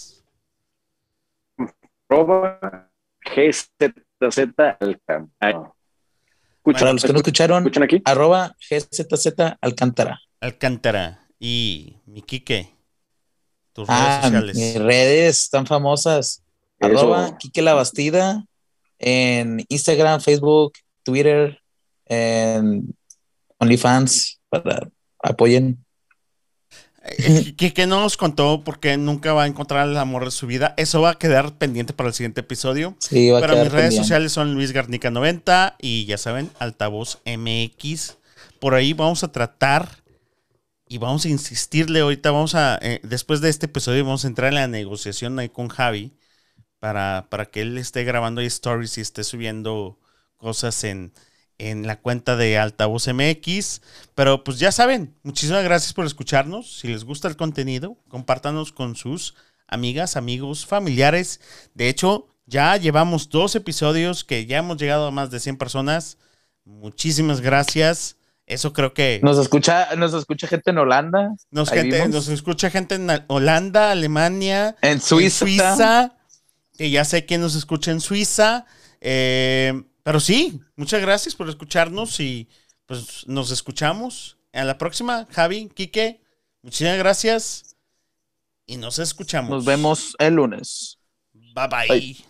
GZZ 3.35 4.39
Alcántara. 4.81 5.73
Para 6.63 6.93
los 6.93 7.03
que 7.03 7.13
no 7.13 7.19
escucharon, 7.19 7.71
aquí? 7.83 8.03
arroba 8.05 8.55
GZZ 8.69 9.57
Alcántara. 9.61 10.21
Alcántara. 10.41 11.27
Y 11.39 11.97
mi 12.07 12.23
Quique, 12.23 12.75
tus 13.73 13.89
redes 13.89 14.03
ah, 14.03 14.21
sociales. 14.23 14.57
Mis 14.57 14.75
redes 14.75 15.43
están 15.45 15.67
famosas. 15.67 16.43
Arroba 16.81 17.39
Quique 17.39 17.63
La 17.63 17.75
Bastida 17.75 18.45
en 18.99 19.65
Instagram, 19.69 20.21
Facebook, 20.21 20.73
Twitter, 21.03 21.61
en 22.07 22.95
OnlyFans 23.59 24.41
para 24.49 24.89
apoyen. 25.23 25.85
Eh, 27.05 27.55
que, 27.57 27.87
no 27.87 28.01
nos 28.01 28.17
contó 28.17 28.63
porque 28.65 28.97
nunca 28.97 29.33
va 29.33 29.45
a 29.45 29.47
encontrar 29.47 29.89
el 29.89 29.97
amor 29.97 30.25
de 30.25 30.31
su 30.31 30.47
vida. 30.47 30.75
Eso 30.77 31.01
va 31.01 31.11
a 31.11 31.19
quedar 31.19 31.57
pendiente 31.57 31.93
para 31.93 32.09
el 32.09 32.15
siguiente 32.15 32.41
episodio. 32.41 32.97
Sí, 32.99 33.31
Pero 33.41 33.57
mis 33.57 33.73
redes 33.73 33.97
sociales 33.97 34.33
son 34.33 34.55
Luis 34.55 34.73
Garnica 34.73 35.11
90 35.11 35.77
y 35.81 36.05
ya 36.07 36.19
saben, 36.19 36.51
Altavoz 36.59 37.19
MX. 37.25 38.17
Por 38.61 38.75
ahí 38.75 38.93
vamos 38.93 39.23
a 39.23 39.33
tratar 39.33 39.89
y 40.89 40.99
vamos 40.99 41.25
a 41.25 41.29
insistirle 41.29 42.01
ahorita. 42.01 42.31
Vamos 42.31 42.55
a, 42.55 42.79
eh, 42.83 43.01
después 43.03 43.41
de 43.41 43.49
este 43.49 43.67
episodio, 43.67 44.05
vamos 44.05 44.25
a 44.25 44.29
entrar 44.29 44.49
en 44.49 44.57
la 44.57 44.67
negociación 44.67 45.39
ahí 45.39 45.49
con 45.49 45.69
Javi 45.69 46.13
para, 46.81 47.27
para 47.31 47.47
que 47.47 47.63
él 47.63 47.79
esté 47.79 48.05
grabando 48.05 48.41
ahí 48.41 48.47
stories 48.47 48.99
y 48.99 49.01
esté 49.01 49.25
subiendo 49.25 49.99
cosas 50.37 50.83
en, 50.85 51.13
en 51.59 51.87
la 51.87 52.01
cuenta 52.01 52.37
de 52.37 52.57
Altavoz 52.59 53.09
MX. 53.09 53.83
Pero 54.15 54.45
pues 54.45 54.59
ya 54.59 54.73
saben, 54.73 55.15
muchísimas 55.23 55.65
gracias 55.65 55.93
por 55.93 56.07
escucharnos. 56.07 56.79
Si 56.79 56.89
les 56.89 57.05
gusta 57.05 57.29
el 57.29 57.37
contenido, 57.37 57.97
compártanos 58.09 58.73
con 58.73 58.97
sus 58.97 59.35
amigas, 59.67 60.17
amigos, 60.17 60.67
familiares. 60.67 61.41
De 61.75 61.89
hecho, 61.89 62.29
ya 62.47 62.77
llevamos 62.77 63.29
dos 63.29 63.55
episodios 63.55 64.25
que 64.25 64.47
ya 64.47 64.59
hemos 64.59 64.79
llegado 64.79 65.07
a 65.09 65.11
más 65.11 65.31
de 65.31 65.41
100 65.41 65.57
personas. 65.59 66.17
Muchísimas 66.65 67.41
gracias. 67.41 68.17
Eso 68.47 68.73
creo 68.73 68.95
que. 68.95 69.21
Nos 69.23 69.37
escucha, 69.39 69.95
nos 69.97 70.15
escucha 70.15 70.47
gente 70.47 70.71
en 70.71 70.79
Holanda. 70.79 71.35
Nos, 71.51 71.71
gente, 71.71 72.03
escucha 72.33 72.71
gente 72.71 72.95
en 72.95 73.09
Holanda, 73.27 73.91
Alemania, 73.91 74.77
En 74.81 75.01
Suiza. 75.03 75.45
en 75.45 75.51
Suiza, 75.51 76.17
que 76.79 76.91
ya 76.91 77.05
sé 77.05 77.27
quién 77.27 77.43
nos 77.43 77.55
escucha 77.55 77.91
en 77.91 78.01
Suiza. 78.01 78.65
eh, 79.03 79.83
pero 80.09 80.21
sí, 80.21 80.59
muchas 80.75 81.03
gracias 81.03 81.35
por 81.35 81.51
escucharnos 81.51 82.19
y 82.19 82.49
pues 82.87 83.29
nos 83.29 83.51
escuchamos. 83.51 84.39
A 84.55 84.65
la 84.65 84.79
próxima, 84.79 85.29
Javi, 85.31 85.69
Quique, 85.69 86.23
muchísimas 86.63 86.97
gracias 86.97 87.77
y 88.65 88.79
nos 88.79 88.99
escuchamos. 88.99 89.51
Nos 89.51 89.65
vemos 89.67 90.17
el 90.19 90.37
lunes. 90.37 90.99
Bye 91.35 91.69
bye. 91.69 91.89
Bye. 91.89 92.25